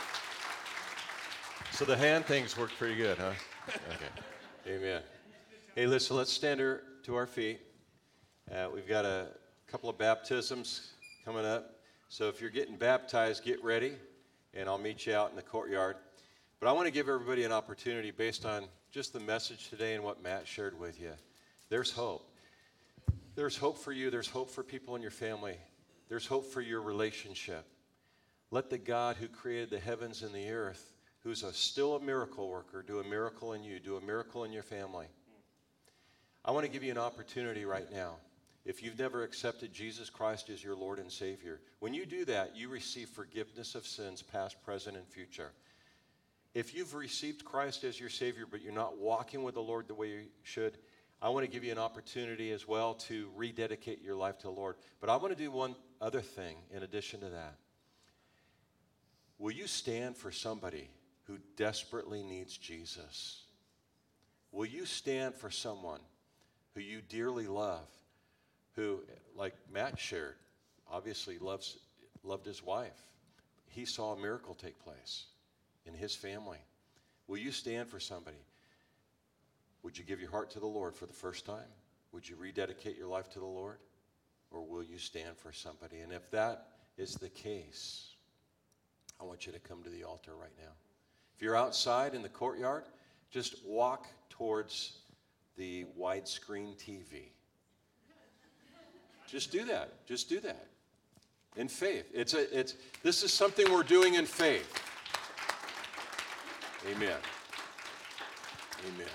So 1.78 1.86
the 1.86 1.96
hand 1.96 2.26
things 2.26 2.58
work 2.58 2.72
pretty 2.80 2.96
good, 2.96 3.20
huh? 3.20 3.34
Okay. 3.68 4.76
Amen. 4.76 5.04
Hey, 5.76 5.86
listen, 5.86 6.18
let's 6.18 6.34
stand 6.34 6.60
to 6.60 7.16
our 7.16 7.28
feet. 7.28 7.60
Uh, 8.52 8.70
we've 8.74 8.88
got 8.88 9.06
a 9.06 9.28
couple 9.68 9.88
of 9.88 9.96
baptisms 9.96 10.94
coming 11.24 11.46
up. 11.46 11.76
So 12.10 12.30
if 12.30 12.42
you're 12.42 12.50
getting 12.50 12.78
baptized, 12.78 13.44
get 13.44 13.64
ready. 13.64 13.94
and 14.56 14.68
I'll 14.68 14.80
meet 14.80 15.06
you 15.06 15.14
out 15.14 15.30
in 15.30 15.36
the 15.36 15.44
courtyard. 15.44 15.98
But 16.60 16.68
I 16.68 16.72
want 16.72 16.88
to 16.88 16.92
give 16.92 17.10
everybody 17.10 17.44
an 17.44 17.52
opportunity 17.52 18.10
based 18.10 18.44
on 18.44 18.64
just 18.90 19.14
the 19.14 19.20
message 19.20 19.70
today 19.70 19.94
and 19.94 20.04
what 20.04 20.24
Matt 20.24 20.48
shared 20.48 20.80
with 20.80 21.00
you. 21.00 21.12
There's 21.70 21.92
hope. 21.92 22.28
There's 23.36 23.56
hope 23.56 23.78
for 23.78 23.92
you, 23.92 24.10
there's 24.10 24.28
hope 24.28 24.50
for 24.50 24.64
people 24.64 24.96
in 24.96 25.04
your 25.04 25.12
family, 25.12 25.58
there's 26.10 26.26
hope 26.26 26.52
for 26.52 26.62
your 26.62 26.82
relationship. 26.82 27.68
Let 28.50 28.72
the 28.72 28.80
God 28.80 29.18
who 29.18 29.28
created 29.28 29.70
the 29.70 29.80
heavens 29.80 30.24
and 30.24 30.34
the 30.34 30.50
earth, 30.50 30.92
who's 31.28 31.44
a, 31.44 31.52
still 31.52 31.98
a 31.98 32.00
miracle 32.00 32.48
worker, 32.48 32.82
do 32.82 33.00
a 33.00 33.04
miracle 33.04 33.52
in 33.52 33.62
you, 33.62 33.82
do 33.82 33.98
a 33.98 34.02
miracle 34.02 34.46
in 34.46 34.54
your 34.54 34.64
family. 34.64 35.08
I 36.46 36.52
want 36.52 36.66
to 36.66 36.72
give 36.72 36.86
you 36.86 36.92
an 36.92 36.98
opportunity 36.98 37.66
right 37.66 37.92
now. 37.92 38.16
If 38.64 38.82
you've 38.82 38.98
never 38.98 39.24
accepted 39.24 39.74
Jesus 39.74 40.10
Christ 40.10 40.50
as 40.50 40.64
your 40.64 40.74
Lord 40.74 41.00
and 41.00 41.12
Savior, 41.12 41.60
when 41.80 41.94
you 41.94 42.06
do 42.06 42.24
that, 42.26 42.56
you 42.56 42.70
receive 42.70 43.10
forgiveness 43.10 43.76
of 43.76 43.86
sins, 43.86 44.22
past, 44.22 44.64
present, 44.64 44.96
and 44.96 45.06
future. 45.06 45.52
If 46.54 46.74
you've 46.74 46.94
received 46.94 47.44
Christ 47.44 47.84
as 47.84 48.00
your 48.00 48.10
Savior, 48.10 48.46
but 48.50 48.62
you're 48.62 48.72
not 48.72 48.98
walking 48.98 49.44
with 49.44 49.56
the 49.56 49.62
Lord 49.62 49.90
the 49.90 49.96
way 49.96 50.08
you 50.08 50.22
should, 50.44 50.78
I 51.22 51.28
want 51.28 51.46
to 51.46 51.52
give 51.52 51.66
you 51.66 51.74
an 51.74 51.78
opportunity 51.78 52.54
as 52.54 52.66
well 52.66 52.94
to 52.94 53.28
rededicate 53.36 54.02
your 54.02 54.16
life 54.16 54.38
to 54.38 54.44
the 54.44 54.52
Lord. 54.52 54.78
But 55.02 55.10
I 55.10 55.18
want 55.18 55.36
to 55.36 55.44
do 55.44 55.52
one 55.52 55.76
other 56.00 56.22
thing 56.22 56.56
in 56.74 56.84
addition 56.84 57.20
to 57.20 57.30
that. 57.32 57.56
Will 59.38 59.52
you 59.52 59.68
stand 59.68 60.16
for 60.16 60.32
somebody 60.32 60.88
who 61.28 61.38
desperately 61.58 62.24
needs 62.24 62.58
Jesus? 62.58 63.44
Will 64.52 64.66
you 64.66 64.86
stand 64.86 65.36
for 65.36 65.52
someone 65.52 66.00
who 66.74 66.82
you 66.82 67.02
dearly 67.02 67.48
love, 67.48 67.88
who, 68.76 69.02
like 69.36 69.54
Matt 69.72 70.00
shared, 70.00 70.36
obviously 70.90 71.38
loves, 71.38 71.78
loved 72.24 72.46
his 72.46 72.64
wife? 72.64 73.04
He 73.68 73.86
saw 73.86 74.14
a 74.14 74.20
miracle 74.20 74.56
take 74.56 74.80
place 74.80 75.26
in 75.86 75.94
his 75.94 76.16
family. 76.16 76.60
Will 77.28 77.38
you 77.38 77.52
stand 77.52 77.90
for 77.90 78.00
somebody? 78.00 78.38
Would 79.84 79.98
you 79.98 80.06
give 80.06 80.22
your 80.22 80.32
heart 80.32 80.50
to 80.52 80.60
the 80.60 80.66
Lord 80.66 80.96
for 80.96 81.06
the 81.06 81.14
first 81.14 81.46
time? 81.46 81.70
Would 82.14 82.28
you 82.28 82.38
rededicate 82.38 82.98
your 82.98 83.08
life 83.08 83.30
to 83.32 83.40
the 83.40 83.46
Lord? 83.46 83.78
Or 84.50 84.66
will 84.66 84.84
you 84.84 84.98
stand 84.98 85.38
for 85.38 85.52
somebody? 85.52 86.00
And 86.00 86.14
if 86.14 86.32
that 86.32 86.68
is 86.98 87.16
the 87.16 87.30
case, 87.30 88.16
I 89.20 89.26
want 89.26 89.46
you 89.46 89.52
to 89.52 89.60
come 89.60 89.84
to 89.84 89.90
the 89.90 90.06
altar 90.06 90.32
right 90.40 90.54
now. 90.58 90.72
If 91.38 91.44
you're 91.44 91.56
outside 91.56 92.16
in 92.16 92.24
the 92.24 92.30
courtyard, 92.30 92.86
just 93.30 93.64
walk 93.64 94.08
towards 94.28 94.94
the 95.56 95.86
widescreen 95.96 96.76
TV. 96.76 97.30
Just 99.28 99.52
do 99.52 99.64
that. 99.66 100.04
Just 100.08 100.30
do 100.30 100.40
that. 100.40 100.66
In 101.56 101.68
faith. 101.68 102.10
It's 102.12 102.34
a, 102.34 102.60
it's, 102.60 102.74
this 103.04 103.22
is 103.22 103.32
something 103.32 103.72
we're 103.72 103.84
doing 103.84 104.16
in 104.16 104.26
faith. 104.26 104.84
Amen. 106.90 107.18
Amen. 108.88 109.08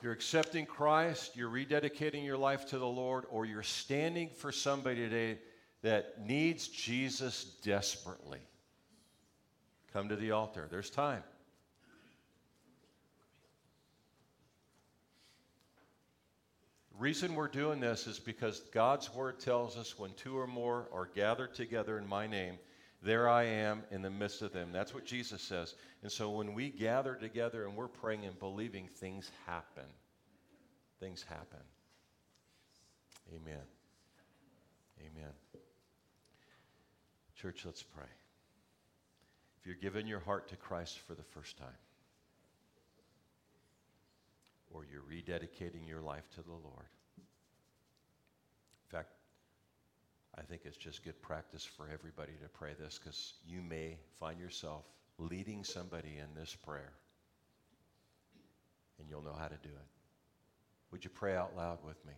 You're 0.00 0.12
accepting 0.12 0.66
Christ, 0.66 1.34
you're 1.34 1.50
rededicating 1.50 2.24
your 2.24 2.36
life 2.36 2.68
to 2.68 2.78
the 2.78 2.86
Lord, 2.86 3.24
or 3.28 3.44
you're 3.44 3.62
standing 3.64 4.28
for 4.36 4.52
somebody 4.52 5.00
today 5.00 5.38
that 5.84 6.18
needs 6.18 6.66
Jesus 6.66 7.44
desperately. 7.62 8.40
Come 9.92 10.08
to 10.08 10.16
the 10.16 10.30
altar. 10.30 10.66
There's 10.70 10.88
time. 10.88 11.22
The 16.92 16.98
reason 16.98 17.34
we're 17.34 17.48
doing 17.48 17.80
this 17.80 18.06
is 18.06 18.18
because 18.18 18.60
God's 18.72 19.12
word 19.12 19.38
tells 19.38 19.76
us 19.76 19.98
when 19.98 20.14
two 20.14 20.38
or 20.38 20.46
more 20.46 20.88
are 20.90 21.10
gathered 21.14 21.54
together 21.54 21.98
in 21.98 22.08
my 22.08 22.26
name, 22.26 22.54
there 23.02 23.28
I 23.28 23.42
am 23.44 23.82
in 23.90 24.00
the 24.00 24.08
midst 24.08 24.40
of 24.40 24.54
them. 24.54 24.70
That's 24.72 24.94
what 24.94 25.04
Jesus 25.04 25.42
says. 25.42 25.74
And 26.02 26.10
so 26.10 26.30
when 26.30 26.54
we 26.54 26.70
gather 26.70 27.14
together 27.14 27.66
and 27.66 27.76
we're 27.76 27.88
praying 27.88 28.24
and 28.24 28.38
believing, 28.38 28.88
things 28.88 29.30
happen. 29.46 29.84
Things 30.98 31.22
happen. 31.28 31.60
Amen. 33.34 33.60
Amen. 34.98 35.43
Church, 37.44 37.66
let's 37.66 37.82
pray. 37.82 38.06
If 39.60 39.66
you're 39.66 39.76
giving 39.76 40.06
your 40.06 40.20
heart 40.20 40.48
to 40.48 40.56
Christ 40.56 41.00
for 41.00 41.14
the 41.14 41.22
first 41.22 41.58
time, 41.58 41.76
or 44.70 44.86
you're 44.90 45.02
rededicating 45.02 45.86
your 45.86 46.00
life 46.00 46.22
to 46.36 46.42
the 46.42 46.52
Lord, 46.52 46.88
in 47.18 47.24
fact, 48.88 49.10
I 50.38 50.40
think 50.40 50.62
it's 50.64 50.78
just 50.78 51.04
good 51.04 51.20
practice 51.20 51.66
for 51.66 51.86
everybody 51.92 52.32
to 52.42 52.48
pray 52.48 52.72
this 52.80 52.98
because 52.98 53.34
you 53.46 53.60
may 53.60 53.98
find 54.18 54.40
yourself 54.40 54.86
leading 55.18 55.64
somebody 55.64 56.16
in 56.16 56.34
this 56.34 56.54
prayer 56.54 56.94
and 58.98 59.06
you'll 59.06 59.20
know 59.20 59.36
how 59.38 59.48
to 59.48 59.58
do 59.62 59.68
it. 59.68 59.88
Would 60.92 61.04
you 61.04 61.10
pray 61.10 61.36
out 61.36 61.54
loud 61.54 61.80
with 61.84 62.02
me? 62.06 62.14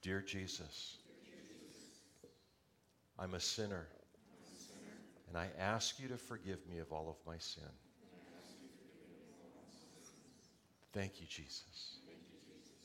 Dear 0.00 0.22
Jesus, 0.22 0.96
I'm 3.18 3.34
a 3.34 3.40
sinner, 3.40 3.86
and 5.34 5.42
I 5.42 5.48
ask 5.60 5.98
you 5.98 6.06
to 6.08 6.16
forgive 6.16 6.64
me 6.70 6.78
of 6.78 6.92
all 6.92 7.08
of 7.08 7.16
my 7.26 7.38
sin. 7.38 7.64
Thank 10.92 11.20
you, 11.20 11.26
Jesus. 11.26 11.96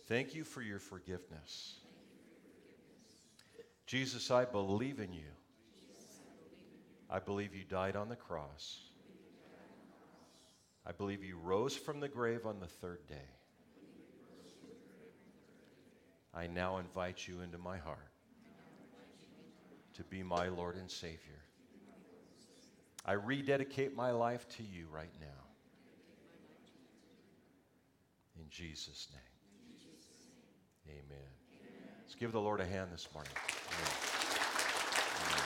Thank 0.07 0.33
you 0.33 0.43
for 0.43 0.63
your 0.63 0.79
forgiveness. 0.79 1.75
Jesus, 3.85 4.31
I 4.31 4.45
believe 4.45 4.99
in 4.99 5.13
you. 5.13 5.29
I 7.07 7.19
believe 7.19 7.53
you 7.53 7.65
died 7.65 7.95
on 7.95 8.09
the 8.09 8.15
cross. 8.15 8.79
I 10.87 10.91
believe 10.91 11.23
you 11.23 11.37
rose 11.37 11.75
from 11.75 11.99
the 11.99 12.07
grave 12.07 12.47
on 12.47 12.59
the 12.59 12.67
third 12.67 13.05
day. 13.07 13.29
I 16.33 16.47
now 16.47 16.77
invite 16.77 17.27
you 17.27 17.41
into 17.41 17.59
my 17.59 17.77
heart 17.77 18.11
to 19.93 20.03
be 20.03 20.23
my 20.23 20.47
Lord 20.47 20.77
and 20.77 20.89
Savior. 20.89 21.43
I 23.09 23.13
rededicate 23.13 23.95
my 23.95 24.11
life 24.11 24.47
to 24.49 24.63
you 24.63 24.85
right 24.91 25.09
now. 25.19 25.25
In 28.39 28.47
Jesus' 28.51 29.07
name. 29.11 30.95
Amen. 30.95 31.17
Let's 32.03 32.13
give 32.13 32.31
the 32.31 32.39
Lord 32.39 32.59
a 32.59 32.67
hand 32.67 32.91
this 32.93 33.07
morning. 33.11 33.31
Amen. 33.67 33.91
Amen. 35.25 35.43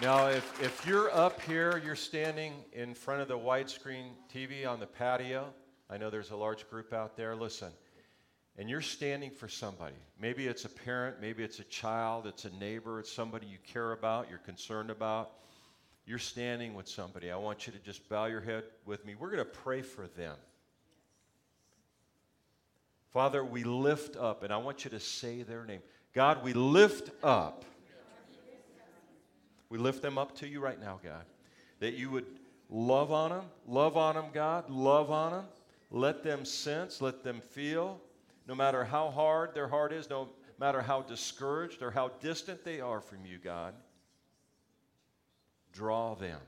Now, 0.00 0.28
if, 0.28 0.62
if 0.62 0.86
you're 0.86 1.14
up 1.14 1.42
here, 1.42 1.82
you're 1.84 1.94
standing 1.94 2.54
in 2.72 2.94
front 2.94 3.20
of 3.20 3.28
the 3.28 3.36
widescreen 3.36 4.12
TV 4.34 4.66
on 4.66 4.80
the 4.80 4.86
patio. 4.86 5.52
I 5.90 5.98
know 5.98 6.08
there's 6.08 6.30
a 6.30 6.36
large 6.36 6.66
group 6.70 6.94
out 6.94 7.14
there. 7.14 7.36
Listen, 7.36 7.72
and 8.58 8.68
you're 8.68 8.80
standing 8.80 9.30
for 9.30 9.48
somebody. 9.48 9.94
Maybe 10.20 10.48
it's 10.48 10.64
a 10.64 10.68
parent, 10.68 11.20
maybe 11.20 11.44
it's 11.44 11.60
a 11.60 11.64
child, 11.64 12.26
it's 12.26 12.44
a 12.44 12.50
neighbor, 12.50 12.98
it's 12.98 13.10
somebody 13.10 13.46
you 13.46 13.58
care 13.64 13.92
about, 13.92 14.28
you're 14.28 14.38
concerned 14.38 14.90
about. 14.90 15.30
You're 16.06 16.18
standing 16.18 16.74
with 16.74 16.88
somebody. 16.88 17.30
I 17.30 17.36
want 17.36 17.66
you 17.66 17.72
to 17.74 17.78
just 17.80 18.08
bow 18.08 18.24
your 18.24 18.40
head 18.40 18.64
with 18.86 19.04
me. 19.04 19.14
We're 19.14 19.30
going 19.30 19.38
to 19.38 19.44
pray 19.44 19.82
for 19.82 20.06
them. 20.06 20.34
Father, 23.12 23.44
we 23.44 23.62
lift 23.62 24.16
up, 24.16 24.42
and 24.42 24.52
I 24.52 24.56
want 24.56 24.84
you 24.84 24.90
to 24.90 25.00
say 25.00 25.42
their 25.42 25.64
name. 25.64 25.82
God, 26.14 26.42
we 26.42 26.54
lift 26.54 27.10
up. 27.22 27.64
We 29.68 29.76
lift 29.76 30.00
them 30.00 30.16
up 30.16 30.34
to 30.36 30.48
you 30.48 30.60
right 30.60 30.80
now, 30.80 30.98
God. 31.04 31.24
That 31.80 31.92
you 31.92 32.10
would 32.10 32.26
love 32.70 33.12
on 33.12 33.30
them, 33.30 33.44
love 33.66 33.98
on 33.98 34.14
them, 34.14 34.26
God, 34.32 34.70
love 34.70 35.10
on 35.10 35.32
them. 35.32 35.44
Let 35.90 36.22
them 36.22 36.46
sense, 36.46 37.02
let 37.02 37.22
them 37.22 37.40
feel, 37.40 38.00
no 38.48 38.54
matter 38.54 38.82
how 38.82 39.10
hard 39.10 39.54
their 39.54 39.68
heart 39.68 39.92
is, 39.92 40.08
no 40.08 40.30
matter 40.58 40.80
how 40.80 41.02
discouraged 41.02 41.82
or 41.82 41.90
how 41.90 42.08
distant 42.20 42.64
they 42.64 42.80
are 42.80 43.02
from 43.02 43.26
you, 43.26 43.38
God. 43.38 43.74
Draw 45.72 46.14
them. 46.14 46.40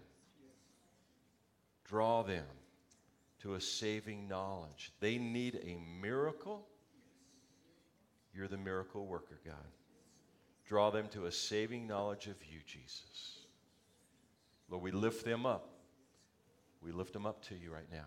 Draw 1.85 2.23
them 2.23 2.47
to 3.43 3.55
a 3.55 3.61
saving 3.61 4.27
knowledge. 4.27 4.93
They 5.01 5.19
need 5.19 5.61
a 5.63 5.77
miracle. 6.01 6.67
You're 8.35 8.49
the 8.49 8.57
miracle 8.57 9.07
worker, 9.07 9.39
God. 9.45 9.55
Draw 10.67 10.91
them 10.91 11.09
to 11.09 11.27
a 11.27 11.33
saving 11.33 11.87
knowledge 11.87 12.29
of 12.29 12.37
you, 12.51 12.61
Jesus. 12.65 13.41
Lord, 14.71 14.83
we 14.83 14.91
lift 14.91 15.25
them 15.25 15.45
up. 15.45 15.69
We 16.81 16.93
lift 16.93 17.13
them 17.13 17.27
up 17.27 17.45
to 17.47 17.55
you 17.55 17.71
right 17.71 17.91
now. 17.93 18.07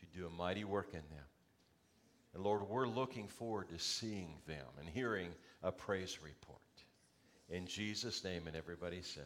You 0.00 0.08
do 0.22 0.26
a 0.26 0.30
mighty 0.30 0.64
work 0.64 0.88
in 0.92 1.02
them. 1.10 1.27
And 2.34 2.42
Lord, 2.42 2.68
we're 2.68 2.86
looking 2.86 3.26
forward 3.26 3.68
to 3.70 3.78
seeing 3.78 4.34
them 4.46 4.66
and 4.78 4.88
hearing 4.88 5.30
a 5.62 5.72
praise 5.72 6.18
report. 6.22 6.58
In 7.50 7.66
Jesus' 7.66 8.22
name, 8.24 8.46
and 8.46 8.54
everybody 8.54 9.00
said, 9.02 9.24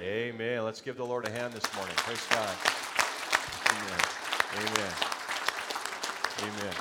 Amen. 0.00 0.34
Amen. 0.34 0.64
Let's 0.64 0.80
give 0.80 0.96
the 0.96 1.04
Lord 1.04 1.26
a 1.26 1.30
hand 1.30 1.52
this 1.52 1.74
morning. 1.74 1.94
Praise 1.96 2.26
God. 2.30 2.56
Amen. 3.70 4.00
Amen. 4.56 4.92
Amen. 6.40 6.74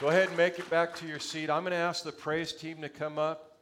Go 0.00 0.08
ahead 0.08 0.28
and 0.28 0.36
make 0.36 0.58
it 0.58 0.68
back 0.70 0.94
to 0.96 1.06
your 1.06 1.18
seat. 1.18 1.50
I'm 1.50 1.62
going 1.62 1.72
to 1.72 1.76
ask 1.76 2.04
the 2.04 2.12
praise 2.12 2.52
team 2.52 2.80
to 2.82 2.88
come 2.88 3.18
up. 3.18 3.58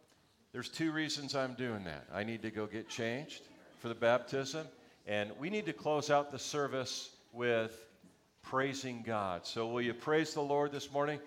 There's 0.53 0.69
two 0.69 0.93
reasons 0.93 1.35
I'm 1.35 1.55
doing 1.55 1.85
that. 1.85 2.07
I 2.13 2.25
need 2.25 2.43
to 2.43 2.51
go 2.51 2.67
get 2.67 2.89
changed 2.89 3.43
for 3.79 3.89
the 3.89 3.95
baptism, 3.95 4.67
and 5.07 5.31
we 5.41 5.49
need 5.49 5.67
to 5.67 5.73
close 5.73 6.11
out 6.11 6.31
the 6.31 6.39
service 6.39 7.11
with 7.33 7.87
praising 8.43 9.03
God. 9.03 9.47
So, 9.47 9.67
will 9.67 9.83
you 9.83 9.95
praise 9.95 10.35
the 10.35 10.43
Lord 10.43 10.73
this 10.73 10.93
morning? 10.93 11.19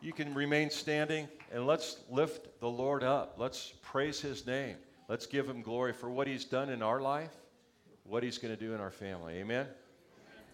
You 0.00 0.12
can 0.12 0.34
remain 0.34 0.68
standing 0.68 1.28
and 1.52 1.66
let's 1.66 2.00
lift 2.10 2.60
the 2.60 2.68
Lord 2.68 3.02
up. 3.02 3.36
Let's 3.38 3.72
praise 3.82 4.20
his 4.20 4.46
name. 4.46 4.76
Let's 5.08 5.26
give 5.26 5.48
him 5.48 5.62
glory 5.62 5.92
for 5.92 6.10
what 6.10 6.26
he's 6.26 6.44
done 6.44 6.68
in 6.68 6.82
our 6.82 7.00
life, 7.00 7.32
what 8.04 8.22
he's 8.22 8.38
going 8.38 8.54
to 8.54 8.60
do 8.60 8.74
in 8.74 8.80
our 8.80 8.90
family. 8.90 9.34
Amen. 9.38 9.66